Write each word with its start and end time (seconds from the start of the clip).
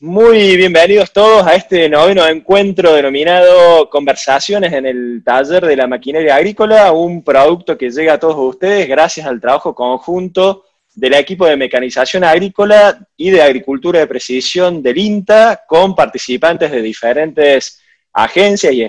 Muy 0.00 0.56
bienvenidos 0.56 1.12
todos 1.12 1.44
a 1.44 1.56
este 1.56 1.88
noveno 1.88 2.24
encuentro 2.24 2.92
denominado 2.92 3.90
Conversaciones 3.90 4.72
en 4.72 4.86
el 4.86 5.22
taller 5.24 5.66
de 5.66 5.74
la 5.74 5.88
maquinaria 5.88 6.36
agrícola, 6.36 6.92
un 6.92 7.24
producto 7.24 7.76
que 7.76 7.90
llega 7.90 8.12
a 8.12 8.18
todos 8.20 8.36
ustedes 8.38 8.86
gracias 8.86 9.26
al 9.26 9.40
trabajo 9.40 9.74
conjunto 9.74 10.66
del 10.94 11.14
equipo 11.14 11.46
de 11.46 11.56
mecanización 11.56 12.22
agrícola 12.22 12.96
y 13.16 13.30
de 13.30 13.42
agricultura 13.42 13.98
de 13.98 14.06
precisión 14.06 14.84
del 14.84 14.98
INTA, 14.98 15.64
con 15.66 15.96
participantes 15.96 16.70
de 16.70 16.80
diferentes 16.80 17.80
agencias 18.12 18.72
y 18.72 18.88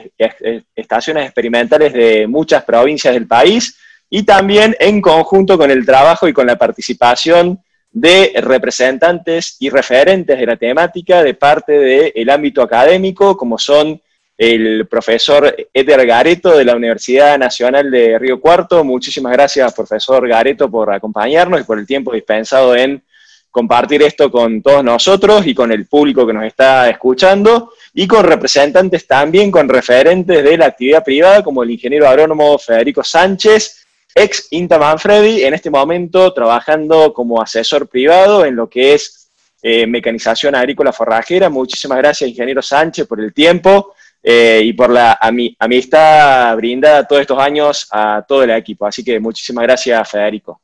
estaciones 0.75 1.25
experimentales 1.25 1.91
de 1.91 2.27
muchas 2.27 2.63
provincias 2.63 3.15
del 3.15 3.25
país, 3.25 3.75
y 4.11 4.21
también 4.21 4.75
en 4.79 5.01
conjunto 5.01 5.57
con 5.57 5.71
el 5.71 5.83
trabajo 5.87 6.27
y 6.27 6.33
con 6.33 6.45
la 6.45 6.55
participación 6.55 7.59
de 7.91 8.33
representantes 8.41 9.57
y 9.59 9.69
referentes 9.69 10.37
de 10.37 10.45
la 10.45 10.57
temática 10.57 11.23
de 11.23 11.33
parte 11.33 11.73
del 11.73 12.29
ámbito 12.29 12.61
académico, 12.61 13.35
como 13.35 13.57
son 13.57 13.99
el 14.37 14.87
profesor 14.87 15.53
Edgar 15.73 16.05
Gareto 16.05 16.57
de 16.57 16.63
la 16.63 16.75
Universidad 16.75 17.37
Nacional 17.37 17.91
de 17.91 18.17
Río 18.17 18.39
Cuarto. 18.39 18.83
Muchísimas 18.83 19.33
gracias, 19.33 19.73
profesor 19.73 20.25
Gareto, 20.27 20.69
por 20.69 20.93
acompañarnos 20.93 21.59
y 21.59 21.63
por 21.63 21.77
el 21.77 21.85
tiempo 21.85 22.13
dispensado 22.13 22.75
en 22.75 23.03
compartir 23.51 24.03
esto 24.03 24.31
con 24.31 24.61
todos 24.61 24.83
nosotros 24.83 25.45
y 25.45 25.55
con 25.55 25.71
el 25.71 25.87
público 25.87 26.25
que 26.25 26.33
nos 26.33 26.45
está 26.45 26.89
escuchando, 26.89 27.73
y 27.93 28.07
con 28.07 28.23
representantes 28.23 29.07
también, 29.07 29.49
con 29.49 29.67
referentes 29.67 30.43
de 30.43 30.57
la 30.57 30.67
actividad 30.67 31.03
privada, 31.03 31.43
como 31.43 31.63
el 31.63 31.71
ingeniero 31.71 32.07
agrónomo 32.07 32.57
Federico 32.59 33.03
Sánchez, 33.03 33.78
ex 34.15 34.47
Inta 34.51 34.77
Manfredi, 34.77 35.43
en 35.43 35.53
este 35.53 35.69
momento 35.69 36.33
trabajando 36.33 37.13
como 37.13 37.41
asesor 37.41 37.87
privado 37.87 38.45
en 38.45 38.55
lo 38.55 38.69
que 38.69 38.93
es 38.93 39.29
eh, 39.61 39.85
mecanización 39.85 40.55
agrícola 40.55 40.93
forrajera. 40.93 41.49
Muchísimas 41.49 41.97
gracias, 41.97 42.29
ingeniero 42.29 42.61
Sánchez, 42.61 43.07
por 43.07 43.19
el 43.19 43.33
tiempo 43.33 43.93
eh, 44.23 44.61
y 44.63 44.73
por 44.73 44.89
la 44.89 45.17
amistad 45.59 46.55
brindada 46.55 47.07
todos 47.07 47.21
estos 47.21 47.39
años 47.39 47.87
a 47.91 48.23
todo 48.27 48.43
el 48.43 48.51
equipo. 48.51 48.85
Así 48.85 49.03
que 49.03 49.19
muchísimas 49.19 49.63
gracias, 49.63 50.09
Federico. 50.09 50.61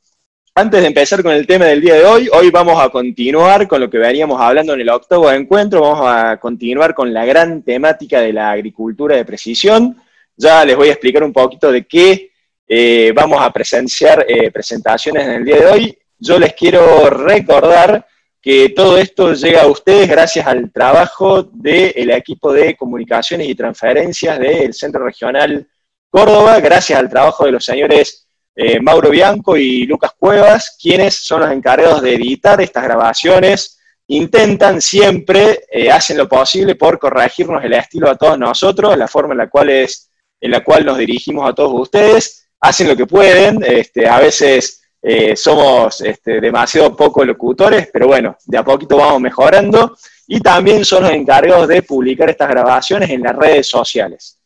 Antes 0.58 0.80
de 0.80 0.88
empezar 0.88 1.22
con 1.22 1.34
el 1.34 1.46
tema 1.46 1.66
del 1.66 1.82
día 1.82 1.96
de 1.96 2.06
hoy, 2.06 2.30
hoy 2.32 2.50
vamos 2.50 2.82
a 2.82 2.88
continuar 2.90 3.68
con 3.68 3.82
lo 3.82 3.90
que 3.90 3.98
veníamos 3.98 4.40
hablando 4.40 4.74
en 4.74 4.80
el 4.80 4.90
octavo 4.90 5.30
encuentro, 5.30 5.82
vamos 5.82 6.08
a 6.08 6.38
continuar 6.38 6.96
con 6.96 7.14
la 7.14 7.26
gran 7.26 7.62
temática 7.62 8.22
de 8.22 8.32
la 8.32 8.52
agricultura 8.52 9.18
de 9.18 9.26
precisión. 9.26 10.02
Ya 10.38 10.64
les 10.64 10.78
voy 10.78 10.88
a 10.88 10.94
explicar 10.94 11.24
un 11.24 11.34
poquito 11.34 11.70
de 11.74 11.86
qué 11.86 12.32
eh, 12.68 13.12
vamos 13.16 13.40
a 13.42 13.52
presenciar 13.52 14.26
eh, 14.28 14.50
presentaciones 14.50 15.28
en 15.28 15.34
el 15.34 15.46
día 15.46 15.58
de 15.58 15.66
hoy. 15.68 15.98
Yo 16.18 16.40
les 16.40 16.54
quiero 16.54 17.10
recordar 17.10 18.08
que 18.42 18.70
todo 18.70 18.98
esto 18.98 19.34
llega 19.34 19.64
a 19.64 19.68
ustedes 19.68 20.08
gracias 20.08 20.46
al 20.48 20.72
trabajo 20.72 21.44
del 21.44 22.10
equipo 22.12 22.54
de 22.54 22.76
comunicaciones 22.76 23.48
y 23.48 23.56
transferencias 23.56 24.40
del 24.40 24.74
Centro 24.74 25.04
Regional 25.04 25.68
Córdoba, 26.10 26.60
gracias 26.60 26.98
al 26.98 27.10
trabajo 27.10 27.46
de 27.46 27.52
los 27.52 27.66
señores 27.66 28.28
eh, 28.56 28.80
Mauro 28.80 29.10
Bianco 29.10 29.58
y 29.58 29.86
Lucas 29.86 30.12
Cuevas, 30.18 30.78
quienes 30.82 31.16
son 31.16 31.42
los 31.42 31.52
encargados 31.52 32.02
de 32.02 32.16
editar 32.16 32.60
estas 32.62 32.84
grabaciones. 32.84 33.80
Intentan 34.08 34.82
siempre, 34.82 35.66
hacen 35.92 36.18
lo 36.18 36.30
posible 36.30 36.76
por 36.76 37.00
corregirnos 37.00 37.64
el 37.64 37.74
estilo 37.74 38.10
a 38.10 38.16
todos 38.16 38.38
nosotros, 38.38 38.96
la 38.96 39.08
forma 39.08 39.34
en 39.34 39.40
la 39.40 39.50
cual, 39.50 39.70
es, 39.72 40.12
en 40.40 40.52
la 40.52 40.64
cual 40.64 40.86
nos 40.86 41.00
dirigimos 41.00 41.50
a 41.50 41.54
todos 41.54 41.74
ustedes 41.82 42.45
hacen 42.60 42.88
lo 42.88 42.96
que 42.96 43.06
pueden, 43.06 43.64
este, 43.64 44.08
a 44.08 44.20
veces 44.20 44.82
eh, 45.02 45.36
somos 45.36 46.02
este, 46.02 46.42
demasiado 46.42 46.96
poco 46.96 47.24
locutores, 47.24 47.90
pero 47.94 48.08
bueno, 48.08 48.38
de 48.46 48.58
a 48.58 48.64
poquito 48.64 48.98
vamos 48.98 49.22
mejorando, 49.22 49.96
y 50.28 50.40
también 50.40 50.84
son 50.84 51.04
los 51.04 51.12
encargados 51.12 51.68
de 51.68 51.84
publicar 51.84 52.30
estas 52.30 52.50
grabaciones 52.50 53.10
en 53.12 53.22
las 53.22 53.36
redes 53.36 53.68
sociales. 53.68 54.40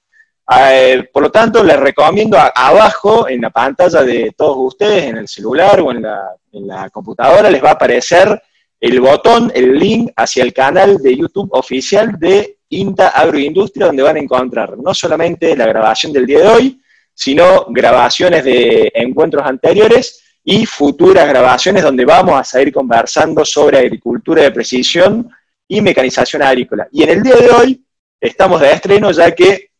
Eh, 0.52 1.07
por 1.13 1.23
lo 1.23 1.31
tanto, 1.31 1.63
les 1.63 1.80
recomiendo 1.80 2.37
abajo 2.37 3.30
en 3.30 3.41
la 3.41 3.52
pantalla 3.52 4.02
de 4.02 4.33
todos 4.36 4.58
ustedes, 4.59 5.05
en 5.05 5.17
el 5.17 5.27
celular 5.27 5.80
o 5.80 5.92
en 5.92 6.02
la, 6.02 6.36
en 6.52 6.67
la 6.67 6.89
computadora, 6.89 7.49
les 7.49 7.64
va 7.64 7.69
a 7.69 7.73
aparecer 7.73 8.42
el 8.80 8.99
botón, 8.99 9.52
el 9.53 9.77
link 9.77 10.11
hacia 10.15 10.43
el 10.43 10.53
canal 10.53 10.98
de 10.98 11.15
YouTube 11.15 11.49
oficial 11.52 12.17
de 12.17 12.58
INTA 12.69 13.09
Agroindustria, 13.09 13.87
donde 13.87 14.03
van 14.03 14.15
a 14.15 14.19
encontrar 14.19 14.77
no 14.77 14.93
solamente 14.93 15.55
la 15.55 15.67
grabación 15.67 16.14
del 16.14 16.25
día 16.25 16.39
de 16.39 16.48
hoy, 16.48 16.79
sino 17.19 17.65
grabaciones 17.67 18.45
de 18.45 18.89
encuentros 18.95 19.45
anteriores 19.45 20.23
y 20.41 20.65
futuras 20.65 21.27
grabaciones 21.27 21.83
donde 21.83 22.05
vamos 22.05 22.39
a 22.39 22.45
seguir 22.45 22.71
conversando 22.71 23.43
sobre 23.43 23.77
agricultura 23.77 24.43
de 24.43 24.52
precisión 24.52 25.30
y 25.67 25.81
mecanización 25.81 26.41
agrícola. 26.43 26.87
Y 26.93 27.03
en 27.03 27.09
el 27.09 27.21
día 27.21 27.35
de 27.35 27.49
hoy 27.49 27.85
estamos 28.21 28.61
de 28.61 28.71
estreno 28.71 29.11
ya 29.11 29.35
que 29.35 29.71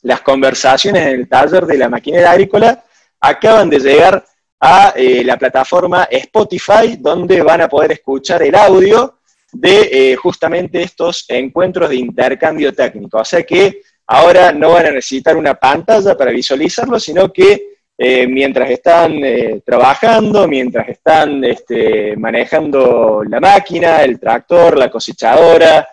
las 0.00 0.22
conversaciones 0.22 1.02
en 1.02 1.20
el 1.20 1.28
taller 1.28 1.66
de 1.66 1.76
la 1.76 1.90
maquinaria 1.90 2.30
agrícola 2.30 2.82
acaban 3.20 3.68
de 3.68 3.80
llegar 3.80 4.24
a 4.58 4.94
eh, 4.96 5.22
la 5.22 5.36
plataforma 5.36 6.08
Spotify, 6.10 6.96
donde 6.98 7.42
van 7.42 7.60
a 7.60 7.68
poder 7.68 7.92
escuchar 7.92 8.42
el 8.42 8.54
audio 8.54 9.18
de 9.52 9.90
eh, 9.92 10.16
justamente 10.16 10.80
estos 10.80 11.26
encuentros 11.28 11.90
de 11.90 11.96
intercambio 11.96 12.72
técnico. 12.72 13.18
O 13.18 13.24
sea 13.26 13.42
que 13.42 13.82
ahora 14.08 14.52
no 14.52 14.70
van 14.70 14.86
a 14.86 14.90
necesitar 14.90 15.36
una 15.36 15.54
pantalla 15.54 16.16
para 16.16 16.30
visualizarlo, 16.30 16.98
sino 16.98 17.32
que 17.32 17.78
eh, 17.96 18.26
mientras 18.26 18.70
están 18.70 19.12
eh, 19.24 19.60
trabajando, 19.64 20.48
mientras 20.48 20.88
están 20.88 21.44
este, 21.44 22.16
manejando 22.16 23.22
la 23.28 23.40
máquina, 23.40 24.02
el 24.02 24.18
tractor, 24.18 24.78
la 24.78 24.90
cosechadora, 24.90 25.86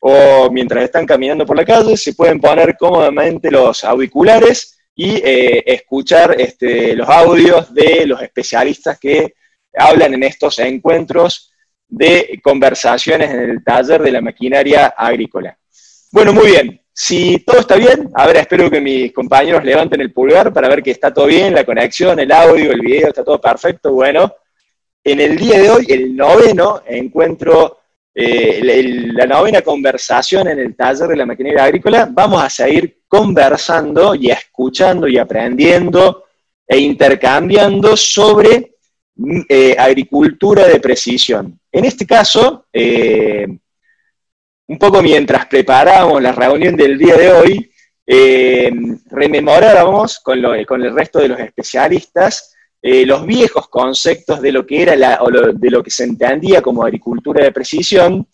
o 0.00 0.50
mientras 0.50 0.84
están 0.84 1.06
caminando 1.06 1.46
por 1.46 1.56
la 1.56 1.64
calle, 1.64 1.96
se 1.96 2.14
pueden 2.14 2.40
poner 2.40 2.76
cómodamente 2.76 3.50
los 3.50 3.84
auriculares 3.84 4.78
y 4.94 5.14
eh, 5.24 5.62
escuchar 5.64 6.34
este, 6.38 6.94
los 6.94 7.08
audios 7.08 7.72
de 7.72 8.06
los 8.06 8.20
especialistas 8.20 8.98
que 8.98 9.34
hablan 9.74 10.14
en 10.14 10.24
estos 10.24 10.58
encuentros 10.58 11.52
de 11.88 12.40
conversaciones 12.42 13.30
en 13.30 13.50
el 13.50 13.64
taller 13.64 14.02
de 14.02 14.12
la 14.12 14.20
maquinaria 14.20 14.88
agrícola. 14.88 15.56
Bueno, 16.10 16.32
muy 16.32 16.48
bien. 16.48 16.81
Si 16.94 17.38
todo 17.38 17.60
está 17.60 17.76
bien, 17.76 18.10
a 18.14 18.26
ver, 18.26 18.36
espero 18.36 18.70
que 18.70 18.80
mis 18.80 19.12
compañeros 19.12 19.64
levanten 19.64 20.00
el 20.00 20.12
pulgar 20.12 20.52
para 20.52 20.68
ver 20.68 20.82
que 20.82 20.90
está 20.90 21.12
todo 21.12 21.26
bien, 21.26 21.54
la 21.54 21.64
conexión, 21.64 22.20
el 22.20 22.30
audio, 22.30 22.70
el 22.70 22.80
video, 22.80 23.08
está 23.08 23.24
todo 23.24 23.40
perfecto. 23.40 23.92
Bueno, 23.92 24.30
en 25.02 25.20
el 25.20 25.36
día 25.36 25.58
de 25.58 25.70
hoy, 25.70 25.86
el 25.88 26.14
noveno 26.14 26.82
encuentro, 26.86 27.78
eh, 28.14 28.60
la 29.14 29.24
novena 29.24 29.62
conversación 29.62 30.48
en 30.48 30.58
el 30.58 30.76
taller 30.76 31.08
de 31.08 31.16
la 31.16 31.26
maquinaria 31.26 31.64
agrícola, 31.64 32.08
vamos 32.10 32.42
a 32.42 32.50
seguir 32.50 33.02
conversando 33.08 34.14
y 34.14 34.30
escuchando 34.30 35.08
y 35.08 35.16
aprendiendo 35.16 36.24
e 36.66 36.78
intercambiando 36.78 37.96
sobre 37.96 38.74
eh, 39.48 39.74
agricultura 39.78 40.66
de 40.68 40.78
precisión. 40.78 41.58
En 41.70 41.84
este 41.86 42.06
caso, 42.06 42.66
eh, 42.72 43.46
un 44.72 44.78
poco 44.78 45.02
mientras 45.02 45.44
preparábamos 45.46 46.22
la 46.22 46.32
reunión 46.32 46.74
del 46.74 46.96
día 46.96 47.14
de 47.14 47.30
hoy, 47.30 47.70
eh, 48.06 48.72
rememorábamos 49.10 50.18
con, 50.20 50.38
el 50.42 50.94
resto 50.94 51.18
de 51.18 51.28
los 51.28 51.38
especialistas 51.38 52.54
eh, 52.80 53.04
los 53.06 53.26
viejos 53.26 53.68
conceptos 53.68 54.40
de 54.40 54.50
lo 54.50 54.66
que 54.66 54.82
era 54.82 54.96
la, 54.96 55.18
o 55.22 55.30
de 55.30 55.70
lo 55.70 55.82
que 55.82 55.90
se 55.90 56.04
entendía 56.04 56.62
como 56.62 56.82
agricultura 56.82 57.44
de 57.44 57.52
precisión 57.52 58.26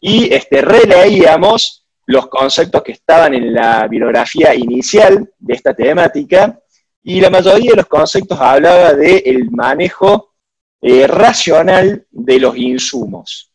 y 0.00 0.32
este, 0.32 0.62
releíamos 0.62 1.86
los 2.06 2.26
conceptos 2.28 2.82
que 2.82 2.92
estaban 2.92 3.34
en 3.34 3.52
la 3.52 3.86
bibliografía 3.86 4.54
inicial 4.54 5.30
de 5.38 5.54
esta 5.54 5.74
temática 5.74 6.58
y 7.02 7.20
la 7.20 7.28
mayoría 7.28 7.72
de 7.72 7.76
los 7.76 7.86
conceptos 7.86 8.40
hablaba 8.40 8.94
del 8.94 9.50
manejo 9.50 10.32
eh, 10.80 11.06
racional 11.06 12.06
de 12.10 12.40
los 12.40 12.56
insumos. 12.56 13.51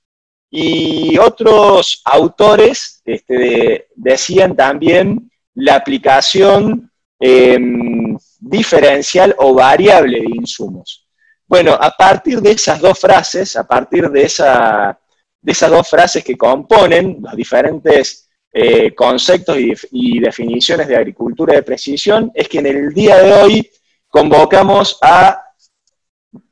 Y 0.59 1.19
otros 1.19 2.01
autores 2.03 2.99
este, 3.05 3.90
decían 3.96 4.55
también 4.55 5.29
la 5.53 5.76
aplicación 5.76 6.91
em, 7.20 8.17
diferencial 8.40 9.35
o 9.37 9.53
variable 9.53 10.20
de 10.20 10.35
insumos. 10.35 11.08
Bueno, 11.46 11.78
a 11.79 11.91
partir 11.91 12.41
de 12.41 12.53
esas 12.53 12.82
dos 12.82 12.97
frases, 12.97 13.55
a 13.55 13.67
partir 13.67 14.09
de, 14.09 14.23
esa, 14.23 14.99
de 15.40 15.52
esas 15.52 15.70
dos 15.70 15.87
frases 15.87 16.23
que 16.23 16.35
componen 16.35 17.20
los 17.22 17.35
diferentes 17.35 18.28
eh, 18.52 18.96
conceptos 18.96 19.55
y, 19.91 20.20
definiciones 20.20 20.87
de 20.87 20.96
agricultura 20.96 21.53
de 21.53 21.61
precisión, 21.61 22.32
es 22.34 22.49
que 22.49 22.58
en 22.58 22.66
el 22.66 22.93
día 22.96 23.17
de 23.17 23.32
hoy 23.32 23.72
convocamos 24.08 24.97
a 25.03 25.40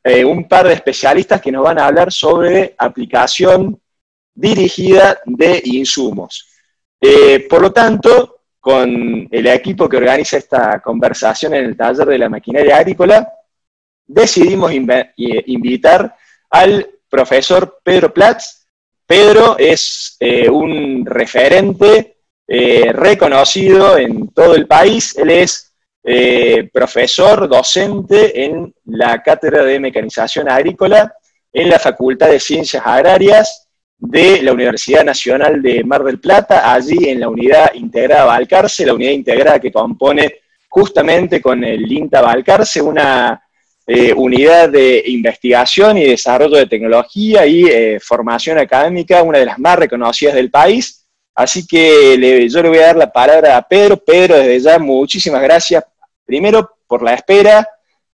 eh, 0.03 0.23
un 0.23 0.47
par 0.47 0.67
de 0.67 0.75
especialistas 0.75 1.41
que 1.41 1.51
nos 1.51 1.63
van 1.63 1.79
a 1.79 1.87
hablar 1.87 2.11
sobre 2.11 2.75
aplicación 2.77 3.81
dirigida 4.35 5.19
de 5.25 5.61
insumos. 5.63 6.47
Eh, 6.99 7.47
por 7.49 7.61
lo 7.61 7.71
tanto, 7.71 8.41
con 8.59 9.27
el 9.31 9.47
equipo 9.47 9.87
que 9.87 9.97
organiza 9.97 10.37
esta 10.37 10.79
conversación 10.81 11.53
en 11.55 11.65
el 11.65 11.77
taller 11.77 12.05
de 12.05 12.17
la 12.17 12.29
maquinaria 12.29 12.77
agrícola, 12.77 13.27
decidimos 14.05 14.71
invitar 14.73 16.15
al 16.49 16.87
profesor 17.09 17.79
Pedro 17.83 18.13
Platz, 18.13 18.65
Pedro 19.05 19.55
es 19.57 20.17
un 20.51 21.05
referente 21.05 22.17
reconocido 22.47 23.97
en 23.97 24.29
todo 24.29 24.55
el 24.55 24.65
país. 24.65 25.15
Él 25.17 25.29
es 25.29 25.71
profesor, 26.73 27.47
docente 27.47 28.45
en 28.45 28.73
la 28.85 29.21
Cátedra 29.21 29.63
de 29.63 29.79
Mecanización 29.79 30.49
Agrícola 30.49 31.13
en 31.53 31.69
la 31.69 31.79
Facultad 31.79 32.29
de 32.29 32.39
Ciencias 32.39 32.83
Agrarias 32.85 33.64
de 34.07 34.41
la 34.41 34.53
Universidad 34.53 35.03
Nacional 35.03 35.61
de 35.61 35.83
Mar 35.83 36.03
del 36.03 36.19
Plata, 36.19 36.73
allí 36.73 37.09
en 37.09 37.19
la 37.19 37.29
unidad 37.29 37.73
integrada 37.73 38.25
Balcarce, 38.25 38.85
la 38.85 38.93
unidad 38.93 39.11
integrada 39.11 39.59
que 39.59 39.71
compone 39.71 40.35
justamente 40.67 41.41
con 41.41 41.63
el 41.63 41.91
INTA 41.91 42.21
Balcarce, 42.21 42.81
una 42.81 43.41
eh, 43.87 44.13
unidad 44.13 44.69
de 44.69 45.03
investigación 45.07 45.97
y 45.97 46.05
desarrollo 46.05 46.57
de 46.57 46.65
tecnología 46.65 47.45
y 47.45 47.65
eh, 47.65 47.99
formación 47.99 48.57
académica, 48.57 49.23
una 49.23 49.39
de 49.39 49.45
las 49.45 49.59
más 49.59 49.77
reconocidas 49.77 50.35
del 50.35 50.49
país. 50.49 51.05
Así 51.35 51.67
que 51.67 52.47
yo 52.49 52.61
le 52.61 52.69
voy 52.69 52.77
a 52.79 52.87
dar 52.87 52.95
la 52.95 53.11
palabra 53.11 53.57
a 53.57 53.61
Pedro. 53.61 53.97
Pedro, 53.97 54.37
desde 54.37 54.59
ya, 54.59 54.79
muchísimas 54.79 55.41
gracias, 55.41 55.83
primero 56.25 56.77
por 56.87 57.03
la 57.03 57.13
espera, 57.13 57.67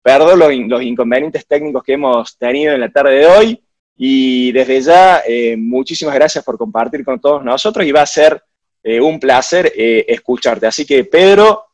perdón 0.01 0.39
los, 0.69 0.81
inconvenientes 0.81 1.45
técnicos 1.45 1.83
que 1.83 1.93
hemos 1.93 2.37
tenido 2.37 2.73
en 2.73 2.81
la 2.81 2.89
tarde 2.89 3.15
de 3.15 3.25
hoy, 3.27 3.63
y 3.99 4.51
desde 4.51 4.81
ya, 4.81 5.21
eh, 5.27 5.55
muchísimas 5.55 6.15
gracias 6.15 6.43
por 6.43 6.57
compartir 6.57 7.05
con 7.05 7.19
todos 7.19 7.43
nosotros 7.43 7.85
y 7.85 7.91
va 7.91 8.01
a 8.01 8.07
ser 8.07 8.41
un 8.81 9.19
placer 9.19 9.73
escucharte. 9.75 10.65
Así 10.65 10.85
que, 10.85 11.03
Pedro, 11.03 11.65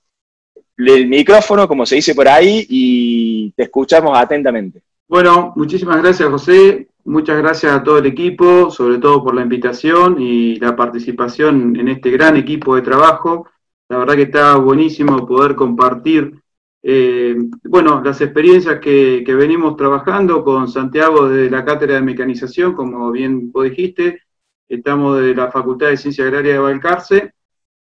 el 0.78 1.08
micrófono, 1.08 1.68
como 1.68 1.86
se 1.86 1.96
dice 1.96 2.16
por 2.16 2.28
ahí, 2.28 2.66
y 2.68 3.52
te 3.52 3.64
escuchamos 3.64 4.18
atentamente. 4.18 4.82
Bueno, 5.08 5.54
muchísimas 5.56 6.02
gracias, 6.02 6.28
José. 6.28 6.88
Muchas 7.06 7.38
gracias 7.38 7.72
a 7.72 7.84
todo 7.84 8.00
el 8.00 8.08
equipo, 8.08 8.72
sobre 8.72 8.98
todo 8.98 9.24
por 9.24 9.36
la 9.36 9.44
invitación 9.44 10.20
y 10.20 10.56
la 10.56 10.76
participación 10.76 11.76
en 11.80 11.88
este 11.90 12.10
gran 12.10 12.36
equipo 12.36 12.76
de 12.76 12.82
trabajo. 12.82 13.48
La 13.88 14.00
verdad 14.00 14.16
que 14.16 14.24
está 14.24 14.56
buenísimo 14.56 15.28
poder 15.28 15.56
compartir, 15.56 16.42
eh, 16.88 17.36
bueno, 17.64 18.00
las 18.04 18.22
experiencias 18.22 18.80
que, 18.80 19.24
venimos 19.26 19.76
trabajando 19.76 20.44
con 20.44 20.68
Santiago 20.68 21.28
desde 21.28 21.50
la 21.50 21.66
Cátedra 21.66 21.96
de 21.96 22.02
Mecanización, 22.02 22.76
como 22.76 23.10
bien 23.12 23.52
vos 23.52 23.64
dijiste. 23.64 24.22
Estamos 24.70 25.20
de 25.20 25.34
la 25.34 25.50
Facultad 25.52 25.88
de 25.88 25.98
Ciencia 25.98 26.26
Agraria 26.26 26.54
de 26.54 26.60
Valcarce 26.60 27.34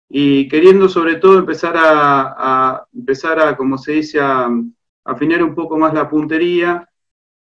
y 0.10 0.50
queriendo 0.50 0.90
sobre 0.90 1.16
todo 1.16 1.40
empezar 1.40 1.76
a, 1.78 2.86
empezar 2.94 3.40
a, 3.40 3.56
como 3.56 3.78
se 3.78 3.94
dice, 3.94 4.20
afinar 5.06 5.44
un 5.46 5.56
poco 5.56 5.78
más 5.78 5.94
la 5.94 6.10
puntería 6.10 6.86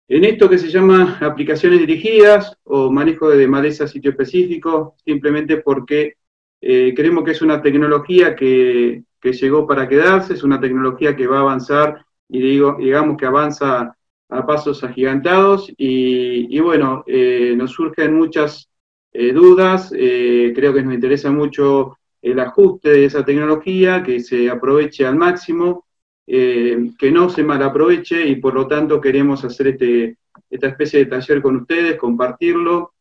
en 0.09 0.25
esto 0.25 0.49
que 0.49 0.57
se 0.57 0.69
llama 0.69 1.17
aplicaciones 1.21 1.79
dirigidas 1.79 2.53
o 2.65 2.91
manejo 2.91 3.29
de 3.29 3.47
maleza 3.47 3.87
sitio 3.87 4.11
específico, 4.11 4.97
simplemente 5.05 5.57
porque 5.57 6.15
eh, 6.59 6.93
creemos 6.93 7.23
que 7.23 7.31
es 7.31 7.41
una 7.41 7.61
tecnología 7.61 8.35
que, 8.35 9.03
que, 9.31 9.33
llegó 9.33 9.67
para 9.67 9.87
quedarse, 9.87 10.33
es 10.33 10.43
una 10.43 10.59
tecnología 10.59 11.15
que 11.15 11.27
va 11.27 11.37
a 11.37 11.41
avanzar 11.41 12.05
y 12.29 12.39
digo, 12.39 12.77
digamos 12.79 13.17
que 13.17 13.25
avanza 13.25 13.95
a 14.29 14.45
pasos 14.45 14.83
agigantados 14.83 15.71
y, 15.77 16.59
bueno, 16.59 17.03
eh, 17.07 17.53
nos 17.57 17.71
surgen 17.71 18.15
muchas 18.15 18.69
eh, 19.13 19.31
dudas, 19.31 19.89
creo 19.91 20.73
que 20.73 20.83
nos 20.83 20.93
interesa 20.93 21.31
mucho 21.31 21.97
el 22.25 22.39
ajuste 22.39 22.89
de 22.89 23.05
esa 23.05 23.23
tecnología, 23.23 24.01
que 24.01 24.19
se 24.19 24.49
aproveche 24.49 25.05
al 25.05 25.15
máximo, 25.15 25.85
eh, 26.25 26.89
que 26.97 27.11
no 27.11 27.29
se 27.29 27.43
malaproveche 27.43 28.27
y 28.27 28.37
por 28.37 28.55
lo 28.55 28.67
tanto 28.67 28.99
queremos 28.99 29.45
hacer 29.45 29.67
este, 29.67 30.17
esta 30.49 30.67
especie 30.69 30.99
de 30.99 31.05
taller 31.05 31.39
con 31.39 31.57
ustedes, 31.57 31.97
compartirlo 31.97 32.93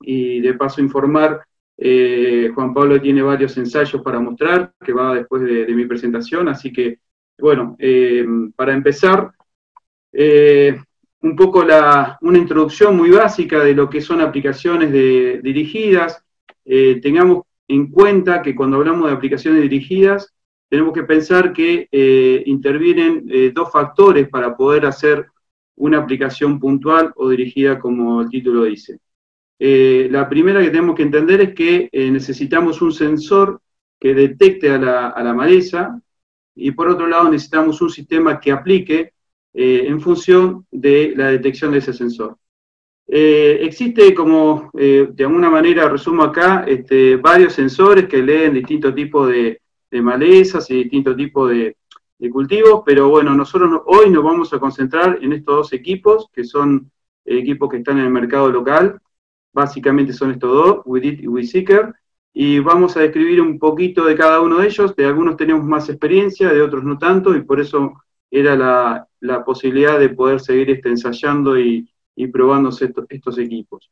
y 0.00 0.40
de 0.40 0.54
paso 0.54 0.80
informar. 0.80 1.44
Eh, 1.78 2.50
Juan 2.54 2.74
Pablo 2.74 3.00
tiene 3.00 3.22
varios 3.22 3.56
ensayos 3.56 4.02
para 4.02 4.20
mostrar, 4.20 4.72
que 4.84 4.92
va 4.92 5.14
después 5.14 5.42
de, 5.42 5.66
mi 5.74 5.86
presentación, 5.86 6.48
así 6.48 6.72
que, 6.72 6.98
bueno, 7.38 7.76
eh, 7.78 8.26
para 8.54 8.74
empezar, 8.74 9.32
un 11.20 11.36
poco 11.36 11.62
la, 11.64 12.18
una 12.22 12.38
introducción 12.38 12.96
muy 12.96 13.10
básica 13.10 13.62
de 13.62 13.74
lo 13.74 13.88
que 13.88 14.00
son 14.00 14.20
aplicaciones 14.20 14.90
de, 14.92 15.40
dirigidas. 15.42 16.22
tengamos 16.64 17.44
en 17.68 17.90
cuenta 17.90 18.42
que 18.42 18.54
cuando 18.54 18.78
hablamos 18.78 19.08
de 19.08 19.14
aplicaciones 19.14 19.62
dirigidas, 19.62 20.34
tenemos 20.68 20.92
que 20.92 21.04
pensar 21.04 21.52
que 21.52 21.88
eh, 21.90 22.42
intervienen 22.46 23.24
eh, 23.30 23.52
dos 23.54 23.70
factores 23.72 24.28
para 24.28 24.56
poder 24.56 24.86
hacer 24.86 25.26
una 25.76 25.98
aplicación 25.98 26.58
puntual 26.58 27.12
o 27.16 27.28
dirigida 27.28 27.78
como 27.78 28.22
el 28.22 28.28
título 28.28 28.64
dice. 28.64 28.98
Eh, 29.58 30.08
la 30.10 30.28
primera 30.28 30.60
que 30.60 30.70
tenemos 30.70 30.94
que 30.94 31.02
entender 31.02 31.40
es 31.40 31.54
que 31.54 31.88
necesitamos 31.92 32.80
un 32.80 32.92
sensor 32.92 33.60
que 33.98 34.14
detecte 34.14 34.70
a 34.70 34.78
la, 34.78 35.34
maleza 35.34 36.00
y 36.54 36.70
por 36.70 36.88
otro 36.88 37.06
lado 37.06 37.28
necesitamos 37.28 37.80
un 37.82 37.90
sistema 37.90 38.38
que 38.38 38.52
aplique 38.52 39.12
en 39.54 40.00
función 40.00 40.66
de 40.70 41.14
la 41.16 41.30
detección 41.30 41.72
de 41.72 41.78
ese 41.78 41.92
sensor. 41.92 42.38
Eh, 43.10 43.60
existe 43.62 44.14
como, 44.14 44.70
eh, 44.74 45.08
de 45.10 45.24
alguna 45.24 45.48
manera, 45.48 45.88
resumo 45.88 46.24
acá, 46.24 46.64
este, 46.68 47.16
varios 47.16 47.54
sensores 47.54 48.06
que 48.06 48.22
leen 48.22 48.52
distintos 48.52 48.94
tipos 48.94 49.28
de, 49.30 49.62
malezas 50.02 50.70
y 50.70 50.82
distintos 50.82 51.16
tipos 51.16 51.50
de, 51.50 51.74
cultivos, 52.30 52.82
pero 52.84 53.08
bueno, 53.08 53.34
nosotros 53.34 53.80
hoy 53.86 54.10
nos 54.10 54.24
vamos 54.24 54.52
a 54.52 54.58
concentrar 54.58 55.18
en 55.22 55.32
estos 55.32 55.56
dos 55.56 55.72
equipos, 55.72 56.28
que 56.32 56.44
son 56.44 56.90
equipos 57.24 57.70
que 57.70 57.78
están 57.78 57.98
en 57.98 58.04
el 58.06 58.10
mercado 58.10 58.50
local, 58.50 59.00
básicamente 59.52 60.12
son 60.12 60.32
estos 60.32 60.50
dos, 60.50 60.82
WeDit 60.84 61.20
y 61.22 61.28
WeSeeker, 61.28 61.94
y 62.32 62.60
vamos 62.60 62.96
a 62.96 63.00
describir 63.00 63.40
un 63.40 63.58
poquito 63.58 64.04
de 64.04 64.14
cada 64.14 64.40
uno 64.40 64.58
de 64.58 64.68
ellos, 64.68 64.94
de 64.94 65.06
algunos 65.06 65.36
tenemos 65.36 65.64
más 65.64 65.88
experiencia, 65.88 66.52
de 66.52 66.62
otros 66.62 66.84
no 66.84 66.96
tanto, 66.96 67.34
y 67.34 67.42
por 67.42 67.60
eso 67.60 67.94
era 68.30 69.06
la, 69.20 69.44
posibilidad 69.44 69.98
de 69.98 70.10
poder 70.10 70.40
seguir 70.40 70.70
este, 70.70 70.88
ensayando 70.88 71.58
y, 71.58 71.88
probándose 72.32 72.92
estos 73.08 73.38
equipos. 73.38 73.90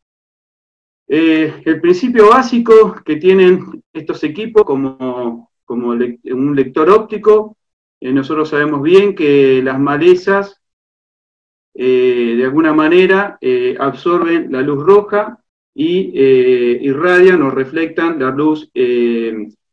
Eh, 1.08 1.62
el 1.64 1.80
principio 1.80 2.30
básico 2.30 2.96
que 3.04 3.16
tienen 3.16 3.82
estos 3.92 4.24
equipos 4.24 4.64
como, 4.64 5.50
como 5.64 5.90
un 5.90 6.56
lector 6.56 6.90
óptico, 6.90 7.56
eh, 8.00 8.12
nosotros 8.12 8.48
sabemos 8.48 8.82
bien 8.82 9.14
que 9.14 9.62
las 9.62 9.78
malezas 9.78 10.60
eh, 11.74 12.34
de 12.36 12.44
alguna 12.44 12.72
manera 12.72 13.38
absorben 13.78 14.50
la 14.50 14.62
luz 14.62 14.84
roja 14.84 15.38
y 15.78 16.18
irradian 16.88 17.42
o 17.42 17.50
reflectan 17.50 18.18
la 18.18 18.30
luz 18.30 18.70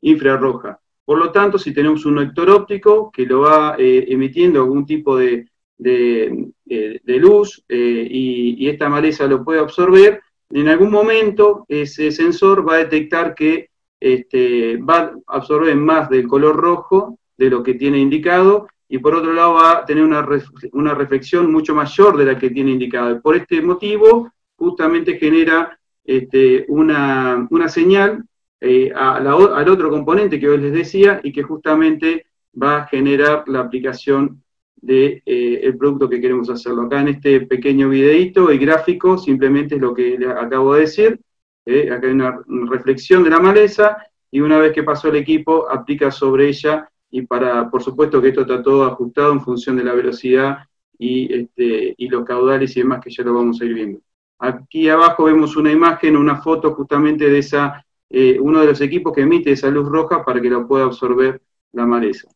infrarroja. 0.02 0.78
Por 1.06 1.18
lo 1.18 1.32
tanto, 1.32 1.58
si 1.58 1.74
tenemos 1.74 2.06
un 2.06 2.20
lector 2.20 2.50
óptico 2.50 3.10
que 3.10 3.26
lo 3.26 3.42
va 3.42 3.76
emitiendo 3.78 4.60
algún 4.60 4.86
tipo 4.86 5.18
de, 5.18 5.46
de, 5.78 7.20
luz 7.20 7.64
eh, 7.68 8.08
y, 8.10 8.68
esta 8.68 8.90
maleza 8.90 9.28
lo 9.28 9.44
puede 9.44 9.60
absorber, 9.60 10.22
en 10.50 10.68
algún 10.68 10.92
momento 10.92 11.66
ese 11.68 12.12
sensor 12.12 12.68
va 12.68 12.76
a 12.76 12.86
detectar 12.86 13.34
que 13.36 13.70
este, 14.00 14.78
va 14.78 15.14
a 15.28 15.36
absorber 15.38 15.76
más 15.76 16.10
del 16.10 16.28
color 16.28 16.56
rojo 16.56 17.18
de 17.38 17.50
lo 17.50 17.64
que 17.64 17.74
tiene 17.74 18.00
indicado 18.00 18.68
y 18.88 19.00
por 19.00 19.16
otro 19.16 19.34
lado 19.34 19.56
va 19.56 19.80
a 19.80 19.86
tener 19.86 20.04
una, 20.04 20.28
una 20.74 20.94
reflexión 20.94 21.52
mucho 21.52 21.74
mayor 21.74 22.18
de 22.18 22.26
la 22.26 22.38
que 22.38 22.50
tiene 22.50 22.72
indicado. 22.72 23.22
Por 23.22 23.36
este 23.36 23.62
motivo, 23.62 24.32
justamente 24.56 25.18
genera 25.18 25.80
este, 26.04 26.66
una, 26.68 27.48
señal 27.68 28.24
eh, 28.60 28.92
al 28.94 29.28
otro 29.70 29.90
componente 29.90 30.40
que 30.40 30.50
hoy 30.50 30.58
les 30.58 30.74
decía 30.74 31.22
y 31.24 31.32
que 31.32 31.44
justamente 31.44 32.26
va 32.62 32.78
a 32.78 32.88
generar 32.88 33.44
la 33.48 33.62
aplicación 33.62 34.44
del 34.76 35.22
de, 35.26 35.68
eh, 35.68 35.74
producto 35.74 36.10
que 36.10 36.22
queremos 36.22 36.50
hacerlo. 36.50 36.84
Acá 36.84 37.02
en 37.02 37.10
este 37.10 37.42
pequeño 37.42 37.90
videito 37.90 38.52
y 38.52 38.58
gráfico 38.58 39.18
simplemente 39.18 39.76
es 39.76 39.82
lo 39.82 39.94
que 39.94 40.18
acabo 40.38 40.74
de 40.74 40.82
decir. 40.82 41.20
Eh, 41.66 41.90
acá 41.92 42.08
hay 42.08 42.14
una 42.14 42.42
reflexión 42.70 43.24
de 43.24 43.30
la 43.30 43.40
maleza 43.40 43.98
y 44.30 44.42
una 44.42 44.60
vez 44.60 44.74
que 44.74 44.84
pasó 44.84 45.08
el 45.08 45.16
equipo 45.16 45.70
aplica 45.70 46.12
sobre 46.12 46.50
ella 46.50 46.90
y 47.10 47.22
para, 47.22 47.70
por 47.70 47.82
supuesto 47.82 48.22
que 48.22 48.30
esto 48.30 48.42
está 48.42 48.62
todo 48.62 48.84
ajustado 48.86 49.32
en 49.32 49.42
función 49.42 49.78
de 49.78 49.84
la 49.84 49.94
velocidad 49.94 50.58
y, 50.98 51.34
este, 51.34 51.94
y 51.98 52.10
los 52.10 52.26
caudales 52.26 52.76
y 52.76 52.82
demás 52.82 53.02
que 53.02 53.12
ya 53.12 53.24
lo 53.24 53.36
vamos 53.36 53.62
a 53.62 53.66
ir 53.66 53.74
viendo. 53.74 54.00
Aquí 54.46 54.90
abajo 54.90 55.24
vemos 55.24 55.56
una 55.56 55.72
imagen, 55.72 56.18
una 56.18 56.42
foto 56.42 56.74
justamente 56.74 57.30
de 57.30 57.38
esa, 57.38 57.86
eh, 58.10 58.38
uno 58.38 58.60
de 58.60 58.66
los 58.66 58.82
equipos 58.82 59.14
que 59.14 59.22
emite 59.22 59.54
esa 59.54 59.70
luz 59.70 59.88
roja 59.88 60.26
para 60.26 60.42
que 60.42 60.50
la 60.50 60.68
pueda 60.68 60.84
absorber 60.84 61.42
la 61.72 61.86
maleza. 61.86 62.30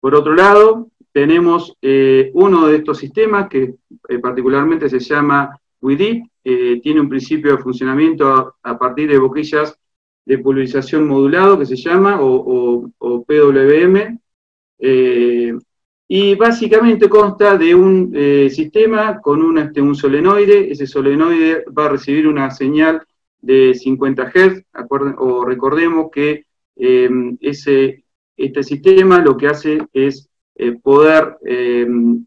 Por 0.00 0.14
otro 0.14 0.34
lado, 0.34 0.88
tenemos 1.10 1.74
eh, 1.80 2.30
uno 2.34 2.66
de 2.66 2.76
estos 2.76 2.98
sistemas 2.98 3.48
que 3.48 3.76
eh, 4.06 4.18
particularmente 4.18 4.90
se 4.90 5.00
llama 5.00 5.58
WIDIT, 5.80 6.26
tiene 6.42 7.00
un 7.00 7.08
principio 7.08 7.56
de 7.56 7.62
funcionamiento 7.62 8.56
a, 8.62 8.78
partir 8.78 9.08
de 9.10 9.18
boquillas 9.18 9.78
de 10.26 10.38
pulverización 10.38 11.06
modulado 11.06 11.58
que 11.58 11.66
se 11.66 11.76
llama, 11.76 12.18
o, 12.20 12.90
PWM, 12.98 14.18
y 16.08 16.34
básicamente 16.34 17.08
consta 17.08 17.58
de 17.58 17.74
un 17.74 18.12
sistema 18.50 19.20
con 19.20 19.42
un, 19.42 19.58
este, 19.58 19.82
un 19.82 19.94
solenoide, 19.94 20.72
ese 20.72 20.86
solenoide 20.86 21.64
va 21.76 21.84
a 21.84 21.90
recibir 21.90 22.26
una 22.26 22.50
señal 22.50 23.02
de 23.40 23.74
50 23.74 24.32
Hz, 24.34 24.64
o 25.18 25.44
recordemos 25.44 26.10
que 26.10 26.44
em, 26.76 27.36
ese, 27.40 28.04
este 28.36 28.62
sistema 28.62 29.20
lo 29.20 29.36
que 29.36 29.48
hace 29.48 29.78
es 29.92 30.28
eh, 30.54 30.72
poder 30.72 31.36
em, 31.44 32.24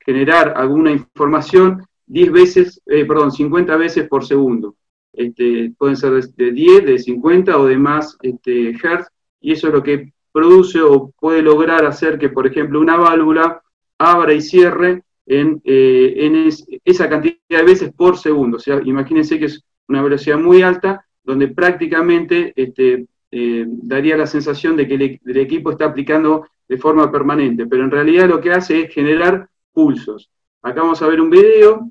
generar 0.00 0.54
alguna 0.56 0.92
información 0.92 1.84
10 2.06 2.32
veces, 2.32 2.82
eh, 2.86 3.04
perdón, 3.04 3.30
50 3.30 3.76
veces 3.76 4.08
por 4.08 4.24
segundo. 4.24 4.76
Este, 5.12 5.72
pueden 5.76 5.96
ser 5.96 6.12
de 6.12 6.52
10, 6.52 6.84
de 6.84 6.98
50 6.98 7.58
o 7.58 7.66
de 7.66 7.76
más 7.78 8.16
este, 8.22 8.70
Hertz, 8.70 9.08
y 9.40 9.52
eso 9.52 9.68
es 9.68 9.74
lo 9.74 9.82
que 9.82 10.12
produce 10.32 10.80
o 10.80 11.10
puede 11.18 11.42
lograr 11.42 11.84
hacer 11.84 12.18
que, 12.18 12.28
por 12.28 12.46
ejemplo, 12.46 12.80
una 12.80 12.96
válvula 12.96 13.62
abra 13.98 14.32
y 14.32 14.40
cierre 14.40 15.02
en, 15.26 15.60
eh, 15.64 16.48
esa 16.84 17.08
cantidad 17.08 17.36
de 17.48 17.62
veces 17.62 17.92
por 17.92 18.16
segundo. 18.16 18.56
O 18.56 18.60
sea, 18.60 18.80
imagínense 18.84 19.38
que 19.38 19.46
es 19.46 19.62
una 19.88 20.02
velocidad 20.02 20.38
muy 20.38 20.62
alta, 20.62 21.04
donde 21.22 21.48
prácticamente 21.48 22.52
este, 22.56 23.06
eh, 23.30 23.64
daría 23.66 24.16
la 24.16 24.26
sensación 24.26 24.76
de 24.76 24.88
que 24.88 24.94
el, 24.94 25.36
equipo 25.36 25.70
está 25.70 25.86
aplicando 25.86 26.46
de 26.68 26.78
forma 26.78 27.10
permanente, 27.10 27.66
pero 27.66 27.84
en 27.84 27.90
realidad 27.90 28.28
lo 28.28 28.40
que 28.40 28.52
hace 28.52 28.82
es 28.82 28.94
generar 28.94 29.48
pulsos. 29.72 30.30
Acá 30.62 30.82
vamos 30.82 31.00
a 31.02 31.06
ver 31.06 31.20
un 31.20 31.30
video 31.30 31.90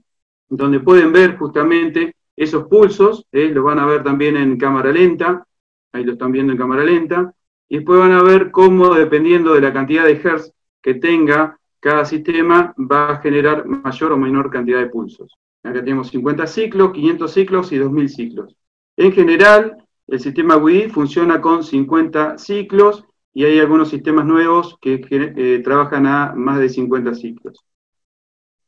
donde 0.50 0.80
pueden 0.80 1.12
ver 1.12 1.38
justamente 1.38 2.16
esos 2.36 2.68
pulsos, 2.68 3.26
¿eh? 3.32 3.50
lo 3.50 3.64
van 3.64 3.80
a 3.80 3.86
ver 3.86 4.04
también 4.04 4.38
en 4.38 4.58
cámara 4.58 4.92
lenta, 4.92 5.46
ahí 5.94 6.04
lo 6.04 6.14
están 6.14 6.32
viendo 6.32 6.54
en 6.54 6.58
cámara 6.58 6.84
lenta, 6.84 7.34
y 7.70 7.78
después 7.78 8.00
van 8.00 8.12
a 8.12 8.24
ver 8.24 8.50
cómo, 8.50 8.96
dependiendo 8.96 9.54
de 9.54 9.62
la 9.62 9.72
cantidad 9.72 10.04
de 10.04 10.20
hertz 10.22 10.52
que 10.82 10.96
tenga 10.96 11.58
cada 11.80 12.04
sistema, 12.04 12.74
va 12.78 13.12
a 13.12 13.22
generar 13.22 13.66
mayor 13.66 14.12
o 14.12 14.18
menor 14.18 14.50
cantidad 14.50 14.80
de 14.80 14.88
pulsos. 14.88 15.38
Acá 15.64 15.80
tenemos 15.80 16.10
50 16.10 16.48
ciclos, 16.48 16.92
500 16.92 17.32
ciclos 17.32 17.72
y 17.72 17.78
2000 17.78 18.10
ciclos. 18.10 18.56
En 18.98 19.12
general, 19.12 19.78
el 20.08 20.20
sistema 20.20 20.58
WIDI 20.58 20.90
funciona 20.90 21.40
con 21.40 21.64
50 21.64 22.40
ciclos 22.40 23.06
y 23.34 23.46
hay 23.46 23.60
algunos 23.60 23.90
sistemas 23.90 24.26
nuevos 24.26 24.78
que, 24.82 25.02
eh, 25.10 25.62
trabajan 25.64 26.08
a 26.08 26.34
más 26.36 26.60
de 26.60 26.70
50 26.70 27.14
ciclos. 27.14 27.64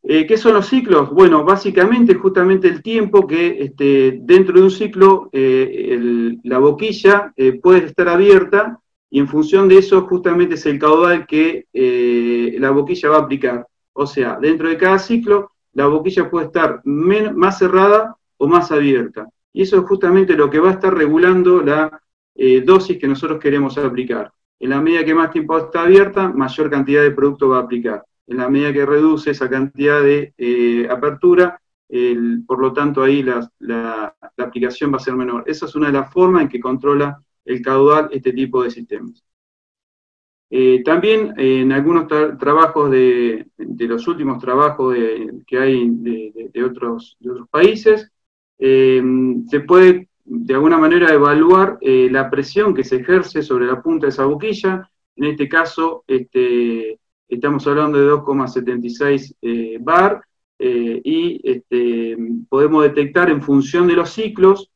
Eh, 0.03 0.25
¿Qué 0.27 0.37
son 0.37 0.53
los 0.53 0.67
ciclos? 0.67 1.09
Bueno, 1.11 1.43
básicamente 1.43 2.15
justamente 2.15 2.67
el 2.67 2.81
tiempo 2.81 3.25
que 3.25 3.63
este, 3.63 4.19
dentro 4.21 4.55
de 4.57 4.63
un 4.63 4.71
ciclo 4.71 5.29
eh, 5.31 6.37
la 6.43 6.59
boquilla 6.59 7.33
puede 7.61 7.85
estar 7.85 8.07
abierta 8.07 8.80
y 9.11 9.19
en 9.19 9.27
función 9.27 9.67
de 9.67 9.77
eso 9.77 10.01
justamente 10.07 10.55
es 10.55 10.65
el 10.65 10.79
caudal 10.79 11.27
que 11.27 11.67
la 12.59 12.71
boquilla 12.71 13.09
va 13.09 13.17
a 13.17 13.21
aplicar. 13.21 13.67
O 13.93 14.07
sea, 14.07 14.39
dentro 14.41 14.69
de 14.69 14.77
cada 14.77 14.97
ciclo 14.97 15.51
la 15.73 15.85
boquilla 15.87 16.29
puede 16.29 16.47
estar 16.47 16.81
más 16.85 17.59
cerrada 17.59 18.15
o 18.37 18.47
más 18.47 18.71
abierta. 18.71 19.27
Y 19.53 19.63
eso 19.63 19.77
es 19.77 19.83
justamente 19.85 20.33
lo 20.35 20.49
que 20.49 20.59
va 20.59 20.69
a 20.69 20.73
estar 20.73 20.93
regulando 20.93 21.61
la 21.61 22.01
dosis 22.65 22.97
que 22.97 23.07
nosotros 23.07 23.39
queremos 23.39 23.77
aplicar. 23.77 24.31
En 24.61 24.69
la 24.69 24.79
medida 24.79 25.03
que 25.03 25.15
más 25.15 25.31
tiempo 25.31 25.57
está 25.57 25.81
abierta, 25.81 26.29
mayor 26.29 26.69
cantidad 26.69 27.01
de 27.01 27.11
producto 27.11 27.49
va 27.49 27.57
a 27.57 27.61
aplicar. 27.61 28.05
En 28.27 28.37
la 28.37 28.47
medida 28.47 28.71
que 28.71 28.85
reduce 28.85 29.31
esa 29.31 29.49
cantidad 29.49 30.01
de 30.01 30.33
eh, 30.37 30.87
apertura, 30.89 31.59
por 32.45 32.61
lo 32.61 32.71
tanto 32.71 33.03
ahí 33.03 33.23
la, 33.23 34.15
aplicación 34.37 34.93
va 34.93 34.97
a 34.97 34.99
ser 34.99 35.15
menor. 35.15 35.43
Esa 35.47 35.65
es 35.65 35.75
una 35.75 35.87
de 35.87 35.93
las 35.93 36.13
formas 36.13 36.43
en 36.43 36.49
que 36.49 36.59
controla 36.59 37.21
el 37.45 37.61
caudal 37.61 38.09
este 38.11 38.33
tipo 38.33 38.63
de 38.63 38.71
sistemas. 38.71 39.23
Eh, 40.49 40.83
también 40.83 41.33
en 41.37 41.71
algunos 41.71 42.07
trabajos 42.07 42.91
de, 42.91 43.47
los 43.57 44.07
últimos 44.07 44.41
trabajos 44.41 44.95
que 45.47 45.57
hay 45.57 45.89
de, 45.89 46.63
otros, 46.63 47.17
países, 47.49 48.11
eh, 48.59 49.01
se 49.47 49.61
puede 49.61 50.09
de 50.33 50.53
alguna 50.53 50.77
manera 50.77 51.13
evaluar 51.13 51.77
eh, 51.81 52.07
la 52.11 52.29
presión 52.29 52.73
que 52.73 52.83
se 52.83 52.97
ejerce 52.97 53.41
sobre 53.41 53.65
la 53.65 53.81
punta 53.81 54.05
de 54.05 54.11
esa 54.11 54.25
boquilla. 54.25 54.89
En 55.15 55.25
este 55.25 55.49
caso, 55.49 56.03
este, 56.07 56.99
estamos 57.27 57.65
hablando 57.67 57.99
de 57.99 58.09
2,76 58.11 59.35
eh, 59.41 59.77
bar 59.81 60.21
eh, 60.57 61.01
y 61.03 61.41
este, 61.43 62.15
podemos 62.47 62.83
detectar 62.83 63.29
en 63.29 63.41
función 63.41 63.87
de 63.87 63.95
los 63.95 64.11
ciclos 64.11 64.71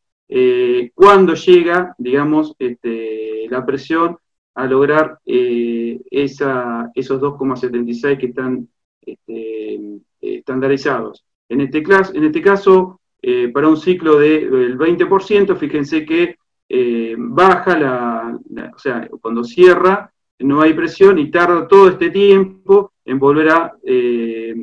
cuándo 0.94 1.34
llega, 1.36 1.96
digamos, 1.98 2.56
este, 2.58 3.48
la 3.50 3.66
presión 3.66 4.18
a 4.56 4.66
lograr 4.66 5.20
esa, 5.26 6.92
esos 6.96 7.22
2,76 7.22 8.18
que 8.18 8.26
están 8.28 8.68
estandarizados. 10.22 11.26
En 11.50 11.62
este, 11.62 11.84
este 12.26 12.42
caso, 12.42 13.00
eh, 13.22 13.50
para 13.50 13.68
un 13.68 13.78
ciclo 13.78 14.20
del 14.20 14.78
20%, 14.78 15.56
fíjense 15.58 16.06
que 16.06 16.38
eh, 16.68 17.16
baja 17.18 17.78
la, 17.78 18.40
o 18.74 18.80
sea, 18.80 19.08
cuando 19.22 19.44
cierra 19.44 20.12
no 20.40 20.62
hay 20.62 20.74
presión 20.74 21.18
y 21.20 21.32
tarda 21.32 21.68
todo 21.68 21.90
este 21.90 22.10
tiempo 22.10 22.94
en 23.06 23.20
volver 23.20 23.72
eh, 23.84 24.56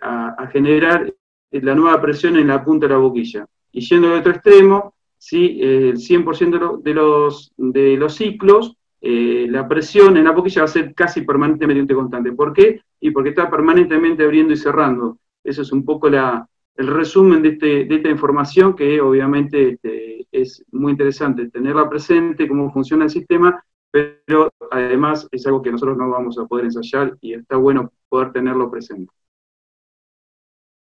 a, 0.00 0.46
generar 0.52 1.12
la 1.50 1.74
nueva 1.74 2.00
presión 2.00 2.36
en 2.36 2.48
la 2.48 2.62
punta 2.64 2.86
de 2.86 2.92
la 2.92 2.98
boquilla. 2.98 3.46
Y 3.72 3.80
yendo 3.80 4.08
al 4.08 4.20
otro 4.20 4.32
extremo, 4.32 4.94
si 5.18 5.60
el 5.60 5.96
100% 5.96 6.82
de 6.82 6.94
los, 6.94 7.52
de 7.56 7.96
los 7.96 8.14
ciclos, 8.14 8.76
la 9.00 9.66
presión 9.66 10.16
en 10.16 10.24
la 10.24 10.30
boquilla 10.30 10.62
va 10.62 10.66
a 10.66 10.68
ser 10.68 10.94
casi 10.94 11.22
permanentemente 11.22 11.94
constante. 11.94 12.32
¿Por 12.32 12.52
qué? 12.52 12.80
Y 13.00 13.10
porque 13.10 13.30
está 13.30 13.50
permanentemente 13.50 14.24
abriendo 14.24 14.52
y 14.52 14.56
cerrando. 14.56 15.18
Eso 15.42 15.62
es 15.62 15.72
un 15.72 15.84
poco 15.84 16.08
la, 16.08 16.46
el 16.76 16.86
resumen 16.86 17.42
de, 17.42 17.50
este, 17.50 17.84
de 17.84 17.94
esta 17.96 18.08
información 18.08 18.74
que 18.74 19.00
obviamente 19.00 19.70
este, 19.70 20.26
es 20.30 20.64
muy 20.72 20.92
interesante 20.92 21.48
tenerla 21.50 21.88
presente, 21.88 22.48
cómo 22.48 22.72
funciona 22.72 23.04
el 23.04 23.10
sistema, 23.10 23.62
pero 23.90 24.50
además 24.70 25.28
es 25.30 25.46
algo 25.46 25.62
que 25.62 25.70
nosotros 25.70 25.98
no 25.98 26.08
vamos 26.08 26.38
a 26.38 26.46
poder 26.46 26.66
ensayar 26.66 27.16
y 27.20 27.34
está 27.34 27.56
bueno 27.56 27.92
poder 28.08 28.32
tenerlo 28.32 28.70
presente. 28.70 29.12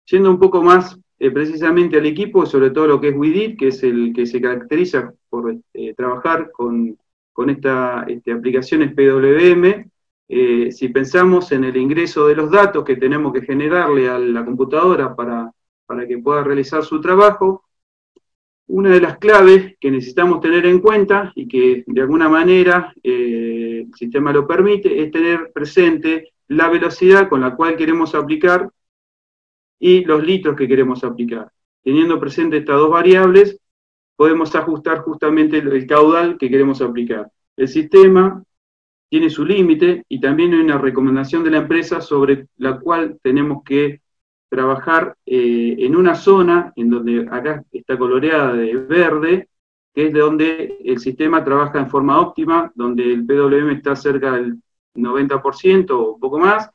Yendo 0.06 0.30
un 0.30 0.38
poco 0.38 0.62
más 0.62 0.98
eh, 1.18 1.30
precisamente 1.30 1.96
al 1.96 2.06
equipo, 2.06 2.46
sobre 2.46 2.70
todo 2.70 2.86
lo 2.86 3.00
que 3.00 3.08
es 3.08 3.16
WIDIT, 3.16 3.58
que 3.58 3.68
es 3.68 3.82
el 3.82 4.12
que 4.14 4.26
se 4.26 4.40
caracteriza 4.40 5.12
por 5.28 5.56
eh, 5.74 5.94
trabajar 5.94 6.50
con, 6.52 6.98
con 7.32 7.50
esta 7.50 8.04
este, 8.08 8.32
aplicaciones 8.32 8.92
PWM, 8.94 9.90
eh, 10.28 10.72
si 10.72 10.88
pensamos 10.88 11.52
en 11.52 11.64
el 11.64 11.76
ingreso 11.76 12.26
de 12.26 12.34
los 12.34 12.50
datos 12.50 12.84
que 12.84 12.96
tenemos 12.96 13.32
que 13.32 13.42
generarle 13.42 14.08
a 14.08 14.18
la 14.18 14.44
computadora 14.44 15.14
para 15.14 15.52
para 15.86 16.06
que 16.06 16.18
pueda 16.18 16.42
realizar 16.42 16.84
su 16.84 17.00
trabajo. 17.00 17.64
Una 18.68 18.90
de 18.90 19.00
las 19.00 19.18
claves 19.18 19.76
que 19.80 19.92
necesitamos 19.92 20.40
tener 20.40 20.66
en 20.66 20.80
cuenta 20.80 21.32
y 21.36 21.46
que 21.46 21.84
de 21.86 22.00
alguna 22.00 22.28
manera 22.28 22.92
eh, 23.02 23.84
el 23.86 23.94
sistema 23.94 24.32
lo 24.32 24.46
permite 24.46 25.00
es 25.00 25.12
tener 25.12 25.52
presente 25.52 26.32
la 26.48 26.68
velocidad 26.68 27.28
con 27.28 27.40
la 27.40 27.54
cual 27.54 27.76
queremos 27.76 28.14
aplicar 28.16 28.68
y 29.78 30.04
los 30.04 30.24
litros 30.24 30.56
que 30.56 30.68
queremos 30.68 31.04
aplicar. 31.04 31.50
Teniendo 31.82 32.18
presente 32.18 32.58
estas 32.58 32.76
dos 32.76 32.90
variables, 32.90 33.58
podemos 34.16 34.54
ajustar 34.54 35.02
justamente 35.02 35.58
el 35.58 35.86
caudal 35.86 36.38
que 36.38 36.50
queremos 36.50 36.80
aplicar. 36.80 37.30
El 37.56 37.68
sistema 37.68 38.42
tiene 39.08 39.30
su 39.30 39.44
límite 39.44 40.04
y 40.08 40.20
también 40.20 40.52
hay 40.54 40.60
una 40.60 40.78
recomendación 40.78 41.44
de 41.44 41.50
la 41.50 41.58
empresa 41.58 42.00
sobre 42.00 42.48
la 42.56 42.78
cual 42.80 43.18
tenemos 43.22 43.62
que 43.62 44.00
trabajar 44.48 45.16
eh, 45.26 45.76
en 45.78 45.96
una 45.96 46.14
zona 46.14 46.72
en 46.76 46.90
donde 46.90 47.26
acá 47.30 47.64
está 47.72 47.98
coloreada 47.98 48.54
de 48.54 48.74
verde, 48.76 49.48
que 49.94 50.06
es 50.06 50.12
de 50.12 50.20
donde 50.20 50.78
el 50.84 50.98
sistema 50.98 51.44
trabaja 51.44 51.78
en 51.78 51.88
forma 51.88 52.20
óptima, 52.20 52.70
donde 52.74 53.12
el 53.12 53.24
PWM 53.26 53.70
está 53.70 53.96
cerca 53.96 54.32
del 54.32 54.60
90% 54.94 55.90
o 55.90 56.14
un 56.14 56.20
poco 56.20 56.38
más, 56.38 56.70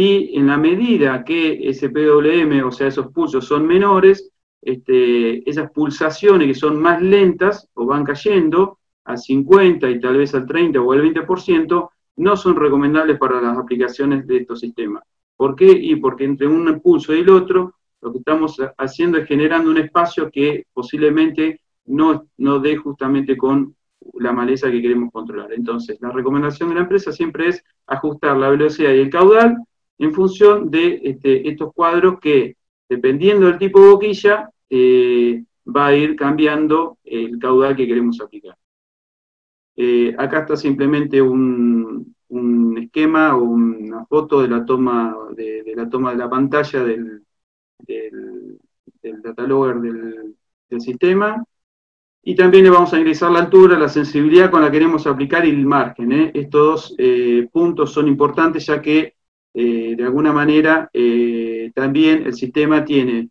y 0.00 0.38
en 0.38 0.46
la 0.46 0.56
medida 0.56 1.24
que 1.24 1.58
ese 1.68 1.90
PWM, 1.90 2.64
o 2.64 2.70
sea, 2.70 2.86
esos 2.86 3.08
pulsos 3.08 3.44
son 3.44 3.66
menores, 3.66 4.30
este, 4.62 5.50
esas 5.50 5.72
pulsaciones 5.72 6.46
que 6.46 6.54
son 6.54 6.80
más 6.80 7.02
lentas 7.02 7.68
o 7.74 7.84
van 7.84 8.04
cayendo 8.04 8.78
a 9.04 9.16
50 9.16 9.90
y 9.90 9.98
tal 9.98 10.18
vez 10.18 10.32
al 10.36 10.46
30 10.46 10.80
o 10.80 10.92
al 10.92 11.02
20%, 11.02 11.90
no 12.14 12.36
son 12.36 12.54
recomendables 12.54 13.18
para 13.18 13.40
las 13.40 13.58
aplicaciones 13.58 14.24
de 14.28 14.36
estos 14.36 14.60
sistemas. 14.60 15.02
¿Por 15.36 15.56
qué? 15.56 15.66
Y 15.66 15.96
porque 15.96 16.22
entre 16.22 16.46
un 16.46 16.68
impulso 16.68 17.12
y 17.12 17.18
el 17.18 17.30
otro, 17.30 17.74
lo 18.00 18.12
que 18.12 18.18
estamos 18.18 18.56
haciendo 18.76 19.18
es 19.18 19.26
generando 19.26 19.68
un 19.68 19.78
espacio 19.78 20.30
que 20.30 20.66
posiblemente 20.72 21.62
no, 21.86 22.28
no 22.36 22.60
dé 22.60 22.76
justamente 22.76 23.36
con 23.36 23.74
la 24.14 24.30
maleza 24.30 24.70
que 24.70 24.80
queremos 24.80 25.10
controlar. 25.10 25.52
Entonces, 25.52 25.98
la 26.00 26.12
recomendación 26.12 26.68
de 26.68 26.76
la 26.76 26.82
empresa 26.82 27.10
siempre 27.10 27.48
es 27.48 27.64
ajustar 27.88 28.36
la 28.36 28.50
velocidad 28.50 28.92
y 28.92 29.00
el 29.00 29.10
caudal 29.10 29.56
en 29.98 30.14
función 30.14 30.70
de 30.70 31.00
este, 31.02 31.48
estos 31.48 31.72
cuadros 31.74 32.20
que, 32.20 32.56
dependiendo 32.88 33.46
del 33.46 33.58
tipo 33.58 33.80
de 33.80 33.90
boquilla, 33.90 34.50
eh, 34.70 35.44
va 35.66 35.88
a 35.88 35.94
ir 35.94 36.16
cambiando 36.16 36.98
el 37.04 37.38
caudal 37.38 37.76
que 37.76 37.86
queremos 37.86 38.20
aplicar. 38.20 38.56
Eh, 39.76 40.14
acá 40.16 40.40
está 40.40 40.56
simplemente 40.56 41.20
un, 41.20 42.14
esquema 42.82 43.36
o 43.36 43.42
una 43.42 44.04
foto 44.06 44.42
de 44.42 44.48
la 44.48 44.64
toma 44.64 45.16
de, 45.34 45.72
la 45.74 45.88
toma 45.88 46.12
de 46.12 46.18
la 46.18 46.28
pantalla 46.28 46.84
del, 46.84 47.22
del, 47.78 48.58
del 49.02 49.22
datalogger 49.22 49.80
del, 49.80 50.36
sistema. 50.80 51.42
y 52.22 52.34
también 52.34 52.64
le 52.64 52.70
vamos 52.70 52.92
a 52.92 52.98
ingresar 52.98 53.30
la 53.30 53.40
altura, 53.40 53.78
la 53.78 53.88
sensibilidad 53.88 54.50
con 54.50 54.60
la 54.60 54.68
que 54.68 54.72
queremos 54.74 55.06
aplicar 55.06 55.46
y 55.46 55.50
el 55.50 55.64
margen. 55.64 56.12
¿eh? 56.12 56.30
Estos 56.34 56.94
dos 56.96 57.48
puntos 57.50 57.92
son 57.92 58.08
importantes 58.08 58.66
ya 58.66 58.82
que 58.82 59.17
eh, 59.54 59.94
de 59.96 60.04
alguna 60.04 60.32
manera 60.32 60.90
también 61.74 62.24
el 62.26 62.34
sistema 62.34 62.84
tiene 62.84 63.28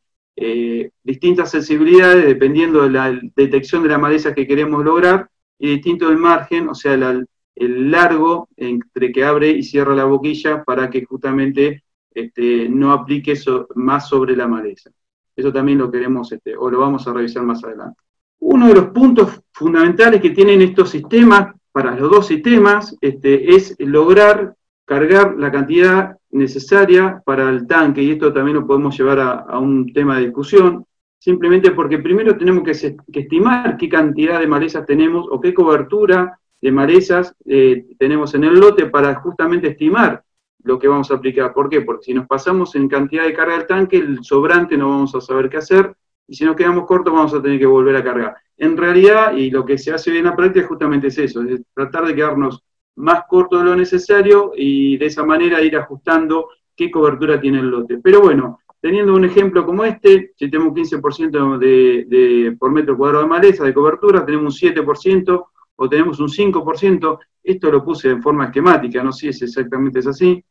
distintas 1.03 1.51
sensibilidades 1.51 2.25
dependiendo 2.25 2.83
de 2.83 2.89
la 2.89 3.19
detección 3.35 3.83
de 3.83 3.89
la 3.89 3.97
maleza 3.97 4.33
que 4.33 4.47
queremos 4.47 4.83
lograr 4.83 5.29
y 5.59 5.69
distinto 5.69 6.09
el 6.09 6.17
margen, 6.17 6.69
o 6.69 6.75
sea, 6.75 6.93
el 6.93 7.91
largo 7.91 8.49
entre 8.55 9.11
que 9.11 9.23
abre 9.23 9.49
y 9.49 9.63
cierra 9.63 9.95
la 9.95 10.05
boquilla 10.05 10.63
para 10.63 10.89
que 10.89 11.05
justamente 11.05 11.83
este, 12.17 12.67
no 12.67 12.91
aplique 12.91 13.33
más 13.75 14.09
sobre 14.09 14.35
la 14.35 14.47
maleza. 14.47 14.89
Eso 15.35 15.53
también 15.53 15.77
lo 15.77 15.91
queremos, 15.91 16.31
este, 16.31 16.57
o 16.57 16.69
lo 16.69 16.79
vamos 16.79 17.07
a 17.07 17.13
revisar 17.13 17.43
más 17.43 17.63
adelante. 17.63 18.01
Uno 18.39 18.69
de 18.69 18.73
los 18.73 18.85
puntos 18.87 19.39
fundamentales 19.51 20.19
que 20.19 20.31
tienen 20.31 20.61
estos 20.61 20.89
sistemas, 20.89 21.53
para 21.71 21.95
los 21.95 22.09
dos 22.09 22.25
sistemas, 22.25 22.95
este, 23.01 23.53
es 23.53 23.75
lograr 23.77 24.55
cargar 24.87 25.35
la 25.37 25.51
cantidad 25.51 26.17
necesaria 26.31 27.21
para 27.25 27.49
el 27.49 27.67
tanque, 27.67 28.01
y 28.01 28.11
esto 28.11 28.31
también 28.31 28.55
lo 28.55 28.65
podemos 28.65 28.97
llevar 28.97 29.19
a, 29.19 29.59
un 29.59 29.91
tema 29.91 30.15
de 30.15 30.27
discusión, 30.27 30.85
simplemente 31.19 31.71
porque 31.71 31.99
primero 31.99 32.37
tenemos 32.37 32.63
que, 32.63 32.95
estimar 33.19 33.75
qué 33.75 33.89
cantidad 33.89 34.39
de 34.39 34.47
malezas 34.47 34.85
tenemos 34.85 35.27
o 35.29 35.41
qué 35.41 35.53
cobertura 35.53 36.39
de 36.61 36.71
malezas 36.71 37.35
eh, 37.45 37.85
tenemos 37.99 38.33
en 38.33 38.45
el 38.45 38.57
lote 38.57 38.85
para 38.85 39.13
justamente 39.15 39.67
estimar 39.67 40.23
lo 40.63 40.79
que 40.79 40.87
vamos 40.87 41.11
a 41.11 41.15
aplicar. 41.15 41.53
¿Por 41.53 41.69
qué? 41.69 41.81
Porque 41.81 42.05
si 42.05 42.13
nos 42.13 42.25
pasamos 42.25 42.73
en 42.75 42.87
cantidad 42.87 43.25
de 43.25 43.33
carga 43.33 43.57
del 43.57 43.67
tanque, 43.67 43.97
el 43.97 44.23
sobrante 44.23 44.77
no 44.77 44.89
vamos 44.89 45.13
a 45.15 45.21
saber 45.21 45.49
qué 45.49 45.57
hacer, 45.57 45.93
y 46.29 46.33
si 46.33 46.45
nos 46.45 46.55
quedamos 46.55 46.85
cortos 46.85 47.13
vamos 47.13 47.33
a 47.33 47.41
tener 47.41 47.59
que 47.59 47.65
volver 47.65 47.97
a 47.97 48.03
cargar. 48.05 48.37
En 48.55 48.77
realidad, 48.77 49.35
y 49.35 49.51
lo 49.51 49.65
que 49.65 49.77
se 49.77 49.91
hace 49.91 50.11
bien 50.11 50.25
en 50.25 50.31
la 50.31 50.35
práctica 50.35 50.65
justamente 50.65 51.07
es 51.07 51.17
eso, 51.17 51.43
es 51.43 51.61
tratar 51.73 52.05
de 52.05 52.15
quedarnos 52.15 52.63
más 52.97 53.23
corto 53.27 53.57
de 53.57 53.63
lo 53.63 53.75
necesario 53.75 54.51
y 54.55 54.97
de 54.97 55.05
esa 55.05 55.23
manera 55.23 55.61
ir 55.61 55.77
ajustando 55.77 56.49
qué 56.75 56.91
cobertura 56.91 57.39
tiene 57.39 57.59
el 57.59 57.69
lote. 57.69 57.99
Pero 58.03 58.21
bueno, 58.21 58.59
teniendo 58.81 59.13
un 59.13 59.25
ejemplo 59.25 59.65
como 59.65 59.83
este, 59.83 60.33
si 60.35 60.49
tenemos 60.49 60.73
15% 60.73 61.57
de, 61.57 62.05
de, 62.07 62.51
por 62.57 62.71
metro 62.71 62.97
cuadrado 62.97 63.23
de 63.23 63.29
maleza 63.29 63.63
de 63.63 63.73
cobertura, 63.73 64.25
tenemos 64.25 64.61
un 64.61 64.69
7% 64.69 65.45
o 65.75 65.89
tenemos 65.89 66.19
un 66.19 66.27
5%, 66.27 67.19
esto 67.43 67.71
lo 67.71 67.83
puse 67.83 68.09
en 68.09 68.21
forma 68.21 68.45
esquemática, 68.45 69.03
no 69.03 69.11
sé 69.11 69.31
si 69.31 69.45
exactamente 69.45 69.99
es 69.99 70.07
así, 70.07 70.43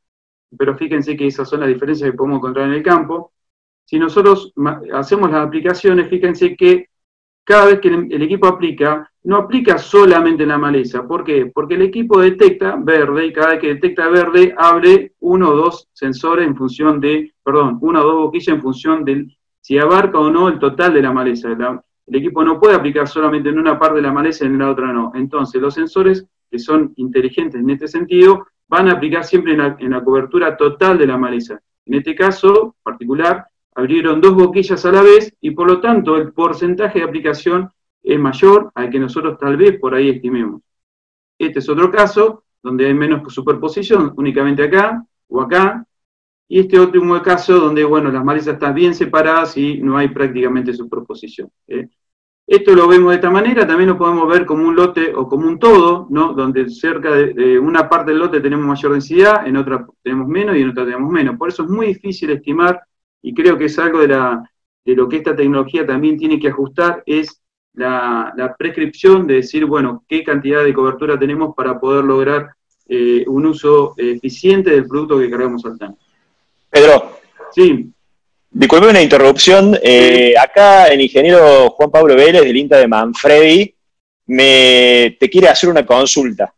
pero 0.56 0.76
fíjense 0.76 1.16
que 1.16 1.26
esas 1.26 1.48
son 1.48 1.60
las 1.60 1.68
diferencias 1.68 2.10
que 2.10 2.16
podemos 2.16 2.38
encontrar 2.38 2.68
en 2.68 2.74
el 2.74 2.82
campo. 2.82 3.32
Si 3.84 3.98
nosotros 3.98 4.52
hacemos 4.92 5.30
las 5.30 5.46
aplicaciones, 5.46 6.08
fíjense 6.08 6.56
que 6.56 6.88
cada 7.46 7.66
vez 7.66 7.80
que 7.80 7.88
el 7.88 8.22
equipo 8.22 8.48
aplica, 8.48 9.08
no 9.22 9.36
aplica 9.36 9.78
solamente 9.78 10.42
en 10.42 10.48
la 10.48 10.58
maleza. 10.58 11.06
¿Por 11.06 11.22
qué? 11.22 11.46
Porque 11.46 11.74
el 11.74 11.82
equipo 11.82 12.20
detecta 12.20 12.76
verde 12.76 13.26
y 13.26 13.32
cada 13.32 13.50
vez 13.50 13.60
que 13.60 13.74
detecta 13.74 14.08
verde 14.08 14.52
abre 14.58 15.12
uno 15.20 15.50
o 15.50 15.56
dos 15.56 15.88
sensores 15.92 16.44
en 16.44 16.56
función 16.56 17.00
de, 17.00 17.32
perdón, 17.44 17.78
una 17.82 18.00
o 18.00 18.04
dos 18.04 18.14
boquillas 18.16 18.48
en 18.48 18.60
función 18.60 19.04
de 19.04 19.26
si 19.60 19.78
abarca 19.78 20.18
o 20.18 20.28
no 20.28 20.48
el 20.48 20.58
total 20.58 20.92
de 20.92 21.02
la 21.02 21.12
maleza. 21.12 21.48
el 21.50 22.16
equipo 22.16 22.42
no 22.42 22.58
puede 22.58 22.74
aplicar 22.74 23.06
solamente 23.06 23.48
en 23.48 23.60
una 23.60 23.78
parte 23.78 23.96
de 23.96 24.02
la 24.02 24.12
maleza 24.12 24.44
y 24.44 24.48
en 24.48 24.58
la 24.58 24.70
otra 24.70 24.92
no. 24.92 25.12
Entonces 25.14 25.62
los 25.62 25.74
sensores, 25.74 26.26
que 26.50 26.58
son 26.58 26.92
inteligentes 26.96 27.60
en 27.60 27.70
este 27.70 27.86
sentido, 27.86 28.46
van 28.68 28.88
a 28.88 28.94
aplicar 28.94 29.22
siempre 29.24 29.52
en 29.52 29.90
la, 29.90 30.04
cobertura 30.04 30.56
total 30.56 30.98
de 30.98 31.06
la 31.06 31.16
maleza. 31.16 31.60
En 31.84 31.94
este 31.94 32.16
caso 32.16 32.74
particular, 32.82 33.46
abrieron 33.76 34.20
dos 34.20 34.34
boquillas 34.34 34.84
a 34.84 34.90
la 34.90 35.02
vez 35.02 35.32
y 35.40 35.52
por 35.52 35.68
lo 35.68 35.80
tanto 35.80 36.16
el 36.16 36.32
porcentaje 36.32 36.98
de 36.98 37.04
aplicación 37.04 37.70
es 38.02 38.18
mayor 38.18 38.72
al 38.74 38.90
que 38.90 38.98
nosotros 38.98 39.38
tal 39.38 39.56
vez 39.56 39.78
por 39.78 39.94
ahí 39.94 40.10
estimemos. 40.10 40.62
Este 41.38 41.58
es 41.58 41.68
otro 41.68 41.90
caso 41.90 42.44
donde 42.62 42.86
hay 42.86 42.94
menos 42.94 43.32
superposición, 43.32 44.12
únicamente 44.16 44.64
acá 44.64 45.04
o 45.28 45.40
acá, 45.40 45.86
y 46.48 46.60
este 46.60 46.80
último 46.80 47.20
caso 47.22 47.58
donde, 47.58 47.84
bueno, 47.84 48.10
las 48.10 48.24
malezas 48.24 48.54
están 48.54 48.74
bien 48.74 48.94
separadas 48.94 49.56
y 49.56 49.78
no 49.78 49.96
hay 49.96 50.08
prácticamente 50.08 50.72
superposición. 50.72 51.50
¿eh? 51.66 51.88
Esto 52.46 52.74
lo 52.74 52.86
vemos 52.86 53.10
de 53.10 53.16
esta 53.16 53.30
manera, 53.30 53.66
también 53.66 53.90
lo 53.90 53.98
podemos 53.98 54.28
ver 54.28 54.46
como 54.46 54.68
un 54.68 54.76
lote 54.76 55.12
o 55.14 55.28
como 55.28 55.48
un 55.48 55.58
todo, 55.58 56.06
¿no? 56.10 56.32
donde 56.32 56.70
cerca 56.70 57.10
de, 57.12 57.58
una 57.58 57.88
parte 57.88 58.12
del 58.12 58.20
lote 58.20 58.40
tenemos 58.40 58.64
mayor 58.64 58.92
densidad, 58.92 59.46
en 59.46 59.56
otra 59.56 59.84
tenemos 60.02 60.28
menos 60.28 60.56
y 60.56 60.60
en 60.60 60.70
otra 60.70 60.84
tenemos 60.84 61.10
menos. 61.10 61.36
Por 61.36 61.48
eso 61.48 61.64
es 61.64 61.68
muy 61.68 61.88
difícil 61.88 62.30
estimar, 62.30 62.80
y 63.26 63.34
creo 63.34 63.58
que 63.58 63.64
es 63.64 63.76
algo 63.80 63.98
de, 63.98 64.06
la, 64.06 64.48
de 64.84 64.94
lo 64.94 65.08
que 65.08 65.16
esta 65.16 65.34
tecnología 65.34 65.84
también 65.84 66.16
tiene 66.16 66.38
que 66.38 66.46
ajustar, 66.46 67.02
es 67.06 67.42
la, 67.74 68.54
prescripción 68.56 69.26
de 69.26 69.34
decir, 69.34 69.64
bueno, 69.64 70.04
qué 70.08 70.22
cantidad 70.22 70.62
de 70.62 70.72
cobertura 70.72 71.18
tenemos 71.18 71.52
para 71.56 71.80
poder 71.80 72.04
lograr 72.04 72.50
eh, 72.88 73.24
un 73.26 73.46
uso 73.46 73.94
eficiente 73.96 74.70
del 74.70 74.86
producto 74.86 75.18
que 75.18 75.28
cargamos 75.28 75.64
al 75.64 75.76
tanque. 75.76 76.00
Pedro. 76.70 77.18
Sí. 77.50 77.90
Disculpe 78.48 78.90
una 78.90 79.02
interrupción. 79.02 79.76
Eh, 79.82 80.34
acá 80.40 80.86
el 80.86 81.00
ingeniero 81.00 81.70
Juan 81.70 81.90
Pablo 81.90 82.14
Vélez 82.14 82.42
del 82.42 82.56
INTA 82.56 82.78
de 82.78 82.86
Manfredi 82.86 83.74
me, 84.26 85.16
te 85.18 85.28
quiere 85.28 85.48
hacer 85.48 85.68
una 85.68 85.84
consulta. 85.84 86.54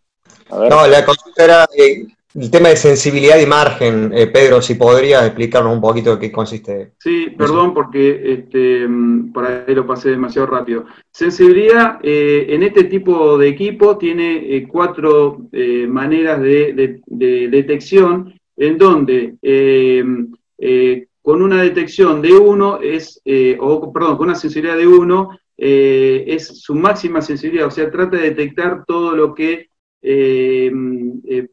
No, 0.51 0.87
la 0.87 1.03
consulta 1.03 1.45
era 1.45 1.69
eh, 1.75 2.07
el 2.35 2.51
tema 2.51 2.69
de 2.69 2.77
sensibilidad 2.77 3.39
y 3.39 3.47
margen. 3.47 4.13
Eh, 4.15 4.27
Pedro, 4.27 4.61
si 4.61 4.75
podrías 4.75 5.25
explicarnos 5.25 5.75
un 5.75 5.81
poquito 5.81 6.17
de 6.17 6.21
qué 6.21 6.33
consiste. 6.33 6.93
Sí, 6.99 7.35
perdón 7.37 7.75
porque 7.75 8.33
este, 8.33 8.87
por 9.33 9.47
ahí 9.47 9.75
lo 9.75 9.87
pasé 9.87 10.11
demasiado 10.11 10.47
rápido. 10.47 10.85
Sensibilidad 11.11 11.99
en 12.03 12.63
este 12.63 12.85
tipo 12.85 13.39
de 13.39 13.49
equipo 13.49 13.97
tiene 13.97 14.67
cuatro 14.71 15.49
maneras 15.89 16.41
de, 16.41 17.01
detección 17.07 18.35
en 18.57 18.79
donde 18.79 19.37
con 21.29 21.43
una 21.43 21.63
detección 21.63 22.23
de 22.23 22.33
1 22.33 22.81
es, 22.81 23.21
eh, 23.23 23.59
o 23.61 23.93
perdón, 23.93 24.17
con 24.17 24.29
una 24.29 24.35
sensibilidad 24.35 24.79
de 24.79 24.87
1 24.87 25.39
eh, 25.59 26.25
es 26.27 26.63
su 26.63 26.75
máxima 26.75 27.21
sensibilidad, 27.21 27.67
o 27.67 27.71
sea, 27.71 27.91
trata 27.91 28.17
de 28.17 28.31
detectar 28.31 28.87
todo 28.87 29.15
lo 29.15 29.35
que 29.35 29.69
eh, 30.03 30.71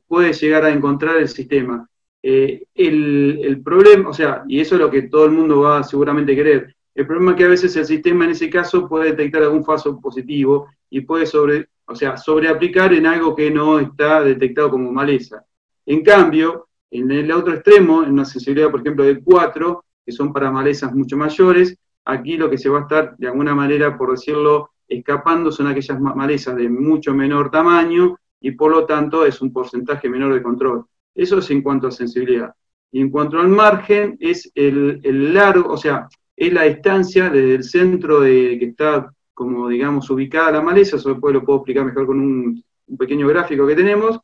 puede 0.07 0.33
llegar 0.33 0.65
a 0.65 0.71
encontrar 0.71 1.17
el 1.17 1.27
sistema. 1.27 1.87
El, 2.21 3.61
problema, 3.63 4.09
o 4.09 4.13
sea, 4.13 4.43
y 4.47 4.59
eso 4.59 4.75
es 4.75 4.81
lo 4.81 4.89
que 4.89 5.03
todo 5.03 5.25
el 5.25 5.31
mundo 5.31 5.61
va 5.61 5.79
a 5.79 5.83
seguramente 5.83 6.35
querer, 6.35 6.75
el 6.95 7.05
problema 7.05 7.31
es 7.31 7.37
que 7.37 7.43
a 7.43 7.49
veces 7.49 7.75
el 7.75 7.85
sistema 7.85 8.23
en 8.23 8.31
ese 8.31 8.49
caso 8.49 8.87
puede 8.87 9.11
detectar 9.11 9.43
algún 9.43 9.65
falso 9.65 9.99
positivo 9.99 10.69
y 10.89 11.01
puede 11.01 11.25
sobre, 11.25 11.67
o 11.85 11.93
sea, 11.93 12.15
sobreaplicar 12.15 12.93
en 12.93 13.05
algo 13.05 13.35
que 13.35 13.51
no 13.51 13.79
está 13.79 14.23
detectado 14.23 14.71
como 14.71 14.91
maleza. 14.91 15.45
En 15.85 16.01
cambio, 16.01 16.69
en 16.89 17.11
el 17.11 17.31
otro 17.31 17.53
extremo, 17.53 18.01
en 18.03 18.13
una 18.13 18.23
sensibilidad, 18.23 18.71
por 18.71 18.79
ejemplo, 18.79 19.03
de 19.03 19.21
4, 19.21 19.83
que 20.05 20.11
son 20.13 20.31
para 20.31 20.49
malezas 20.49 20.93
mucho 20.93 21.17
mayores, 21.17 21.77
aquí 22.05 22.37
lo 22.37 22.49
que 22.49 22.57
se 22.57 22.69
va 22.69 22.79
a 22.79 22.81
estar, 22.83 23.17
de 23.17 23.27
alguna 23.27 23.53
manera, 23.53 23.97
por 23.97 24.11
decirlo, 24.11 24.71
escapando 24.87 25.51
son 25.51 25.67
aquellas 25.67 25.99
malezas 25.99 26.55
de 26.55 26.69
mucho 26.69 27.13
menor 27.13 27.51
tamaño 27.51 28.17
y 28.41 28.51
por 28.51 28.71
lo 28.71 28.85
tanto 28.85 29.25
es 29.25 29.41
un 29.41 29.51
porcentaje 29.51 30.09
menor 30.09 30.33
de 30.33 30.43
control. 30.43 30.85
Eso 31.13 31.39
es 31.39 31.49
en 31.51 31.61
cuanto 31.61 31.87
a 31.87 31.91
sensibilidad. 31.91 32.53
Y 32.91 33.01
en 33.01 33.09
cuanto 33.09 33.39
al 33.39 33.47
margen, 33.47 34.17
es 34.19 34.51
el, 34.55 35.33
largo, 35.33 35.73
o 35.73 35.77
sea, 35.77 36.07
es 36.35 36.53
la 36.53 36.63
distancia 36.63 37.29
desde 37.29 37.55
el 37.55 37.63
centro 37.63 38.21
de 38.21 38.57
que 38.59 38.65
está, 38.65 39.11
como 39.33 39.67
digamos, 39.69 40.09
ubicada 40.09 40.51
la 40.51 40.61
maleza, 40.61 40.97
eso 40.97 41.09
después 41.09 41.33
lo 41.33 41.43
puedo 41.43 41.59
explicar 41.59 41.85
mejor 41.85 42.05
con 42.05 42.19
un 42.19 42.63
pequeño 42.97 43.27
gráfico 43.27 43.65
que 43.65 43.75
tenemos, 43.75 44.19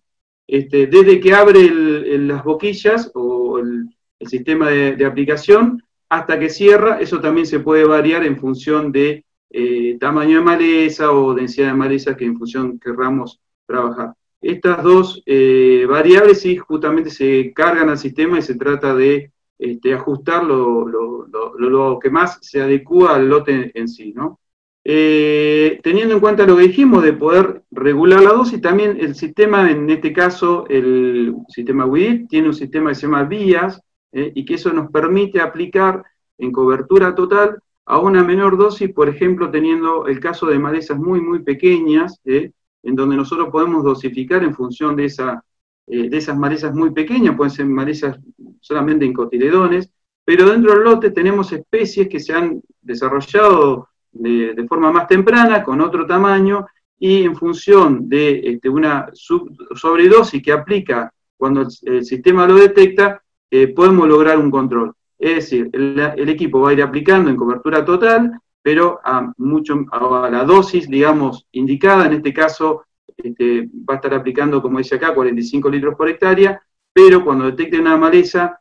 este, 0.51 0.87
desde 0.87 1.21
que 1.21 1.33
abre 1.33 1.69
las 2.17 2.43
boquillas 2.43 3.09
o 3.13 3.59
el, 3.59 3.89
sistema 4.19 4.69
de, 4.69 5.05
aplicación 5.05 5.81
hasta 6.09 6.37
que 6.37 6.49
cierra, 6.49 6.99
eso 6.99 7.19
también 7.19 7.47
se 7.47 7.61
puede 7.61 7.85
variar 7.85 8.23
en 8.23 8.37
función 8.37 8.91
de 8.91 9.25
eh, 9.49 9.97
tamaño 9.99 10.37
de 10.37 10.43
maleza 10.43 11.11
o 11.11 11.33
densidad 11.33 11.69
de 11.69 11.73
maleza 11.73 12.15
que 12.15 12.25
en 12.25 12.37
función 12.37 12.77
querramos 12.77 13.39
trabajar. 13.65 14.13
Estas 14.41 14.83
dos 14.83 15.21
eh, 15.25 15.85
variables 15.87 16.41
sí 16.41 16.57
justamente 16.57 17.09
se 17.09 17.53
cargan 17.53 17.89
al 17.89 17.97
sistema 17.97 18.39
y 18.39 18.41
se 18.41 18.55
trata 18.55 18.95
de 18.95 19.31
este, 19.59 19.93
ajustar 19.93 20.43
lo, 20.43 21.99
que 22.01 22.09
más 22.09 22.39
se 22.41 22.61
adecua 22.61 23.15
al 23.15 23.29
lote 23.29 23.71
en 23.75 23.87
sí, 23.87 24.11
¿no? 24.13 24.39
Eh, 24.83 25.79
teniendo 25.83 26.15
en 26.15 26.19
cuenta 26.19 26.47
lo 26.47 26.57
que 26.57 26.63
dijimos 26.63 27.03
de 27.03 27.13
poder 27.13 27.61
regular 27.69 28.23
la 28.23 28.31
dosis, 28.31 28.59
también 28.59 28.97
el 28.99 29.13
sistema, 29.13 29.69
en 29.69 29.87
este 29.91 30.11
caso 30.11 30.65
el 30.67 31.35
sistema 31.49 31.85
WID, 31.85 32.27
tiene 32.27 32.47
un 32.47 32.55
sistema 32.55 32.89
que 32.89 32.95
se 32.95 33.01
llama 33.03 33.25
vías 33.25 33.79
eh, 34.11 34.31
y 34.33 34.43
que 34.43 34.55
eso 34.55 34.73
nos 34.73 34.89
permite 34.89 35.39
aplicar 35.39 36.03
en 36.39 36.51
cobertura 36.51 37.13
total 37.13 37.59
a 37.85 37.99
una 37.99 38.23
menor 38.23 38.57
dosis, 38.57 38.91
por 38.91 39.09
ejemplo, 39.09 39.51
teniendo 39.51 40.07
el 40.07 40.19
caso 40.19 40.47
de 40.47 40.57
malezas 40.57 40.97
muy, 40.97 41.21
muy 41.21 41.43
pequeñas, 41.43 42.19
eh, 42.25 42.51
en 42.83 42.95
donde 42.95 43.15
nosotros 43.15 43.49
podemos 43.51 43.83
dosificar 43.83 44.43
en 44.43 44.53
función 44.53 44.95
de, 44.95 45.05
esa, 45.05 45.43
de 45.85 46.17
esas 46.17 46.37
malezas 46.37 46.73
muy 46.73 46.91
pequeñas, 46.91 47.35
pueden 47.35 47.51
ser 47.51 47.65
malezas 47.65 48.19
solamente 48.59 49.05
en 49.05 49.13
cotiledones, 49.13 49.91
pero 50.23 50.49
dentro 50.49 50.73
del 50.73 50.83
lote 50.83 51.11
tenemos 51.11 51.51
especies 51.51 52.07
que 52.07 52.19
se 52.19 52.33
han 52.33 52.61
desarrollado 52.81 53.89
de, 54.11 54.65
forma 54.67 54.91
más 54.91 55.07
temprana, 55.07 55.63
con 55.63 55.81
otro 55.81 56.05
tamaño, 56.05 56.65
y 56.99 57.23
en 57.23 57.35
función 57.35 58.07
de 58.07 58.41
este, 58.43 58.69
una 58.69 59.09
sobredosis 59.13 60.41
que 60.43 60.51
aplica 60.51 61.11
cuando 61.35 61.67
el, 61.83 62.05
sistema 62.05 62.47
lo 62.47 62.55
detecta, 62.55 63.21
eh, 63.49 63.69
podemos 63.69 64.07
lograr 64.07 64.37
un 64.37 64.51
control. 64.51 64.93
Es 65.17 65.35
decir, 65.35 65.69
el, 65.73 66.29
equipo 66.29 66.61
va 66.61 66.69
a 66.69 66.73
ir 66.73 66.83
aplicando 66.83 67.29
en 67.29 67.35
cobertura 67.35 67.83
total, 67.83 68.39
pero 68.61 68.99
a, 69.03 69.31
mucho, 69.37 69.85
a 69.91 70.29
la 70.29 70.43
dosis, 70.43 70.87
digamos, 70.87 71.47
indicada, 71.51 72.05
en 72.05 72.13
este 72.13 72.33
caso 72.33 72.83
este, 73.17 73.69
va 73.89 73.93
a 73.93 73.95
estar 73.95 74.13
aplicando, 74.13 74.61
como 74.61 74.77
dice 74.77 74.95
acá, 74.95 75.13
45 75.13 75.69
litros 75.69 75.95
por 75.95 76.09
hectárea, 76.09 76.61
pero 76.93 77.23
cuando 77.23 77.45
detecte 77.45 77.79
una 77.79 77.97
maleza, 77.97 78.59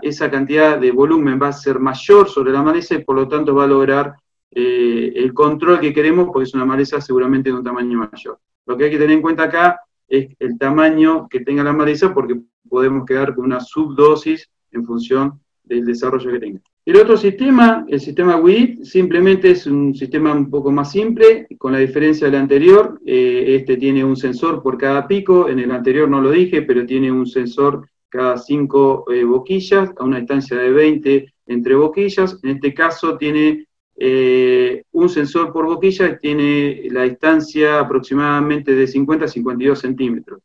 esa 0.00 0.30
cantidad 0.30 0.78
de 0.78 0.90
volumen 0.90 1.38
va 1.40 1.48
a 1.48 1.52
ser 1.52 1.78
mayor 1.78 2.28
sobre 2.28 2.52
la 2.52 2.62
maleza 2.62 2.94
y 2.94 3.04
por 3.04 3.16
lo 3.16 3.28
tanto 3.28 3.54
va 3.54 3.64
a 3.64 3.66
lograr 3.68 4.14
eh, 4.50 5.12
el 5.14 5.34
control 5.34 5.78
que 5.78 5.92
queremos 5.92 6.30
porque 6.32 6.44
es 6.48 6.54
una 6.54 6.64
maleza 6.64 7.00
seguramente 7.02 7.50
de 7.50 7.56
un 7.56 7.64
tamaño 7.64 7.98
mayor. 7.98 8.38
Lo 8.64 8.76
que 8.76 8.84
hay 8.84 8.90
que 8.90 8.98
tener 8.98 9.16
en 9.16 9.22
cuenta 9.22 9.44
acá 9.44 9.80
es 10.08 10.34
el 10.38 10.56
tamaño 10.56 11.28
que 11.28 11.40
tenga 11.40 11.62
la 11.62 11.74
maleza 11.74 12.14
porque 12.14 12.40
podemos 12.66 13.04
quedar 13.04 13.34
con 13.34 13.44
una 13.44 13.60
subdosis 13.60 14.48
en 14.72 14.86
función 14.86 15.38
del 15.68 15.84
desarrollo 15.84 16.32
que 16.32 16.38
tenga. 16.38 16.60
El 16.84 16.96
otro 16.96 17.16
sistema, 17.16 17.84
el 17.88 18.00
sistema 18.00 18.36
WID, 18.36 18.82
simplemente 18.82 19.50
es 19.50 19.66
un 19.66 19.94
sistema 19.94 20.32
un 20.32 20.48
poco 20.48 20.70
más 20.70 20.90
simple, 20.90 21.46
con 21.58 21.72
la 21.72 21.78
diferencia 21.78 22.26
del 22.26 22.40
anterior. 22.40 22.98
Eh, 23.04 23.56
este 23.58 23.76
tiene 23.76 24.04
un 24.04 24.16
sensor 24.16 24.62
por 24.62 24.78
cada 24.78 25.06
pico, 25.06 25.48
en 25.48 25.58
el 25.58 25.70
anterior 25.70 26.08
no 26.08 26.20
lo 26.20 26.30
dije, 26.30 26.62
pero 26.62 26.86
tiene 26.86 27.12
un 27.12 27.26
sensor 27.26 27.86
cada 28.08 28.38
cinco 28.38 29.04
eh, 29.12 29.24
boquillas, 29.24 29.90
a 29.98 30.04
una 30.04 30.18
distancia 30.18 30.56
de 30.56 30.70
20 30.70 31.34
entre 31.46 31.74
boquillas. 31.74 32.38
En 32.42 32.50
este 32.50 32.72
caso 32.72 33.18
tiene 33.18 33.66
eh, 33.96 34.84
un 34.92 35.08
sensor 35.08 35.52
por 35.52 35.66
boquilla, 35.66 36.18
tiene 36.18 36.88
la 36.90 37.02
distancia 37.02 37.80
aproximadamente 37.80 38.74
de 38.74 38.86
50 38.86 39.24
a 39.24 39.28
52 39.28 39.78
centímetros. 39.78 40.40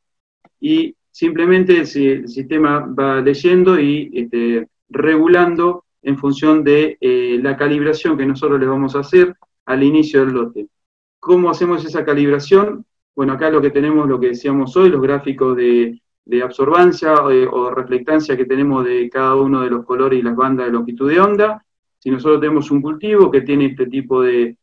Y 0.59 0.95
simplemente 1.12 1.77
el, 1.77 1.88
sistema 2.27 2.79
va 2.79 3.21
leyendo 3.21 3.79
y 3.79 4.09
este, 4.13 4.67
regulando 4.93 5.84
en 6.01 6.17
función 6.17 6.63
de 6.63 6.97
eh, 7.01 7.39
la 7.41 7.58
calibración 7.58 8.17
que 8.17 8.25
nosotros 8.25 8.60
le 8.60 8.67
vamos 8.67 8.95
a 8.95 8.99
hacer 8.99 9.36
al 9.65 9.84
inicio 9.84 10.19
del 10.21 10.34
lote. 10.34 10.67
¿Cómo 11.19 11.49
hacemos 11.49 11.86
esa 11.86 12.03
calibración? 12.03 12.86
Bueno, 13.15 13.34
acá 13.34 13.49
lo 13.49 13.62
que 13.62 13.69
tenemos, 13.69 14.08
lo 14.08 14.19
que 14.19 14.27
decíamos 14.27 14.75
hoy, 14.75 14.89
los 14.89 15.01
gráficos 15.01 15.56
de, 15.56 15.99
absorbancia 16.43 17.15
eh, 17.32 17.47
o 17.49 17.69
reflectancia 17.69 18.36
que 18.36 18.45
tenemos 18.45 18.86
de 18.86 19.10
cada 19.10 19.36
uno 19.36 19.62
de 19.62 19.69
los 19.69 19.86
colores 19.86 20.19
y 20.19 20.21
las 20.21 20.36
bandas 20.36 20.65
de 20.65 20.71
longitud 20.71 21.10
de 21.10 21.19
onda. 21.19 21.65
Si 21.99 22.12
nosotros 22.12 22.41
tenemos 22.41 22.69
un 22.71 22.82
cultivo 22.82 23.32
que 23.32 23.41
tiene 23.41 23.67
este 23.67 23.88
tipo 23.88 24.21
de, 24.21 24.58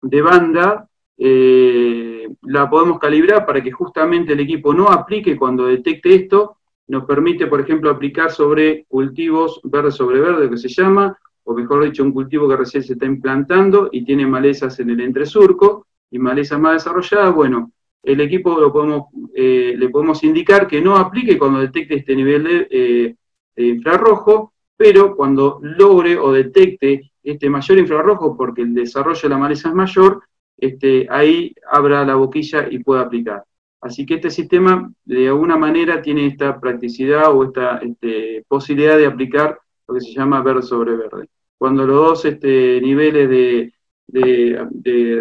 banda, 0.00 0.88
eh, 1.18 2.28
la 2.42 2.70
podemos 2.70 2.98
calibrar 2.98 3.44
para 3.44 3.62
que 3.62 3.72
justamente 3.72 4.34
el 4.34 4.40
equipo 4.40 4.72
no 4.72 4.88
aplique 4.88 5.36
cuando 5.36 5.66
detecte 5.66 6.14
esto, 6.14 6.58
nos 6.88 7.04
permite, 7.04 7.46
por 7.46 7.60
ejemplo, 7.60 7.90
aplicar 7.90 8.30
sobre 8.30 8.84
cultivos 8.88 9.60
verde 9.64 9.90
sobre 9.90 10.20
verde, 10.20 10.48
que 10.48 10.56
se 10.56 10.68
llama, 10.68 11.16
o 11.44 11.54
mejor 11.54 11.84
dicho, 11.84 12.02
un 12.02 12.12
cultivo 12.12 12.48
que 12.48 12.56
recién 12.56 12.82
se 12.82 12.94
está 12.94 13.06
implantando 13.06 13.88
y 13.92 14.04
tiene 14.04 14.26
malezas 14.26 14.78
en 14.80 14.90
el 14.90 15.00
entresurco 15.00 15.86
y 16.10 16.18
malezas 16.18 16.60
más 16.60 16.74
desarrolladas, 16.74 17.34
bueno, 17.34 17.72
el 18.02 18.20
equipo 18.20 18.60
lo 18.60 18.72
podemos, 18.72 19.06
eh, 19.34 19.74
le 19.76 19.88
podemos 19.88 20.22
indicar 20.22 20.68
que 20.68 20.80
no 20.80 20.96
aplique 20.96 21.36
cuando 21.36 21.58
detecte 21.58 21.96
este 21.96 22.14
nivel 22.14 22.44
de, 22.44 22.66
eh, 22.70 23.14
infrarrojo, 23.56 24.52
pero 24.76 25.16
cuando 25.16 25.58
logre 25.62 26.16
o 26.16 26.32
detecte 26.32 27.10
este 27.22 27.50
mayor 27.50 27.78
infrarrojo, 27.78 28.36
porque 28.36 28.62
el 28.62 28.74
desarrollo 28.74 29.20
de 29.20 29.28
la 29.28 29.38
maleza 29.38 29.70
es 29.70 29.74
mayor, 29.74 30.22
este, 30.56 31.08
ahí 31.10 31.52
abra 31.70 32.04
la 32.04 32.14
boquilla 32.14 32.68
y 32.70 32.78
pueda 32.78 33.02
aplicar. 33.02 33.44
Así 33.80 34.04
que 34.06 34.14
este 34.14 34.30
sistema 34.30 34.90
de 35.04 35.28
alguna 35.28 35.56
manera 35.56 36.02
tiene 36.02 36.26
esta 36.26 36.58
practicidad 36.58 37.32
o 37.32 37.44
esta 37.44 37.78
este, 37.78 38.44
posibilidad 38.48 38.96
de 38.96 39.06
aplicar 39.06 39.58
lo 39.86 39.94
que 39.94 40.00
se 40.00 40.12
llama 40.12 40.42
verde 40.42 40.62
sobre 40.62 40.96
verde. 40.96 41.28
Cuando 41.58 41.86
los 41.86 41.96
dos 41.96 42.24
este, 42.24 42.80
niveles 42.80 43.28
de, 43.28 43.72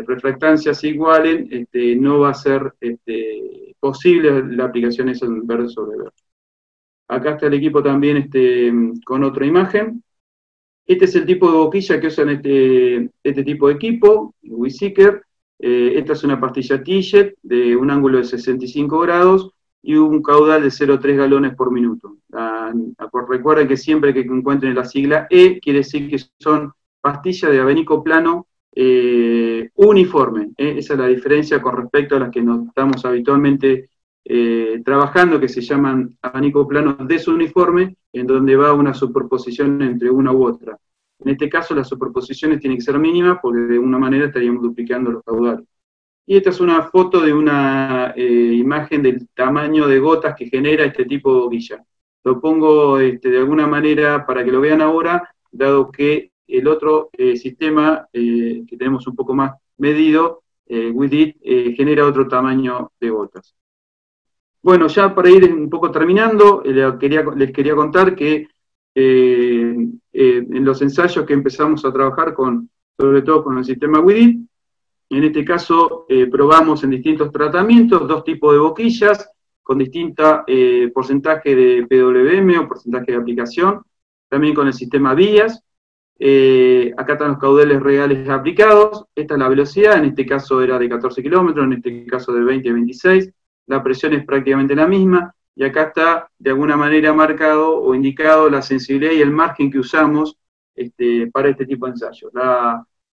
refractancia 0.08 0.74
se 0.74 0.90
igualen, 0.90 1.48
este, 1.52 1.96
no 1.96 2.20
va 2.20 2.30
a 2.30 2.34
ser 2.34 2.74
posible 3.80 4.44
la 4.56 4.66
aplicación 4.66 5.10
en 5.10 5.48
verde 5.48 5.70
sobre 5.70 5.98
verde. 5.98 6.12
Acá 7.08 7.32
está 7.32 7.48
el 7.48 7.54
equipo 7.54 7.84
también 7.84 8.30
con 9.06 9.24
otra 9.24 9.46
imagen. 9.46 10.04
Este 10.88 11.06
es 11.06 11.16
el 11.16 11.26
tipo 11.26 11.52
de 11.52 11.58
boquilla 11.58 12.00
que 12.00 12.08
usan 12.08 12.30
este, 12.30 13.10
este 13.24 13.44
tipo 13.44 13.68
de 13.68 13.74
equipo, 13.74 14.34
WeSeeker. 14.44 15.24
Eh, 15.60 15.94
esta 15.96 16.14
es 16.14 16.24
una 16.24 16.40
pastilla 16.40 16.84
T-Jet 16.84 17.38
de 17.42 17.76
un 17.76 17.90
ángulo 17.90 18.18
de 18.18 18.26
65 18.26 19.00
grados 19.00 19.52
y 19.82 19.96
un 19.96 20.22
caudal 20.22 20.64
de 20.64 20.70
0,3 20.70 21.16
galones 21.16 21.56
por 21.56 21.72
minuto. 21.72 22.18
recuerden 23.30 23.68
que 23.68 23.78
siempre 23.78 24.14
que 24.14 24.22
encuentren 24.22 24.76
la 24.76 24.86
sigla 24.86 25.28
E, 25.30 25.60
quiere 25.60 25.80
decir 25.80 26.10
que 26.10 26.18
son 26.40 26.74
pastillas 27.02 27.52
de 27.52 27.60
abanico 27.60 28.04
plano 28.04 28.48
eh, 28.76 29.70
uniforme. 29.76 30.52
¿eh? 30.58 30.76
Esa 30.78 30.94
es 30.94 31.00
la 31.00 31.08
diferencia 31.08 31.62
con 31.62 31.78
respecto 31.78 32.16
a 32.16 32.20
las 32.20 32.32
que 32.32 32.42
nos 32.42 32.68
estamos 32.68 33.06
habitualmente 33.06 33.90
trabajando, 34.84 35.40
que 35.40 35.48
se 35.48 35.62
llaman 35.62 36.18
abanico 36.20 36.68
plano 36.68 36.98
desuniforme, 37.00 37.96
en 38.12 38.26
donde 38.26 38.56
va 38.56 38.74
una 38.74 38.92
superposición 38.92 39.80
entre 39.84 40.10
una 40.10 40.32
u 40.32 40.46
otra. 40.48 40.80
En 41.26 41.32
este 41.32 41.50
caso 41.50 41.74
las 41.74 41.90
superposiciones 41.90 42.60
tienen 42.60 42.78
que 42.78 42.84
ser 42.84 43.00
mínimas 43.00 43.40
porque 43.42 43.62
de 43.62 43.80
una 43.80 43.98
manera 43.98 44.28
estaríamos 44.28 44.62
duplicando 44.62 45.10
los 45.10 45.24
caudales. 45.24 45.66
Y 46.28 46.38
esta 46.38 46.52
es 46.52 46.60
una 46.60 46.84
foto 46.84 47.20
de 47.20 47.34
una 47.34 48.14
eh, 48.16 48.54
imagen 48.54 49.02
del 49.02 49.28
tamaño 49.34 49.88
de 49.88 49.98
gotas 49.98 50.36
que 50.36 50.48
genera 50.48 50.86
este 50.86 51.06
tipo 51.06 51.34
de 51.34 51.40
boquilla. 51.40 51.84
Lo 52.24 52.40
pongo 52.40 53.00
este, 53.00 53.32
de 53.32 53.40
alguna 53.40 53.66
manera 53.66 54.24
para 54.24 54.46
que 54.46 54.52
lo 54.52 54.62
vean 54.62 54.82
ahora, 54.82 55.28
dado 55.52 55.92
que 55.92 56.32
el 56.48 56.68
otro 56.68 57.10
eh, 57.14 57.36
sistema 57.36 58.08
eh, 58.14 58.64
que 58.68 58.78
tenemos 58.78 59.08
un 59.08 59.16
poco 59.16 59.34
más 59.34 59.54
medido, 59.78 60.44
WIDIT, 60.68 61.38
genera 61.76 62.08
otro 62.08 62.28
tamaño 62.28 62.92
de 63.00 63.10
gotas. 63.12 63.56
Bueno, 64.64 64.88
ya 64.88 65.14
para 65.14 65.30
ir 65.30 65.52
un 65.54 65.70
poco 65.70 65.92
terminando, 65.92 66.64
les 66.66 67.52
quería 67.52 67.76
contar 67.76 68.16
que 68.16 68.48
eh, 68.98 69.76
eh, 70.14 70.48
en 70.50 70.64
los 70.64 70.82
ensayos 70.82 71.26
que 71.26 71.34
empezamos 71.34 71.84
a 71.84 71.92
trabajar 71.92 72.34
con, 72.34 72.70
sobre 72.98 73.22
todo 73.24 73.44
con 73.44 73.58
el 73.58 73.66
sistema 73.66 74.00
WIDIT. 74.00 74.40
En 75.10 75.24
este 75.24 75.44
caso 75.44 76.06
eh, 76.08 76.28
probamos 76.28 76.82
en 76.86 76.92
distintos 76.92 77.30
tratamientos 77.32 78.08
dos 78.08 78.24
tipos 78.24 78.54
de 78.54 78.60
boquillas 78.60 79.30
con 79.62 79.80
distinta 79.80 80.46
porcentaje 80.94 81.56
de 81.56 81.88
PWM 81.88 82.60
o 82.60 82.68
porcentaje 82.68 83.14
de 83.14 83.18
aplicación, 83.18 83.82
también 84.30 84.54
con 84.54 84.68
el 84.68 84.74
sistema 84.74 85.16
vías. 85.16 85.60
acá 86.96 87.14
están 87.14 87.30
los 87.30 87.40
caudales 87.40 87.82
reales 87.82 88.30
aplicados, 88.30 89.06
esta 89.16 89.34
es 89.34 89.40
la 89.40 89.50
velocidad, 89.50 89.98
en 89.98 90.06
este 90.06 90.24
caso 90.24 90.62
era 90.62 90.78
de 90.78 90.88
14 90.88 91.24
kilómetros, 91.24 91.66
en 91.66 91.74
este 91.74 92.06
caso 92.06 92.32
de 92.32 92.44
20 92.44 92.70
a 92.70 92.74
26, 92.74 93.32
la 93.66 93.82
presión 93.82 94.14
es 94.14 94.24
prácticamente 94.24 94.76
la 94.76 94.88
misma, 94.88 95.34
y 95.56 95.64
acá 95.64 95.84
está 95.84 96.30
de 96.38 96.50
alguna 96.50 96.76
manera 96.76 97.14
marcado 97.14 97.82
o 97.82 97.96
indicado 97.96 98.50
la 98.50 98.62
sensibilidad 98.62 99.14
y 99.14 99.22
el 99.22 99.32
margen 99.32 99.72
que 99.72 99.80
usamos 99.80 100.38
este, 100.76 101.28
para 101.28 101.50
este 101.50 101.66
tipo 101.66 101.86
de 101.86 101.94
ensayos. 101.94 102.32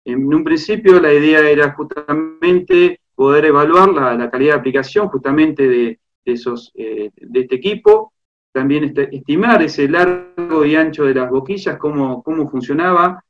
en 0.04 0.34
un 0.34 0.42
principio 0.44 1.00
la 1.00 1.12
idea 1.12 1.40
era 1.48 1.72
justamente 1.72 3.00
poder 3.14 3.44
evaluar 3.44 3.90
la, 3.90 4.30
calidad 4.30 4.54
de 4.54 4.58
aplicación 4.60 5.08
justamente 5.08 5.68
de, 5.68 5.98
esos, 6.24 6.72
eh, 6.74 7.10
de 7.14 7.40
este 7.40 7.56
equipo, 7.56 8.14
también 8.50 8.84
este, 8.84 9.14
estimar 9.14 9.62
ese 9.62 9.88
largo 9.88 10.64
y 10.64 10.74
ancho 10.74 11.04
de 11.04 11.14
las 11.14 11.30
boquillas, 11.30 11.76
cómo, 11.76 12.22
cómo 12.22 12.48
funcionaba, 12.48 13.22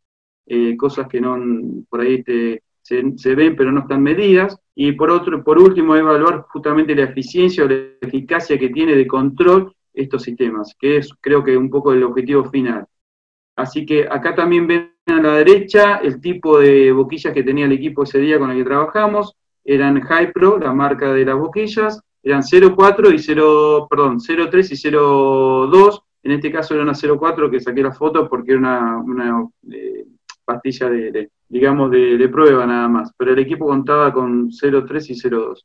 eh, 0.47 0.77
cosas 0.77 1.09
que 1.09 1.21
no 1.21 1.37
por 1.89 2.01
ahí 2.01 2.25
este, 2.25 2.63
se, 2.83 3.35
ven 3.35 3.57
pero 3.57 3.73
no 3.73 3.81
están 3.81 4.03
medidas, 4.03 4.60
y 4.83 4.93
por, 4.93 5.11
otro, 5.11 5.45
por 5.45 5.59
último 5.59 5.95
evaluar 5.95 6.47
justamente 6.49 6.95
la 6.95 7.05
eficiencia 7.05 7.65
o 7.65 7.69
la 7.69 7.77
eficacia 8.01 8.59
que 8.59 8.71
tiene 8.71 8.97
de 8.97 9.07
control 9.07 9.77
estos 9.93 10.23
sistemas, 10.23 10.75
que 10.81 10.97
es 10.97 11.11
creo 11.21 11.45
que 11.45 11.55
un 11.55 11.69
poco 11.69 11.93
el 11.93 12.03
objetivo 12.03 12.47
final. 12.47 12.87
Así 13.57 13.85
que 13.85 14.09
acá 14.11 14.35
también 14.35 14.67
ven 14.67 14.95
a 15.09 15.21
la 15.21 15.35
derecha 15.35 15.97
el 15.97 16.19
tipo 16.19 16.59
de 16.59 16.93
boquillas 16.93 17.35
que 17.35 17.43
tenía 17.43 17.67
el 17.67 17.73
equipo 17.73 18.05
ese 18.05 18.21
día 18.21 18.39
con 18.39 18.51
el 18.51 18.57
que 18.57 18.65
trabajamos, 18.65 19.37
eran 19.63 20.01
Hypro, 20.01 20.59
la 20.59 20.73
marca 20.73 21.13
de 21.13 21.27
las 21.27 21.37
boquillas, 21.37 22.01
eran 22.23 22.41
0,4 22.41 23.15
y 23.15 23.19
0, 23.19 23.87
perdón, 23.91 24.19
0,3 24.19 24.71
y 24.71 24.77
0,2, 24.77 26.03
en 26.23 26.33
este 26.33 26.51
caso 26.51 26.73
era 26.73 26.85
una 26.85 26.95
0,4 26.95 27.51
que 27.51 27.61
saqué 27.61 27.83
la 27.83 27.93
foto 27.93 28.31
porque 28.31 28.53
era 28.53 28.97
una, 28.97 29.47
eh, 29.71 30.07
pastilla 30.45 30.89
de, 30.89 31.31
digamos, 31.49 31.91
de, 31.91 32.29
prueba 32.29 32.67
nada 32.67 32.89
más, 32.89 33.13
pero 33.17 33.33
el 33.33 33.39
equipo 33.39 33.67
contaba 33.67 34.13
con 34.13 34.51
0,3 34.51 35.11
y 35.11 35.15
0,2, 35.15 35.65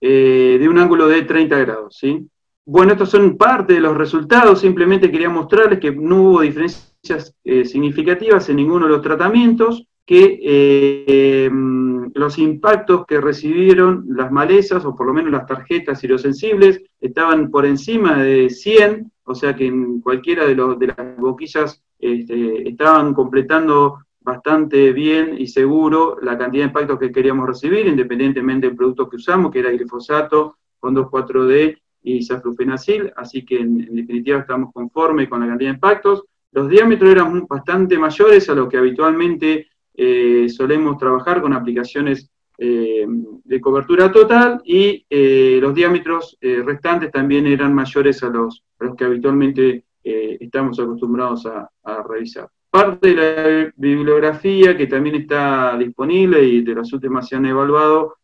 eh, 0.00 0.56
de 0.60 0.68
un 0.68 0.78
ángulo 0.78 1.08
de 1.08 1.22
30 1.22 1.58
grados, 1.58 1.96
¿sí? 1.98 2.28
Bueno, 2.66 2.92
estos 2.92 3.10
son 3.10 3.36
parte 3.36 3.74
de 3.74 3.80
los 3.80 3.96
resultados, 3.96 4.60
simplemente 4.60 5.10
quería 5.10 5.28
mostrarles 5.28 5.80
que 5.80 5.92
no 5.92 6.22
hubo 6.22 6.40
diferencias 6.40 7.34
eh, 7.44 7.64
significativas 7.64 8.48
en 8.48 8.56
ninguno 8.56 8.86
de 8.86 8.92
los 8.92 9.02
tratamientos, 9.02 9.86
que 10.06 10.38
eh, 10.42 11.44
em, 11.46 12.10
los 12.14 12.38
impactos 12.38 13.06
que 13.06 13.20
recibieron 13.20 14.04
las 14.08 14.30
malezas, 14.30 14.84
o 14.84 14.94
por 14.94 15.06
lo 15.06 15.14
menos 15.14 15.32
las 15.32 15.46
tarjetas 15.46 16.00
sensibles 16.00 16.82
estaban 17.00 17.50
por 17.50 17.66
encima 17.66 18.22
de 18.22 18.50
100, 18.50 19.10
o 19.24 19.34
sea 19.34 19.54
que 19.54 19.66
en 19.66 20.00
cualquiera 20.00 20.46
de, 20.46 20.54
los, 20.54 20.78
de 20.78 20.88
las 20.88 21.16
boquillas 21.16 21.82
este, 21.98 22.68
estaban 22.68 23.14
completando 23.14 23.98
bastante 24.20 24.92
bien 24.92 25.36
y 25.38 25.46
seguro 25.46 26.18
la 26.22 26.36
cantidad 26.38 26.64
de 26.64 26.68
impactos 26.68 26.98
que 26.98 27.12
queríamos 27.12 27.46
recibir, 27.46 27.86
independientemente 27.86 28.66
del 28.66 28.76
producto 28.76 29.08
que 29.08 29.16
usamos, 29.16 29.52
que 29.52 29.60
era 29.60 29.70
glifosato 29.70 30.56
con 30.78 30.94
2,4-D 30.94 31.78
y 32.02 32.22
saflufenacil, 32.22 33.12
así 33.16 33.44
que 33.44 33.58
en, 33.58 33.78
definitiva 33.94 34.40
estamos 34.40 34.72
conformes 34.72 35.28
con 35.28 35.40
la 35.40 35.46
cantidad 35.46 35.70
de 35.70 35.74
impactos. 35.74 36.24
Los 36.52 36.68
diámetros 36.68 37.10
eran 37.10 37.46
bastante 37.46 37.98
mayores 37.98 38.48
a 38.48 38.54
lo 38.54 38.68
que 38.68 38.78
habitualmente 38.78 39.68
eh, 39.94 40.48
solemos 40.48 40.98
trabajar 40.98 41.40
con 41.40 41.52
aplicaciones 41.52 42.30
eh, 42.58 43.06
de 43.06 43.60
cobertura 43.60 44.12
total 44.12 44.60
y 44.64 45.04
eh, 45.10 45.58
los 45.60 45.74
diámetros 45.74 46.38
restantes 46.40 47.10
también 47.10 47.46
eran 47.46 47.74
mayores 47.74 48.22
a 48.22 48.28
los, 48.28 48.62
los 48.78 48.94
que 48.96 49.04
habitualmente 49.04 49.84
estamos 50.02 50.78
acostumbrados 50.78 51.46
a, 51.46 51.68
revisar. 52.06 52.48
Parte 52.70 53.14
de 53.14 53.14
la 53.14 53.72
bibliografía 53.76 54.76
que 54.76 54.86
también 54.86 55.14
está 55.16 55.76
disponible 55.78 56.42
y 56.42 56.60
de 56.62 56.74
las 56.74 56.92
últimas 56.92 57.26
se 57.26 57.36
han 57.36 57.46
evaluado, 57.46 58.16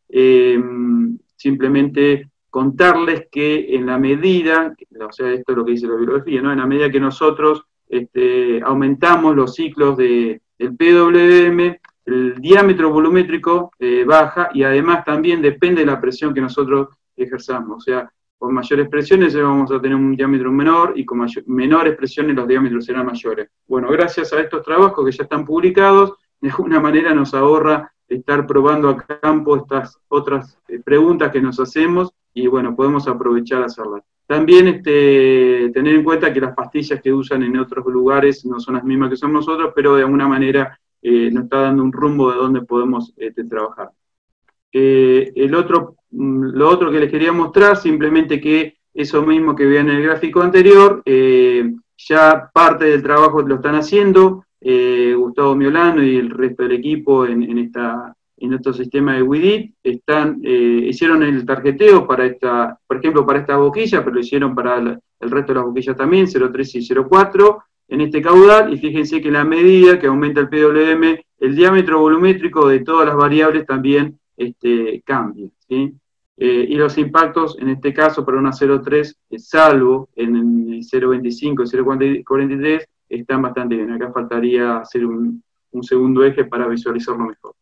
simplemente 1.36 2.30
contarles 2.50 3.28
que 3.30 3.74
en 3.74 3.86
la 3.86 3.98
medida, 3.98 4.74
o 5.00 5.12
sea, 5.12 5.32
esto 5.32 5.52
es 5.52 5.58
lo 5.58 5.64
que 5.64 5.72
dice 5.72 5.86
la 5.86 5.94
bibliografía, 5.94 6.42
¿no? 6.42 6.52
en 6.52 6.58
la 6.58 6.66
medida 6.66 6.90
que 6.90 7.00
nosotros 7.00 7.64
este, 7.88 8.60
aumentamos 8.62 9.34
los 9.34 9.54
ciclos 9.54 9.96
de, 9.96 10.42
del 10.58 10.76
PWM, 10.76 11.76
el 12.12 12.40
diámetro 12.40 12.90
volumétrico 12.90 13.73
eh, 13.79 14.05
baja 14.05 14.51
y 14.55 14.62
además 14.62 15.05
también 15.05 15.42
depende 15.42 15.81
de 15.81 15.87
la 15.87 16.01
presión 16.01 16.35
que 16.35 16.40
nosotros 16.40 16.88
ejerzamos. 17.16 17.79
O 17.79 17.81
sea, 17.81 18.11
con 18.38 18.55
mayores 18.55 18.88
presiones 18.88 19.37
vamos 19.37 19.70
a 19.70 19.81
tener 19.81 19.96
un 19.96 20.16
diámetro 20.16 20.51
menor 20.51 20.94
y 20.96 21.05
con 21.05 21.27
menores 21.46 21.96
presiones 21.96 22.35
los 22.37 22.49
diámetros 22.49 22.87
serán 22.87 23.07
mayores. 23.07 23.49
Bueno, 23.66 23.88
gracias 23.90 24.33
a 24.33 24.40
estos 24.40 24.62
trabajos 24.62 25.05
que 25.05 25.12
ya 25.12 25.25
están 25.25 25.44
publicados, 25.44 26.14
de 26.40 26.49
alguna 26.49 26.81
manera 26.81 27.12
nos 27.14 27.35
ahorra 27.35 27.92
estar 28.09 28.46
probando 28.46 28.88
a 28.88 28.96
campo 28.96 29.57
estas 29.57 29.99
otras 30.09 30.59
eh, 30.68 30.81
preguntas 30.81 31.31
que 31.31 31.40
nos 31.40 31.61
hacemos 31.61 32.12
y 32.33 32.46
bueno, 32.46 32.75
podemos 32.75 33.07
aprovechar 33.09 33.62
a 33.62 33.66
hacerlas. 33.66 34.03
También 34.27 34.68
este, 34.68 35.70
tener 35.75 35.96
en 35.96 36.05
cuenta 36.05 36.33
que 36.33 36.40
las 36.40 36.55
pastillas 36.55 37.01
que 37.03 37.12
usan 37.12 37.42
en 37.42 37.59
otros 37.59 37.85
lugares 37.87 38.44
no 38.46 38.61
son 38.61 38.75
las 38.77 38.85
mismas 38.85 39.11
que 39.11 39.16
son 39.16 39.33
nosotros, 39.33 39.73
pero 39.75 39.96
de 39.96 40.05
alguna 40.05 40.29
manera 40.29 40.79
eh, 41.02 41.30
nos 41.30 41.44
está 41.44 41.62
dando 41.62 41.82
un 41.82 41.92
rumbo 41.92 42.30
de 42.30 42.38
dónde 42.38 42.62
podemos 42.62 43.12
este, 43.16 43.44
trabajar. 43.44 43.90
Eh, 44.72 45.32
el 45.34 45.54
otro, 45.54 45.96
mm, 46.10 46.50
lo 46.52 46.68
otro 46.68 46.90
que 46.90 47.00
les 47.00 47.10
quería 47.10 47.32
mostrar, 47.32 47.76
simplemente 47.76 48.40
que 48.40 48.76
eso 48.92 49.22
mismo 49.22 49.54
que 49.54 49.66
vean 49.66 49.88
en 49.88 49.96
el 49.96 50.02
gráfico 50.02 50.42
anterior, 50.42 51.02
eh, 51.04 51.72
ya 51.96 52.50
parte 52.52 52.86
del 52.86 53.02
trabajo 53.02 53.42
lo 53.42 53.56
están 53.56 53.74
haciendo, 53.74 54.44
Gustavo 54.62 55.54
Miolano 55.54 56.02
y 56.02 56.16
el 56.16 56.28
resto 56.28 56.64
del 56.64 56.72
equipo 56.72 57.24
en, 57.24 57.42
en 57.42 57.58
esta 57.58 58.14
en 58.40 58.50
nuestro 58.50 58.72
sistema 58.72 59.14
de 59.14 59.22
WIDIT, 59.22 59.74
están, 59.82 60.40
eh, 60.42 60.86
hicieron 60.88 61.22
el 61.22 61.44
tarjeteo 61.44 62.06
para 62.06 62.24
esta, 62.24 62.78
por 62.86 62.96
ejemplo, 62.96 63.24
para 63.26 63.40
esta 63.40 63.56
boquilla, 63.56 64.02
pero 64.02 64.14
lo 64.14 64.20
hicieron 64.20 64.54
para 64.54 64.78
el 64.78 65.30
resto 65.30 65.52
de 65.52 65.58
las 65.58 65.64
boquillas 65.64 65.96
también, 65.96 66.26
0,3 66.26 66.74
y 66.76 66.80
0,4, 66.80 67.62
en 67.90 68.00
este 68.00 68.22
caudal, 68.22 68.72
y 68.72 68.79
fíjense 68.79 69.20
que 69.20 69.31
la 69.31 69.44
medida 69.44 69.98
que 69.98 70.07
aumenta 70.07 70.40
el 70.40 70.48
PWM, 70.48 71.18
el 71.40 71.55
diámetro 71.55 72.00
volumétrico 72.00 72.66
de 72.68 72.81
todas 72.81 73.07
las 73.07 73.16
variables 73.16 73.66
también 73.66 74.18
este, 74.37 75.03
cambia. 75.05 75.48
Eh, 75.68 76.66
y 76.68 76.74
los 76.74 76.96
impactos, 76.96 77.59
en 77.59 77.68
este 77.68 77.92
caso, 77.92 78.24
para 78.24 78.38
una 78.38 78.50
0,3, 78.50 79.14
eh, 79.31 79.38
salvo 79.38 80.09
en 80.16 80.37
el 80.37 80.81
0,25 80.81 81.64
y 81.64 82.24
0,43, 82.24 82.87
están 83.11 83.42
bastante 83.42 83.76
bien. 83.76 83.90
Acá 83.90 84.11
faltaría 84.11 84.79
hacer 84.79 85.05
un, 85.05 85.42
un 85.72 85.83
segundo 85.83 86.24
eje 86.24 86.44
para 86.44 86.66
visualizarlo 86.66 87.26
mejor. 87.26 87.55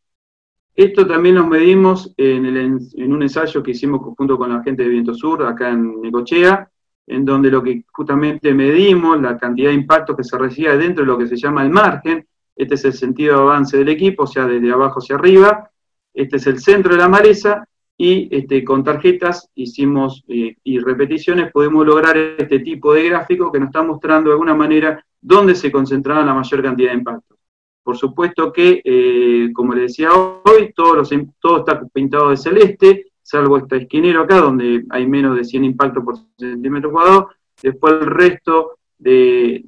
Esto 0.75 1.07
también 1.07 1.35
lo 1.35 1.47
medimos 1.47 2.15
en, 2.17 3.13
un 3.13 3.23
ensayo 3.23 3.63
que 3.63 3.73
hicimos 3.73 4.01
junto 4.17 4.39
con 4.39 4.53
la 4.53 4.63
gente 4.63 4.85
de 4.85 4.89
Viento 4.89 5.13
Sur, 5.13 5.43
acá 5.45 5.71
en 5.71 6.01
Necochea, 6.01 6.71
en 7.09 7.25
donde 7.25 7.51
lo 7.51 7.63
que 7.63 7.85
justamente 7.91 8.55
medimos, 8.55 9.21
la 9.21 9.39
cantidad 9.39 9.71
de 9.71 9.75
impactos 9.75 10.17
que 10.17 10.25
se 10.25 10.39
recibía 10.39 10.77
dentro 10.77 11.05
de 11.05 11.11
lo 11.11 11.19
que 11.19 11.27
se 11.27 11.37
llama 11.37 11.63
el 11.63 11.71
margen, 11.71 12.27
este 12.55 12.75
es 12.75 12.85
el 12.85 12.93
sentido 12.93 13.37
de 13.37 13.43
avance 13.43 13.77
del 13.77 13.89
equipo, 13.89 14.25
o 14.25 14.27
sea, 14.27 14.47
desde 14.47 14.71
abajo 14.71 14.99
hacia 14.99 15.17
arriba, 15.17 15.71
este 16.13 16.37
es 16.37 16.47
el 16.47 16.61
centro 16.61 16.93
de 16.93 16.99
la 16.99 17.09
maleza, 17.09 17.65
y 18.01 18.29
este, 18.31 18.63
con 18.65 18.85
tarjetas 18.85 19.51
hicimos 19.57 20.23
eh, 20.29 20.57
y 20.63 20.79
repeticiones 20.79 21.51
podemos 21.51 21.85
lograr 21.85 22.17
este 22.17 22.61
tipo 22.61 22.95
de 22.95 23.09
gráfico 23.09 23.51
que 23.51 23.59
nos 23.59 23.71
está 23.71 23.83
mostrando 23.83 24.31
de 24.31 24.35
alguna 24.35 24.55
manera 24.55 25.05
dónde 25.21 25.57
se 25.57 25.73
concentraba 25.73 26.25
la 26.25 26.33
mayor 26.33 26.63
cantidad 26.63 26.91
de 26.93 26.99
impactos. 26.99 27.39
Por 27.83 27.97
supuesto 27.97 28.53
que, 28.53 28.81
eh, 28.85 29.51
como 29.53 29.75
les 29.75 29.89
decía 29.89 30.11
hoy, 30.13 30.73
todo, 30.77 31.03
todo 31.41 31.59
está 31.59 31.83
pintado 31.93 32.31
de 32.31 32.37
celeste, 32.37 33.07
salvo 33.29 33.59
este 33.59 33.77
esquinero 33.77 34.23
acá, 34.23 34.39
donde 34.39 34.85
hay 34.89 35.07
menos 35.07 35.37
de 35.37 35.45
100 35.45 35.65
impactos 35.65 36.03
por 36.03 36.17
centímetro 36.39 36.91
cuadrado. 36.91 37.29
Después 37.63 37.95
el 38.01 38.07
resto 38.07 38.79
de, 38.99 39.63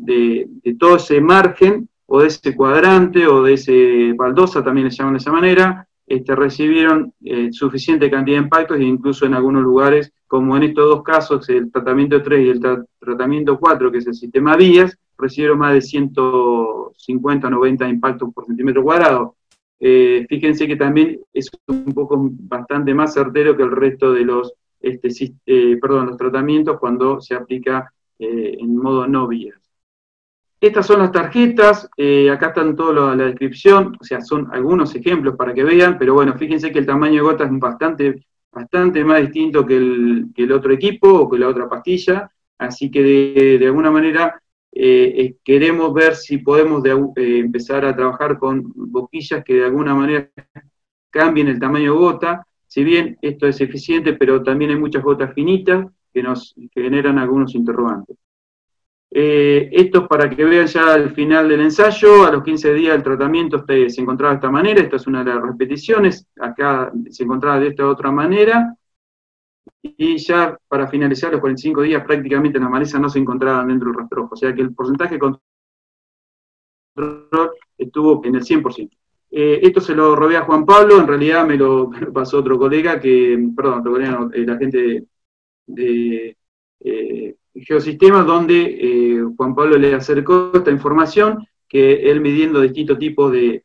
todo 0.78 0.96
ese 0.96 1.20
margen, 1.20 1.86
o 2.06 2.22
de 2.22 2.28
ese 2.28 2.56
cuadrante, 2.56 3.26
o 3.26 3.42
de 3.42 3.52
ese 3.54 4.14
baldosa, 4.16 4.64
también 4.64 4.88
le 4.88 4.94
llaman 4.94 5.12
de 5.12 5.18
esa 5.18 5.32
manera, 5.32 5.86
este, 6.06 6.34
recibieron 6.34 7.12
eh, 7.22 7.52
suficiente 7.52 8.10
cantidad 8.10 8.38
de 8.38 8.44
impactos 8.44 8.78
e 8.78 8.84
incluso 8.84 9.26
en 9.26 9.34
algunos 9.34 9.62
lugares, 9.62 10.10
como 10.26 10.56
en 10.56 10.62
estos 10.62 10.86
dos 10.86 11.02
casos, 11.02 11.46
el 11.50 11.70
tratamiento 11.70 12.22
3 12.22 12.46
y 12.46 12.48
el 12.48 12.60
tratamiento 12.98 13.58
4, 13.58 13.92
que 13.92 13.98
es 13.98 14.06
el 14.06 14.14
sistema 14.14 14.56
vías, 14.56 14.96
recibieron 15.18 15.58
más 15.58 15.74
de 15.74 15.82
150 15.82 17.50
90 17.50 17.88
impactos 17.88 18.32
por 18.32 18.46
centímetro 18.46 18.82
cuadrado. 18.82 19.36
Eh, 19.82 20.26
fíjense 20.28 20.68
que 20.68 20.76
también 20.76 21.20
es 21.32 21.50
un 21.66 21.94
poco 21.94 22.18
bastante 22.20 22.92
más 22.92 23.14
certero 23.14 23.56
que 23.56 23.62
el 23.62 23.70
resto 23.70 24.12
de 24.12 24.24
los, 24.24 24.52
este, 24.78 25.08
eh, 25.46 25.78
perdón, 25.80 26.08
los 26.08 26.18
tratamientos 26.18 26.78
cuando 26.78 27.18
se 27.20 27.34
aplica 27.34 27.90
eh, 28.18 28.58
en 28.60 28.76
modo 28.76 29.06
no 29.06 29.26
vías. 29.26 29.58
Estas 30.60 30.86
son 30.86 30.98
las 30.98 31.10
tarjetas, 31.10 31.86
acá 31.86 32.48
están 32.48 32.76
toda 32.76 33.16
la 33.16 33.24
descripción, 33.24 33.96
o 33.98 34.04
sea, 34.04 34.20
son 34.20 34.48
algunos 34.52 34.94
ejemplos 34.94 35.34
para 35.34 35.54
que 35.54 35.64
vean, 35.64 35.96
pero 35.98 36.12
bueno, 36.12 36.36
fíjense 36.36 36.70
que 36.70 36.80
el 36.80 36.86
tamaño 36.86 37.14
de 37.14 37.20
gota 37.22 37.44
es 37.44 37.50
bastante, 37.58 38.26
bastante 38.52 39.02
más 39.02 39.22
distinto 39.22 39.64
que 39.64 39.76
el, 39.78 40.52
otro 40.52 40.74
equipo 40.74 41.08
o 41.08 41.30
que 41.30 41.38
la 41.38 41.48
otra 41.48 41.66
pastilla, 41.66 42.30
así 42.58 42.90
que 42.90 43.02
de 43.58 43.66
alguna 43.66 43.90
manera 43.90 44.38
eh, 44.72 45.14
eh, 45.16 45.36
queremos 45.42 45.92
ver 45.92 46.14
si 46.14 46.38
podemos 46.38 46.84
eh, 46.84 47.38
empezar 47.38 47.84
a 47.84 47.94
trabajar 47.94 48.38
con 48.38 48.72
boquillas 48.74 49.42
que 49.44 49.54
de 49.54 49.64
alguna 49.64 49.94
manera 49.94 50.30
cambien 51.10 51.48
el 51.48 51.58
tamaño 51.58 51.92
de 51.92 51.98
gota. 51.98 52.46
Si 52.66 52.84
bien 52.84 53.18
esto 53.20 53.48
es 53.48 53.60
eficiente, 53.60 54.12
pero 54.12 54.42
también 54.42 54.70
hay 54.70 54.76
muchas 54.76 55.02
gotas 55.02 55.34
finitas 55.34 55.86
que 56.12 56.22
nos 56.22 56.54
generan 56.72 57.18
algunos 57.18 57.54
interrogantes. 57.54 58.16
esto 59.10 60.02
es 60.02 60.08
para 60.08 60.30
que 60.30 60.44
vean 60.44 60.66
ya 60.66 60.94
al 60.94 61.10
final 61.14 61.48
del 61.48 61.62
ensayo, 61.62 62.24
a 62.24 62.30
los 62.30 62.44
15 62.44 62.72
días 62.74 62.94
el 62.94 63.02
tratamiento 63.02 63.64
se 63.66 64.00
encontraba 64.00 64.34
de 64.34 64.36
esta 64.36 64.50
manera, 64.50 64.80
esta 64.80 64.96
es 64.96 65.06
una 65.08 65.24
de 65.24 65.34
las 65.34 65.42
repeticiones, 65.42 66.28
acá 66.40 66.92
se 67.10 67.24
encontraba 67.24 67.58
de 67.58 67.68
esta 67.68 67.88
otra 67.88 68.12
manera, 68.12 68.76
y 69.82 70.18
ya 70.18 70.58
para 70.68 70.88
finalizar 70.88 71.32
los 71.32 71.40
45 71.40 71.82
días 71.82 72.04
prácticamente 72.04 72.58
las 72.58 72.70
malezas 72.70 73.00
no 73.00 73.08
se 73.08 73.18
encontraban 73.18 73.68
dentro 73.68 73.88
del 73.90 73.98
rastrojo, 73.98 74.34
o 74.34 74.36
sea 74.36 74.54
que 74.54 74.62
el 74.62 74.74
porcentaje 74.74 75.14
de 75.14 75.20
control 75.20 75.40
estuvo 77.78 78.24
en 78.24 78.34
el 78.34 78.42
100%. 78.42 78.90
Eh, 79.32 79.60
esto 79.62 79.80
se 79.80 79.94
lo 79.94 80.16
robé 80.16 80.36
a 80.36 80.42
Juan 80.42 80.66
Pablo, 80.66 80.98
en 80.98 81.06
realidad 81.06 81.46
me 81.46 81.56
lo, 81.56 81.90
pasó 82.12 82.38
otro 82.38 82.58
colega, 82.58 83.00
que, 83.00 83.38
perdón, 83.56 83.80
otro 83.80 83.92
colega, 83.92 84.28
eh, 84.34 84.44
la 84.44 84.58
gente 84.58 85.04
de, 85.66 86.36
eh, 86.80 87.36
Geosistemas, 87.54 88.26
donde 88.26 89.22
Juan 89.36 89.54
Pablo 89.54 89.76
le 89.76 89.94
acercó 89.94 90.52
esta 90.54 90.70
información, 90.70 91.44
que 91.68 92.10
él 92.10 92.20
midiendo 92.20 92.60
distintos 92.60 92.98
tipos 92.98 93.32
de, 93.32 93.64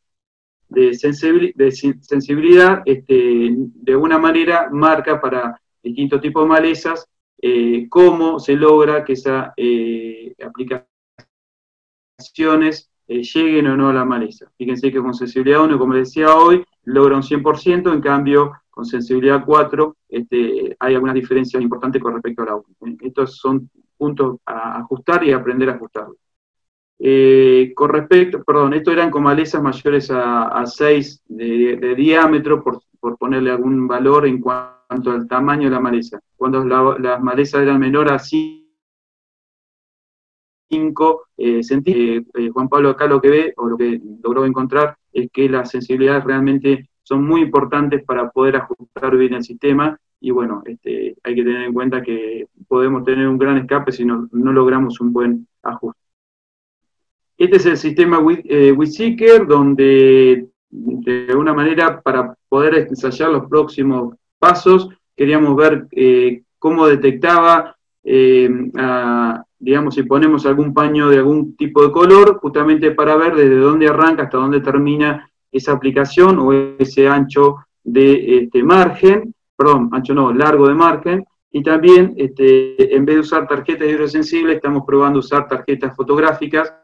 de, 0.68 0.94
sensibilidad, 0.94 2.82
este, 2.84 3.54
de 3.56 3.92
alguna 3.92 4.18
manera 4.18 4.68
marca 4.70 5.20
para 5.20 5.60
distintos 5.86 6.20
tipos 6.20 6.42
de 6.42 6.48
malezas, 6.48 7.08
eh, 7.40 7.86
cómo 7.88 8.40
se 8.40 8.54
logra 8.54 9.04
que 9.04 9.12
esas 9.12 9.52
eh, 9.56 10.34
aplicaciones 10.44 10.90
eh, 13.06 13.22
lleguen 13.22 13.68
o 13.68 13.76
no 13.76 13.88
a 13.88 13.92
la 13.92 14.04
maleza. 14.04 14.50
Fíjense 14.56 14.90
que 14.90 15.00
con 15.00 15.14
sensibilidad 15.14 15.62
1, 15.64 15.78
como 15.78 15.94
decía 15.94 16.34
hoy, 16.34 16.64
logra 16.84 17.16
un 17.16 17.22
100%, 17.22 17.92
en 17.92 18.00
cambio 18.00 18.52
con 18.70 18.84
sensibilidad 18.84 19.44
4 19.44 19.96
este, 20.08 20.76
hay 20.78 20.94
algunas 20.94 21.14
diferencias 21.14 21.62
importantes 21.62 22.02
con 22.02 22.14
respecto 22.14 22.42
a 22.42 22.46
la 22.46 22.56
1. 22.56 22.96
Estos 23.02 23.36
son 23.36 23.70
puntos 23.96 24.38
a 24.44 24.78
ajustar 24.80 25.24
y 25.24 25.32
aprender 25.32 25.70
a 25.70 25.74
ajustarlos. 25.74 26.16
Con 27.74 27.90
respecto, 27.90 28.42
perdón, 28.42 28.74
esto 28.74 28.90
eran 28.90 29.10
con 29.10 29.22
malezas 29.22 29.62
mayores 29.62 30.10
a, 30.10 30.64
6 30.66 31.22
de, 31.28 31.94
diámetro, 31.94 32.62
por, 32.62 32.80
ponerle 33.18 33.50
algún 33.50 33.86
valor 33.86 34.26
en 34.26 34.40
cuanto 34.40 34.75
al 34.88 35.28
tamaño 35.28 35.64
de 35.64 35.74
la 35.74 35.80
maleza. 35.80 36.20
Cuando 36.36 36.64
las 36.64 37.20
malezas 37.22 37.62
eran 37.62 37.80
menor 37.80 38.12
a 38.12 38.18
5 38.18 38.64
eh, 41.36 41.62
centímetros, 41.62 42.26
eh, 42.34 42.50
Juan 42.50 42.68
Pablo 42.68 42.90
acá 42.90 43.06
lo 43.06 43.20
que 43.20 43.30
ve, 43.30 43.54
o 43.56 43.68
lo 43.68 43.76
que 43.76 44.00
logró 44.22 44.44
encontrar, 44.44 44.96
es 45.12 45.30
que 45.32 45.48
las 45.48 45.70
sensibilidades 45.70 46.24
realmente 46.24 46.88
son 47.02 47.24
muy 47.24 47.42
importantes 47.42 48.04
para 48.04 48.30
poder 48.30 48.56
ajustar 48.56 49.16
bien 49.16 49.34
el 49.34 49.44
sistema 49.44 49.98
y 50.20 50.30
bueno, 50.30 50.62
este, 50.64 51.16
hay 51.22 51.34
que 51.34 51.44
tener 51.44 51.62
en 51.62 51.72
cuenta 51.72 52.02
que 52.02 52.48
podemos 52.66 53.04
tener 53.04 53.28
un 53.28 53.38
gran 53.38 53.58
escape 53.58 53.92
si 53.92 54.04
no, 54.04 54.28
no 54.32 54.52
logramos 54.52 55.00
un 55.00 55.12
buen 55.12 55.46
ajuste. 55.62 56.00
Este 57.38 57.56
es 57.56 57.66
el 57.66 57.76
sistema 57.76 58.18
WeSeeker, 58.18 59.42
eh, 59.42 59.44
donde 59.46 60.48
de 60.70 61.26
alguna 61.28 61.54
manera 61.54 62.00
para 62.00 62.34
poder 62.48 62.88
ensayar 62.88 63.30
los 63.30 63.46
próximos 63.46 64.14
pasos, 64.38 64.88
queríamos 65.16 65.56
ver 65.56 65.86
eh, 65.92 66.42
cómo 66.58 66.86
detectaba, 66.86 67.76
eh, 68.04 68.48
digamos, 69.58 69.94
si 69.94 70.02
ponemos 70.02 70.46
algún 70.46 70.72
paño 70.74 71.08
de 71.08 71.18
algún 71.18 71.56
tipo 71.56 71.82
de 71.82 71.92
color, 71.92 72.38
justamente 72.38 72.90
para 72.92 73.16
ver 73.16 73.34
desde 73.34 73.56
dónde 73.56 73.88
arranca 73.88 74.24
hasta 74.24 74.38
dónde 74.38 74.60
termina 74.60 75.30
esa 75.50 75.72
aplicación 75.72 76.38
o 76.38 76.52
ese 76.78 77.08
ancho 77.08 77.56
de 77.82 78.38
este, 78.38 78.62
margen, 78.62 79.34
perdón, 79.56 79.88
ancho 79.92 80.14
no, 80.14 80.32
largo 80.32 80.68
de 80.68 80.74
margen, 80.74 81.24
y 81.50 81.62
también 81.62 82.14
este, 82.16 82.94
en 82.94 83.04
vez 83.06 83.16
de 83.16 83.20
usar 83.20 83.48
tarjetas 83.48 83.88
hidrosensibles, 83.88 84.56
estamos 84.56 84.82
probando 84.86 85.20
usar 85.20 85.48
tarjetas 85.48 85.96
fotográficas 85.96 86.74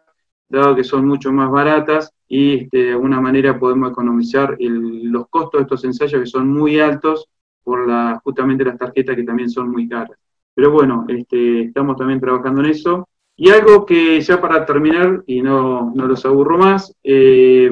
dado 0.53 0.77
que 0.77 0.85
son 0.85 1.07
mucho 1.07 1.33
más 1.33 1.51
baratas 1.51 2.13
y 2.29 2.65
este, 2.65 2.85
de 2.85 2.93
alguna 2.93 3.21
manera 3.21 3.59
podemos 3.59 3.91
economizar 3.91 4.57
los 4.59 5.29
costos 5.29 5.61
de 5.61 5.63
estos 5.63 5.85
ensayos 5.85 6.21
que 6.21 6.27
son 6.27 6.49
muy 6.49 6.79
altos 6.79 7.29
por 7.63 7.87
la, 7.87 8.21
justamente 8.25 8.65
las 8.65 8.79
tarjetas 8.79 9.17
que 9.17 9.25
también 9.25 9.51
son 9.51 9.71
muy 9.71 9.89
caras. 9.89 10.19
Pero 10.55 10.71
bueno, 10.71 11.07
este, 11.09 11.63
estamos 11.63 11.97
también 11.97 12.21
trabajando 12.21 12.61
en 12.63 12.71
eso. 12.71 13.09
Y 13.37 13.51
algo 13.51 13.87
que 13.87 14.21
ya 14.21 14.41
para 14.41 14.67
terminar, 14.67 15.23
y 15.27 15.41
no, 15.41 15.93
no 15.95 16.07
los 16.07 16.25
aburro 16.27 16.59
más, 16.59 16.95
eh, 17.03 17.71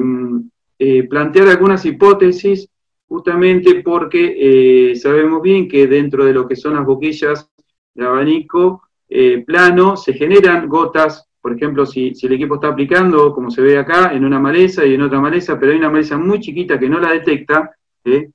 eh, 0.79 1.03
plantear 1.07 1.47
algunas 1.49 1.85
hipótesis 1.85 2.67
justamente 3.07 3.81
porque 3.83 4.91
eh, 4.91 4.95
sabemos 4.95 5.41
bien 5.41 5.67
que 5.67 5.85
dentro 5.85 6.25
de 6.25 6.33
lo 6.33 6.47
que 6.47 6.55
son 6.55 6.73
las 6.75 6.85
boquillas 6.85 7.49
de 7.93 8.05
abanico 8.05 8.83
plano 9.45 9.97
se 9.97 10.13
generan 10.13 10.69
gotas 10.69 11.29
por 11.41 11.55
ejemplo, 11.55 11.85
si, 11.87 12.13
el 12.21 12.33
equipo 12.33 12.55
está 12.55 12.67
aplicando, 12.67 13.33
como 13.33 13.49
se 13.49 13.61
ve 13.61 13.77
acá, 13.77 14.13
en 14.13 14.23
una 14.23 14.39
maleza 14.39 14.85
y 14.85 14.93
en 14.93 15.01
otra 15.01 15.19
maleza, 15.19 15.59
pero 15.59 15.71
hay 15.71 15.79
una 15.79 15.89
maleza 15.89 16.17
muy 16.17 16.39
chiquita 16.39 16.79
que 16.79 16.87
no 16.87 16.99
la 16.99 17.11
detecta, 17.11 17.71
¿eh? 18.05 18.29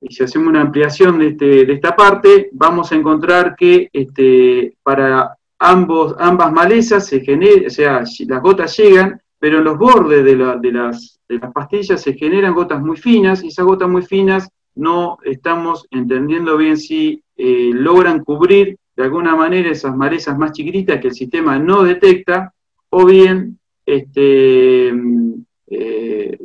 Y 0.00 0.14
si 0.14 0.24
hacemos 0.24 0.48
una 0.48 0.62
ampliación 0.62 1.18
de, 1.18 1.28
este, 1.28 1.72
esta 1.72 1.94
parte, 1.94 2.48
vamos 2.52 2.90
a 2.90 2.96
encontrar 2.96 3.54
que 3.54 3.90
este, 3.92 4.74
para 4.82 5.36
ambos, 5.58 6.14
ambas 6.18 6.52
malezas 6.52 7.06
se 7.06 7.20
genera, 7.20 7.66
o 7.66 7.70
sea, 7.70 8.02
las 8.26 8.42
gotas 8.42 8.76
llegan, 8.78 9.20
pero 9.38 9.58
en 9.58 9.64
los 9.64 9.78
bordes 9.78 10.24
de, 10.24 10.72
las, 10.72 11.20
pastillas 11.52 12.00
se 12.00 12.14
generan 12.14 12.54
gotas 12.54 12.80
muy 12.80 12.96
finas, 12.96 13.44
y 13.44 13.48
esas 13.48 13.66
gotas 13.66 13.88
muy 13.88 14.02
finas 14.02 14.48
no 14.74 15.18
estamos 15.24 15.86
entendiendo 15.90 16.56
bien 16.56 16.78
si 16.78 17.22
eh, 17.36 17.70
logran 17.72 18.24
cubrir 18.24 18.78
de 18.96 19.02
alguna 19.02 19.36
manera 19.36 19.70
esas 19.70 19.96
malezas 19.96 20.36
más 20.38 20.52
chiquititas 20.52 21.00
que 21.00 21.08
el 21.08 21.14
sistema 21.14 21.58
no 21.58 21.82
detecta, 21.82 22.52
o 22.88 23.04
bien 23.04 23.58
este, 23.84 24.92
eh, 25.68 26.38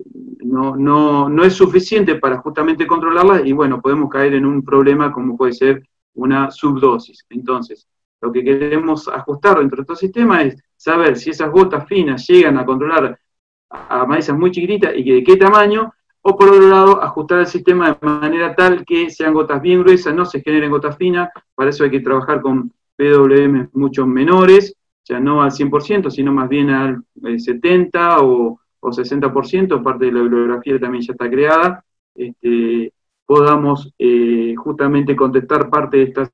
no, 0.56 1.28
no, 1.30 1.44
es 1.44 1.54
suficiente 1.54 2.16
para 2.16 2.38
justamente 2.38 2.88
controlarlas 2.88 3.46
y 3.46 3.52
bueno, 3.52 3.82
podemos 3.82 4.10
caer 4.10 4.36
en 4.36 4.46
un 4.46 4.64
problema 4.64 5.12
como 5.12 5.36
puede 5.36 5.54
ser 5.54 5.84
una 6.14 6.50
subdosis. 6.52 7.26
Entonces, 7.30 7.88
lo 8.22 8.32
que 8.32 8.44
queremos 8.44 9.08
ajustar 9.08 9.60
dentro 9.60 9.78
de 9.78 9.82
estos 9.82 10.00
sistemas 10.00 10.46
es 10.46 10.64
saber 10.76 11.18
si 11.18 11.32
esas 11.32 11.52
gotas 11.52 11.88
finas 11.88 12.26
llegan 12.28 12.58
a 12.58 12.66
controlar 12.66 13.20
a 13.70 14.06
malezas 14.06 14.38
muy 14.38 14.52
chiquititas 14.52 14.94
y 14.96 15.04
de 15.04 15.24
qué 15.24 15.36
tamaño, 15.36 15.94
o 16.22 16.36
por 16.36 16.50
otro 16.50 16.68
lado, 16.68 17.04
ajustar 17.04 17.40
el 17.40 17.48
sistema 17.48 17.92
de 17.92 18.08
manera 18.08 18.56
tal 18.56 18.84
que 18.86 19.10
sean 19.10 19.34
gotas 19.34 19.62
bien 19.62 19.82
gruesas, 19.82 20.16
no 20.16 20.26
se 20.26 20.42
generen 20.42 20.72
gotas 20.72 20.98
finas, 20.98 21.30
para 21.54 21.70
eso 21.70 21.84
hay 21.84 21.92
que 21.92 22.00
trabajar 22.00 22.42
con 22.42 22.72
PWM 22.96 23.70
mucho 23.74 24.08
menores, 24.08 24.76
ya 25.04 25.20
no 25.20 25.44
al 25.44 25.52
100%, 25.52 26.10
sino 26.10 26.32
más 26.32 26.50
bien 26.50 26.70
al 26.70 27.04
70% 27.16 27.92
eh, 27.94 28.65
o, 28.86 28.92
60%, 28.92 29.84
parte 29.84 30.06
de 30.06 30.12
la 30.12 30.22
bibliografía 30.22 30.80
también 30.80 31.04
ya 31.04 31.14
está 31.14 31.30
creada, 31.30 31.84
este, 32.14 32.94
podamos 33.26 33.94
eh, 33.98 34.54
justamente 34.56 35.16
contestar 35.16 35.70
parte 35.70 35.98
de 35.98 36.04
estas 36.04 36.30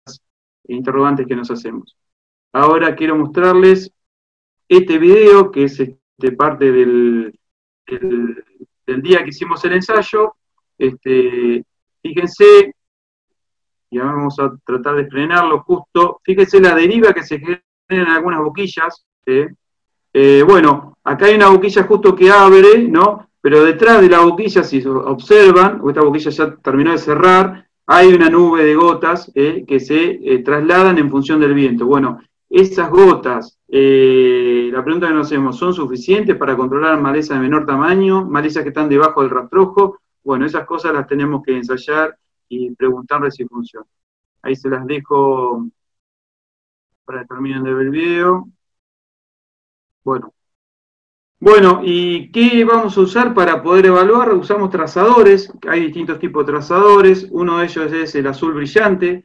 interrogantes 0.67 1.25
que 1.27 1.35
nos 1.35 1.49
hacemos. 1.49 1.97
Ahora 2.53 2.95
quiero 2.95 3.15
mostrarles 3.15 3.91
este 4.67 4.97
video, 4.97 5.51
que 5.51 5.63
es 5.65 5.79
este, 5.79 6.31
parte 6.33 6.71
del, 6.71 7.33
del 7.85 9.01
día 9.01 9.23
que 9.23 9.29
hicimos 9.29 9.63
el 9.65 9.73
ensayo, 9.73 10.35
este, 10.77 11.63
fíjense, 12.01 12.73
y 13.89 13.99
ahora 13.99 14.13
vamos 14.13 14.39
a 14.39 14.51
tratar 14.65 14.95
de 14.95 15.07
frenarlo 15.07 15.63
justo, 15.63 16.19
fíjense 16.23 16.59
la 16.59 16.75
deriva 16.75 17.13
que 17.13 17.23
se 17.23 17.39
genera 17.39 17.63
en 17.89 18.07
algunas 18.07 18.41
boquillas, 18.41 19.05
bueno, 20.13 20.97
acá 21.03 21.25
hay 21.25 21.35
una 21.35 21.49
boquilla 21.49 21.83
justo 21.83 22.15
que 22.15 22.29
abre, 22.29 22.87
¿no? 22.87 23.29
Pero 23.41 23.63
detrás 23.63 24.01
de 24.01 24.09
la 24.09 24.21
boquilla, 24.21 24.63
si 24.63 24.85
observan, 24.85 25.81
esta 25.87 26.01
boquilla 26.01 26.29
ya 26.29 26.55
terminó 26.57 26.91
de 26.91 26.99
cerrar, 26.99 27.67
hay 27.87 28.13
una 28.13 28.29
nube 28.29 28.63
de 28.63 28.75
gotas 28.75 29.31
eh, 29.33 29.65
que 29.67 29.79
se 29.79 30.11
eh, 30.11 30.39
trasladan 30.43 30.97
en 30.99 31.09
función 31.09 31.39
del 31.39 31.53
viento. 31.53 31.85
Bueno, 31.87 32.21
esas 32.49 32.89
gotas, 32.89 33.57
eh, 33.67 34.69
la 34.71 34.83
pregunta 34.83 35.07
que 35.07 35.13
nos 35.13 35.27
hacemos, 35.27 35.57
¿son 35.57 35.73
suficientes 35.73 36.35
para 36.35 36.55
controlar 36.55 37.01
malezas 37.01 37.37
de 37.37 37.43
menor 37.43 37.65
tamaño, 37.65 38.23
malezas 38.25 38.63
que 38.63 38.69
están 38.69 38.87
debajo 38.87 39.21
del 39.21 39.31
rastrojo? 39.31 39.99
Bueno, 40.23 40.45
esas 40.45 40.65
cosas 40.65 40.93
las 40.93 41.07
tenemos 41.07 41.41
que 41.43 41.57
ensayar 41.57 42.15
y 42.47 42.75
preguntarle 42.75 43.31
si 43.31 43.45
funcionan. 43.45 43.89
Ahí 44.43 44.55
se 44.55 44.69
las 44.69 44.85
dejo 44.85 45.67
para 47.05 47.21
que 47.21 47.27
terminen 47.27 47.63
de 47.63 47.73
ver 47.73 47.85
el 47.87 47.91
video. 47.91 48.47
Bueno. 50.03 50.33
Bueno, 51.39 51.81
¿y 51.83 52.31
qué 52.31 52.63
vamos 52.65 52.95
a 52.97 53.01
usar 53.01 53.33
para 53.33 53.63
poder 53.63 53.87
evaluar? 53.87 54.31
Usamos 54.33 54.69
trazadores, 54.69 55.51
hay 55.67 55.85
distintos 55.85 56.19
tipos 56.19 56.45
de 56.45 56.51
trazadores, 56.51 57.27
uno 57.31 57.57
de 57.57 57.65
ellos 57.65 57.91
es 57.91 58.13
el 58.13 58.27
azul 58.27 58.53
brillante, 58.53 59.23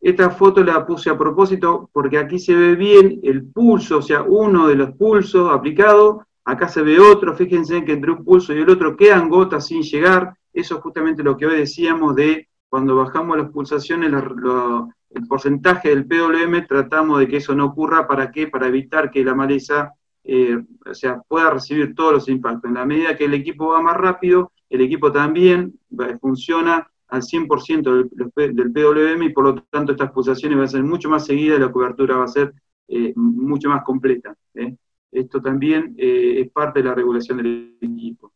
esta 0.00 0.30
foto 0.30 0.62
la 0.62 0.86
puse 0.86 1.10
a 1.10 1.18
propósito 1.18 1.90
porque 1.92 2.18
aquí 2.18 2.38
se 2.38 2.54
ve 2.54 2.76
bien 2.76 3.18
el 3.24 3.46
pulso, 3.50 3.98
o 3.98 4.02
sea, 4.02 4.22
uno 4.22 4.68
de 4.68 4.76
los 4.76 4.92
pulsos 4.92 5.52
aplicado, 5.52 6.24
acá 6.44 6.68
se 6.68 6.82
ve 6.82 7.00
otro, 7.00 7.34
fíjense 7.34 7.84
que 7.84 7.94
entre 7.94 8.12
un 8.12 8.24
pulso 8.24 8.54
y 8.54 8.58
el 8.58 8.70
otro 8.70 8.96
quedan 8.96 9.28
gotas 9.28 9.66
sin 9.66 9.82
llegar, 9.82 10.36
eso 10.52 10.76
es 10.76 10.80
justamente 10.80 11.24
lo 11.24 11.36
que 11.36 11.46
hoy 11.46 11.58
decíamos 11.58 12.14
de 12.14 12.48
cuando 12.68 12.94
bajamos 12.94 13.38
las 13.38 13.50
pulsaciones, 13.50 14.12
el 14.12 15.26
porcentaje 15.26 15.88
del 15.88 16.06
PWM, 16.06 16.64
tratamos 16.68 17.18
de 17.18 17.26
que 17.26 17.38
eso 17.38 17.56
no 17.56 17.66
ocurra, 17.66 18.06
¿para 18.06 18.30
qué? 18.30 18.46
Para 18.46 18.68
evitar 18.68 19.10
que 19.10 19.24
la 19.24 19.34
maleza 19.34 19.92
eh, 20.26 20.58
o 20.84 20.94
sea, 20.94 21.22
pueda 21.28 21.50
recibir 21.50 21.94
todos 21.94 22.12
los 22.12 22.28
impactos. 22.28 22.68
En 22.68 22.74
la 22.74 22.84
medida 22.84 23.16
que 23.16 23.24
el 23.24 23.34
equipo 23.34 23.68
va 23.68 23.80
más 23.80 23.96
rápido, 23.96 24.52
el 24.68 24.80
equipo 24.80 25.12
también 25.12 25.78
funciona 26.20 26.90
al 27.08 27.22
100% 27.22 28.08
del, 28.34 28.56
del, 28.56 28.72
PWM 28.72 29.22
y 29.22 29.28
por 29.30 29.44
lo 29.44 29.54
tanto 29.70 29.92
estas 29.92 30.10
pulsaciones 30.10 30.58
van 30.58 30.64
a 30.64 30.68
ser 30.68 30.82
mucho 30.82 31.08
más 31.08 31.24
seguidas 31.24 31.58
y 31.58 31.60
la 31.60 31.70
cobertura 31.70 32.16
va 32.16 32.24
a 32.24 32.28
ser 32.28 32.52
eh, 32.88 33.12
mucho 33.16 33.68
más 33.68 33.84
completa. 33.84 34.34
¿eh? 34.54 34.76
Esto 35.10 35.40
también 35.40 35.94
eh, 35.98 36.40
es 36.40 36.50
parte 36.50 36.80
de 36.80 36.88
la 36.88 36.94
regulación 36.94 37.38
del 37.38 37.76
equipo. 37.80 38.32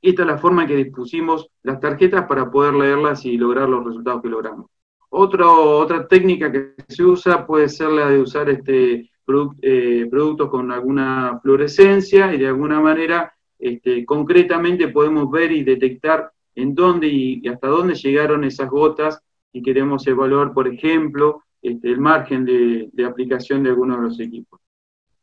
Esta 0.00 0.22
es 0.22 0.28
la 0.28 0.38
forma 0.38 0.62
en 0.62 0.68
que 0.68 0.76
dispusimos 0.76 1.48
las 1.62 1.80
tarjetas 1.80 2.26
para 2.26 2.50
poder 2.50 2.74
leerlas 2.74 3.24
y 3.24 3.36
lograr 3.38 3.68
los 3.68 3.84
resultados 3.84 4.22
que 4.22 4.28
logramos. 4.28 4.66
otra 5.10 6.06
técnica 6.08 6.50
que 6.52 6.74
se 6.88 7.04
usa 7.04 7.46
puede 7.46 7.68
ser 7.68 7.90
la 7.90 8.10
de 8.10 8.20
usar 8.20 8.50
este, 8.50 9.10
productos 9.24 10.50
con 10.50 10.70
alguna 10.70 11.38
fluorescencia 11.42 12.34
y 12.34 12.38
de 12.38 12.48
alguna 12.48 12.80
manera 12.80 13.34
este, 13.58 14.04
concretamente 14.04 14.88
podemos 14.88 15.30
ver 15.30 15.52
y 15.52 15.64
detectar 15.64 16.30
en 16.54 16.74
dónde 16.74 17.08
y 17.08 17.48
hasta 17.48 17.68
dónde 17.68 17.94
llegaron 17.94 18.44
esas 18.44 18.68
gotas 18.68 19.20
y 19.52 19.62
queremos 19.62 20.06
evaluar, 20.06 20.52
por 20.52 20.68
ejemplo, 20.68 21.42
este, 21.62 21.90
el 21.90 21.98
margen 21.98 22.44
de, 22.44 23.04
aplicación 23.06 23.62
de 23.62 23.70
algunos 23.70 23.96
de 23.96 24.02
los 24.02 24.20
equipos. 24.20 24.60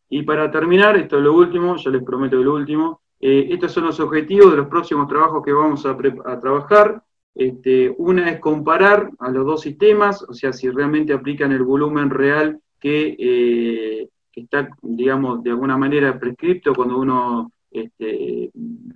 Y 0.10 0.24
para 0.24 0.50
terminar, 0.50 0.98
esto 0.98 1.18
es 1.18 1.24
lo 1.24 1.34
último, 1.34 1.76
yo 1.76 1.92
les 1.92 2.04
prometo 2.04 2.38
lo 2.38 2.56
último, 2.56 3.02
eh, 3.20 3.50
estos 3.52 3.74
son 3.74 3.86
los 3.86 4.00
objetivos 4.00 4.50
de 4.50 4.58
los 4.58 4.68
próximos 4.68 5.08
trabajos 5.08 5.44
que 5.46 5.54
vamos 5.54 5.86
a, 5.86 5.96
trabajar. 6.40 7.04
Este, 7.36 7.94
una 7.98 8.32
es 8.32 8.40
comparar 8.40 9.12
a 9.20 9.30
los 9.30 9.46
dos 9.46 9.62
sistemas, 9.62 10.24
o 10.24 10.34
sea, 10.34 10.52
si 10.52 10.70
realmente 10.70 11.14
aplican 11.14 11.52
el 11.52 11.62
volumen 11.62 12.10
real 12.10 12.60
que, 12.82 13.16
eh, 13.18 14.10
que 14.32 14.42
está, 14.42 14.70
digamos, 14.82 15.44
de 15.44 15.52
alguna 15.52 15.78
manera 15.78 16.20
prescripto 16.20 16.74
cuando 16.74 16.98
uno 16.98 17.52
este, 17.70 18.52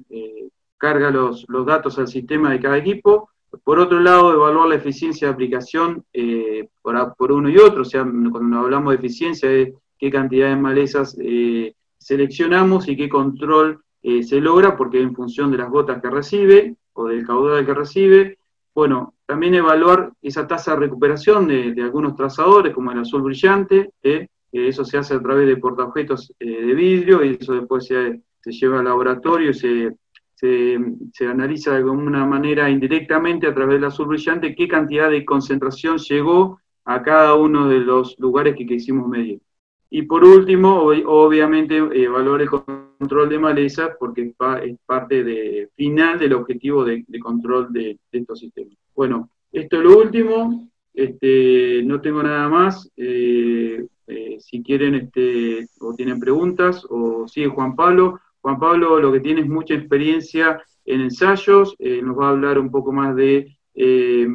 eh, 0.09 0.49
carga 0.77 1.11
los, 1.11 1.45
los, 1.47 1.65
datos 1.65 1.97
al 1.99 2.07
sistema 2.07 2.51
de 2.51 2.59
cada 2.59 2.77
equipo. 2.77 3.29
Por 3.63 3.79
otro 3.79 3.99
lado, 4.01 4.33
evaluar 4.33 4.67
la 4.67 4.75
eficiencia 4.75 5.27
de 5.27 5.33
aplicación 5.33 6.03
eh, 6.11 6.67
por, 6.81 7.15
por, 7.15 7.31
uno 7.31 7.47
y 7.47 7.57
otro, 7.57 7.83
o 7.83 7.85
sea, 7.85 8.03
cuando 8.03 8.59
hablamos 8.59 8.91
de 8.91 8.97
eficiencia 8.97 9.49
es 9.49 9.73
qué 9.97 10.11
cantidad 10.11 10.49
de 10.49 10.57
malezas 10.57 11.15
eh, 11.21 11.73
seleccionamos 11.97 12.89
y 12.89 12.97
qué 12.97 13.07
control 13.07 13.81
se 14.21 14.39
logra, 14.39 14.77
porque 14.77 15.01
en 15.01 15.15
función 15.15 15.49
de 15.49 15.57
las 15.57 15.71
gotas 15.71 15.99
que 15.99 16.11
recibe 16.11 16.75
o 16.93 17.07
del 17.07 17.25
caudal 17.25 17.65
que 17.65 17.73
recibe. 17.73 18.37
Bueno, 18.75 19.15
también 19.25 19.55
evaluar 19.55 20.11
esa 20.21 20.45
tasa 20.45 20.73
de 20.73 20.81
recuperación 20.81 21.47
de, 21.47 21.81
algunos 21.81 22.15
trazadores, 22.15 22.73
como 22.73 22.91
el 22.91 22.99
azul 22.99 23.23
brillante, 23.23 23.89
eso 24.51 24.85
se 24.85 24.97
hace 24.97 25.15
a 25.15 25.21
través 25.21 25.47
de 25.47 25.57
portaobjetos 25.57 26.31
de 26.39 26.73
vidrio 26.73 27.23
y 27.23 27.37
eso 27.39 27.53
después 27.53 27.87
se 27.87 28.21
se 28.45 28.51
lleva 28.51 28.77
al 28.77 28.85
laboratorio, 28.85 29.53
se, 29.55 29.95
se, 30.35 30.77
analiza 31.27 31.71
de 31.71 31.77
alguna 31.77 32.25
manera 32.27 32.69
indirectamente 32.69 33.47
a 33.47 33.55
través 33.55 33.77
del 33.77 33.85
azul 33.85 34.05
brillante 34.05 34.53
qué 34.53 34.67
cantidad 34.67 35.09
de 35.09 35.25
concentración 35.25 35.97
llegó 35.97 36.59
a 36.85 37.01
cada 37.01 37.33
uno 37.33 37.67
de 37.67 37.79
los 37.79 38.15
lugares 38.19 38.55
que 38.55 38.67
quisimos 38.67 39.07
medir. 39.07 39.41
Y 39.97 40.01
por 40.01 40.25
último, 40.25 40.91
obviamente, 41.05 41.77
evaluar 41.77 42.41
el 42.41 42.49
control 42.49 43.29
de 43.29 43.39
maleza, 43.39 43.95
porque 43.97 44.23
es 44.23 44.77
parte 44.85 45.23
de, 45.23 45.69
final 45.73 46.19
del 46.19 46.33
objetivo 46.33 46.83
de, 46.83 47.05
control 47.21 47.71
de, 47.71 47.97
estos 48.11 48.39
sistemas. 48.39 48.75
Bueno, 48.93 49.29
esto 49.53 49.77
es 49.77 49.83
lo 49.83 49.97
último. 49.97 50.69
Este, 50.93 51.81
no 51.85 52.01
tengo 52.01 52.21
nada 52.21 52.49
más. 52.49 52.91
Eh, 52.97 53.85
eh, 54.07 54.35
si 54.37 54.61
quieren 54.61 54.95
este, 54.95 55.65
o 55.79 55.93
tienen 55.93 56.19
preguntas, 56.19 56.85
o 56.89 57.25
sigue 57.29 57.47
Juan 57.47 57.77
Pablo. 57.77 58.19
Juan 58.41 58.59
Pablo 58.59 58.99
lo 58.99 59.13
que 59.13 59.21
tiene 59.21 59.39
es 59.39 59.47
mucha 59.47 59.75
experiencia 59.75 60.61
en 60.83 60.99
ensayos, 60.99 61.73
eh, 61.79 62.01
nos 62.01 62.19
va 62.19 62.27
a 62.27 62.31
hablar 62.31 62.59
un 62.59 62.69
poco 62.69 62.91
más 62.91 63.15
de 63.15 63.57
eh, 63.73 64.27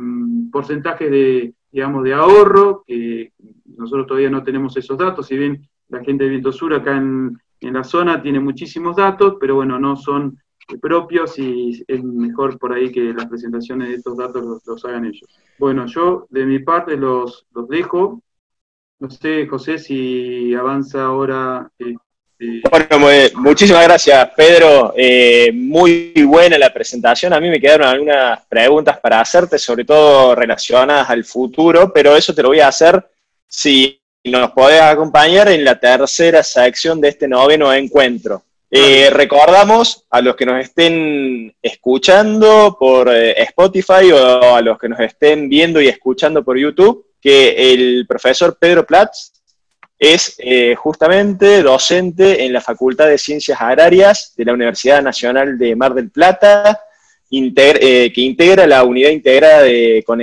porcentajes 0.50 1.10
de, 1.10 1.52
digamos, 1.70 2.02
de 2.04 2.14
ahorro, 2.14 2.82
que 2.86 3.32
nosotros 3.80 4.06
todavía 4.06 4.30
no 4.30 4.42
tenemos 4.42 4.76
esos 4.76 4.98
datos, 4.98 5.26
si 5.26 5.36
bien 5.36 5.68
la 5.88 6.04
gente 6.04 6.24
de 6.24 6.30
Viento 6.30 6.52
Sur 6.52 6.74
acá 6.74 6.96
en, 6.96 7.38
la 7.60 7.84
zona 7.84 8.22
tiene 8.22 8.40
muchísimos 8.40 8.96
datos, 8.96 9.36
pero 9.38 9.56
bueno, 9.56 9.78
no 9.78 9.96
son 9.96 10.38
propios 10.80 11.38
y 11.38 11.84
es 11.86 12.02
mejor 12.02 12.58
por 12.58 12.72
ahí 12.72 12.90
que 12.90 13.12
las 13.12 13.26
presentaciones 13.26 13.88
de 13.88 13.94
estos 13.96 14.16
datos 14.16 14.62
los, 14.64 14.84
hagan 14.84 15.04
ellos. 15.04 15.28
Bueno, 15.58 15.84
yo 15.86 16.26
de 16.30 16.46
mi 16.46 16.60
parte 16.60 16.96
los, 16.96 17.46
los 17.52 17.68
dejo. 17.68 18.22
No 18.98 19.10
sé, 19.10 19.46
José, 19.46 19.78
si 19.78 20.54
avanza 20.54 21.04
ahora 21.04 21.70
eh, 21.78 22.62
bueno, 22.70 23.06
muchísimas 23.36 23.84
gracias, 23.84 24.30
Pedro. 24.34 24.94
Eh, 24.96 25.50
muy 25.52 26.14
buena 26.24 26.56
la 26.56 26.72
presentación. 26.72 27.34
A 27.34 27.40
mí 27.40 27.50
me 27.50 27.60
quedaron 27.60 27.88
algunas 27.88 28.40
preguntas 28.46 28.98
para 28.98 29.20
hacerte, 29.20 29.58
sobre 29.58 29.84
todo 29.84 30.34
relacionadas 30.34 31.10
al 31.10 31.24
futuro, 31.24 31.92
pero 31.92 32.16
eso 32.16 32.34
te 32.34 32.42
lo 32.42 32.48
voy 32.48 32.60
a 32.60 32.68
hacer 32.68 33.04
si 33.50 34.00
nos 34.24 34.52
podés 34.52 34.80
acompañar 34.80 35.48
en 35.48 35.64
la 35.64 35.78
tercera 35.78 36.42
sección 36.42 37.00
de 37.00 37.08
este 37.08 37.26
noveno 37.26 37.72
encuentro. 37.72 38.44
Eh, 38.70 39.10
recordamos 39.10 40.06
a 40.10 40.20
los 40.20 40.36
que 40.36 40.46
nos 40.46 40.60
estén 40.60 41.52
escuchando 41.60 42.76
por 42.78 43.12
eh, 43.12 43.42
Spotify 43.42 44.12
o 44.12 44.54
a 44.54 44.60
los 44.60 44.78
que 44.78 44.88
nos 44.88 45.00
estén 45.00 45.48
viendo 45.48 45.80
y 45.80 45.88
escuchando 45.88 46.44
por 46.44 46.56
YouTube 46.56 47.06
que 47.20 47.72
el 47.72 48.06
profesor 48.06 48.56
Pedro 48.58 48.86
Platz 48.86 49.32
es 49.98 50.36
eh, 50.38 50.76
justamente 50.76 51.62
docente 51.62 52.44
en 52.44 52.52
la 52.52 52.60
Facultad 52.60 53.08
de 53.08 53.18
Ciencias 53.18 53.60
Agrarias 53.60 54.32
de 54.36 54.44
la 54.44 54.52
Universidad 54.52 55.02
Nacional 55.02 55.58
de 55.58 55.74
Mar 55.74 55.92
del 55.92 56.10
Plata, 56.10 56.80
eh, 57.30 58.12
que 58.12 58.20
integra 58.20 58.66
la 58.66 58.82
unidad 58.84 59.10
integrada 59.10 59.66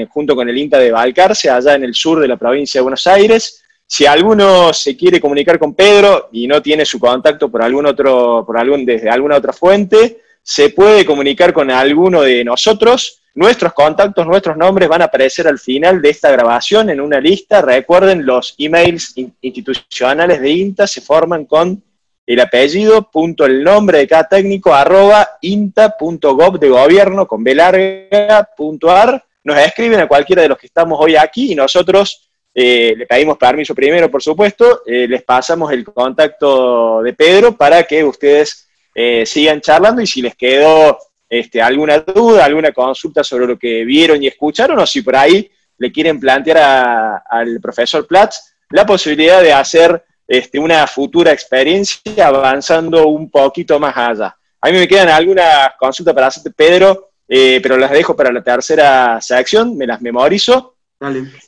junto 0.10 0.36
con 0.36 0.50
el 0.50 0.58
INTA 0.58 0.78
de 0.80 0.92
Balcarce, 0.92 1.50
allá 1.50 1.76
en 1.76 1.84
el 1.84 1.94
sur 1.94 2.20
de 2.20 2.28
la 2.28 2.38
provincia 2.38 2.80
de 2.80 2.84
Buenos 2.84 3.08
Aires. 3.08 3.64
Si 3.86 4.06
alguno 4.06 4.74
se 4.74 4.98
quiere 4.98 5.22
comunicar 5.22 5.58
con 5.58 5.74
Pedro 5.74 6.30
y 6.34 6.48
no 6.48 6.62
tiene 6.62 6.86
su 6.86 7.00
contacto 7.00 7.50
por 7.50 7.62
algún 7.62 7.86
otro, 7.86 8.44
por 8.46 8.58
algún, 8.58 8.86
desde 8.86 9.10
alguna 9.10 9.38
otra 9.38 9.54
fuente, 9.54 10.20
se 10.44 10.70
puede 10.70 11.06
comunicar 11.06 11.54
con 11.54 11.72
alguno 11.72 12.22
de 12.22 12.44
nosotros 12.44 13.22
Nuestros 13.38 13.74
contactos, 13.74 14.26
nuestros 14.26 14.58
nombres 14.58 14.90
van 14.90 15.04
a 15.04 15.06
aparecer 15.06 15.48
al 15.48 15.60
final 15.60 16.02
de 16.02 16.10
esta 16.10 16.32
grabación 16.32 16.90
en 16.90 17.00
una 17.00 17.20
lista. 17.20 17.62
Recuerden, 17.62 18.26
los 18.26 18.56
emails 18.58 19.14
institucionales 19.42 20.42
de 20.42 20.50
INTA 20.50 20.88
se 20.88 21.02
forman 21.02 21.46
con 21.46 21.84
el 22.28 22.42
apellido, 22.42 23.10
punto 23.10 23.46
el 23.46 23.64
nombre 23.64 24.00
de 24.00 24.08
cada 24.08 24.28
técnico, 24.28 24.74
arroba 24.74 25.38
inta.gov 25.42 26.60
de 26.60 26.68
gobierno 26.68 27.26
con 27.26 27.42
B. 27.42 27.56
Nos 27.56 29.58
escriben 29.60 30.02
a 30.02 30.10
cualquiera 30.10 30.42
de 30.42 30.50
los 30.50 30.58
que 30.58 30.68
estamos 30.68 31.00
hoy 31.02 31.16
aquí 31.16 31.54
y 31.54 31.56
nosotros 31.56 32.30
eh, 32.54 32.94
le 32.98 33.06
pedimos 33.06 33.38
permiso 33.38 33.74
primero, 33.74 34.12
por 34.12 34.22
supuesto, 34.22 34.82
eh, 34.86 35.08
les 35.08 35.24
pasamos 35.24 35.72
el 35.72 35.86
contacto 35.86 37.02
de 37.02 37.14
Pedro 37.14 37.56
para 37.56 37.84
que 37.84 38.04
ustedes 38.04 38.68
eh, 38.94 39.26
sigan 39.26 39.62
charlando 39.62 40.02
y 40.02 40.08
si 40.08 40.22
les 40.22 40.36
quedó 40.36 40.98
este, 41.30 41.62
alguna 41.62 42.00
duda, 42.00 42.44
alguna 42.44 42.74
consulta 42.74 43.24
sobre 43.24 43.48
lo 43.48 43.58
que 43.58 43.86
vieron 43.86 44.22
y 44.22 44.28
escucharon, 44.28 44.78
o 44.80 44.86
si 44.86 45.02
por 45.02 45.16
ahí 45.16 45.50
le 45.78 45.94
quieren 45.94 46.20
plantear 46.20 47.22
al 47.30 47.62
profesor 47.62 48.06
Platz 48.06 48.54
la 48.72 48.86
posibilidad 48.86 49.42
de 49.42 49.54
hacer 49.54 50.04
este, 50.28 50.60
una 50.60 50.86
futura 50.88 51.32
experiencia 51.32 52.28
avanzando 52.28 53.08
un 53.08 53.30
poquito 53.30 53.80
más 53.80 53.96
allá. 53.96 54.36
A 54.62 54.70
mí 54.70 54.78
me 54.78 54.88
quedan 54.88 55.10
algunas 55.10 55.72
consultas 55.80 56.14
para 56.14 56.28
hacerte, 56.28 56.52
Pedro, 56.52 57.12
eh, 57.28 57.60
pero 57.62 57.78
las 57.78 57.92
dejo 57.92 58.16
para 58.16 58.32
la 58.32 58.44
tercera 58.44 59.20
sección, 59.22 59.78
me 59.78 59.88
las 59.88 60.02
memorizo. 60.02 60.76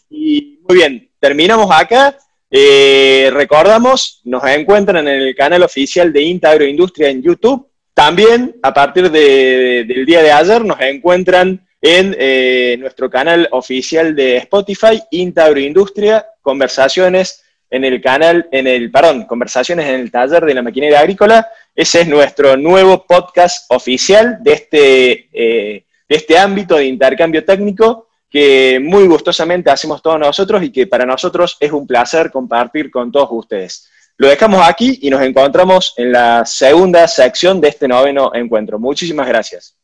Y 0.10 0.60
muy 0.68 0.78
bien, 0.78 1.10
terminamos 1.20 1.70
acá. 1.72 2.18
Eh, 2.52 3.30
recordamos, 3.32 4.22
nos 4.24 4.44
encuentran 4.46 5.08
en 5.08 5.22
el 5.22 5.36
canal 5.36 5.64
oficial 5.64 6.12
de 6.12 6.22
Inta 6.22 6.52
Agroindustria 6.52 7.10
en 7.10 7.22
YouTube 7.22 7.70
también, 8.00 8.56
a 8.64 8.74
partir 8.74 9.12
del 9.12 10.06
día 10.06 10.24
de 10.24 10.32
ayer, 10.32 10.64
nos 10.64 10.80
encuentran 10.80 11.68
en 11.82 12.16
eh, 12.18 12.78
nuestro 12.80 13.10
canal 13.10 13.50
oficial 13.52 14.16
de 14.16 14.38
Spotify, 14.38 15.02
Inta 15.12 15.52
Industria, 15.60 16.26
conversaciones 16.42 17.44
en 17.70 17.86
el 17.86 18.02
canal, 18.02 18.48
en 18.52 18.68
el, 18.68 18.92
perdón, 18.92 19.26
conversaciones 19.26 19.88
en 19.88 20.00
el 20.00 20.12
taller 20.12 20.46
de 20.46 20.54
la 20.54 20.62
maquinaria 20.62 21.00
agrícola. 21.00 21.48
Ese 21.76 22.02
es 22.02 22.08
nuestro 22.08 22.58
nuevo 22.58 23.06
podcast 23.06 23.72
oficial 23.72 24.38
de 24.42 24.54
este, 24.54 25.30
eh, 25.32 25.86
de 26.08 26.16
este 26.16 26.38
ámbito 26.38 26.76
de 26.76 26.86
intercambio 26.86 27.46
técnico 27.46 28.08
que 28.30 28.80
muy 28.82 29.08
gustosamente 29.08 29.72
hacemos 29.72 30.02
todos 30.02 30.20
nosotros 30.20 30.62
y 30.64 30.72
que 30.72 30.88
para 30.88 31.06
nosotros 31.06 31.58
es 31.60 31.72
un 31.72 31.88
placer 31.88 32.32
compartir 32.32 32.92
con 32.92 33.12
todos 33.12 33.30
ustedes. 33.32 33.90
Lo 34.18 34.28
dejamos 34.28 34.68
aquí 34.68 35.00
y 35.02 35.10
nos 35.10 35.22
encontramos 35.22 35.94
en 35.98 36.12
la 36.12 36.46
segunda 36.46 37.08
sección 37.08 37.62
de 37.62 37.70
este 37.70 37.88
noveno 37.88 38.32
encuentro. 38.36 38.78
Muchísimas 38.78 39.28
gracias. 39.28 39.76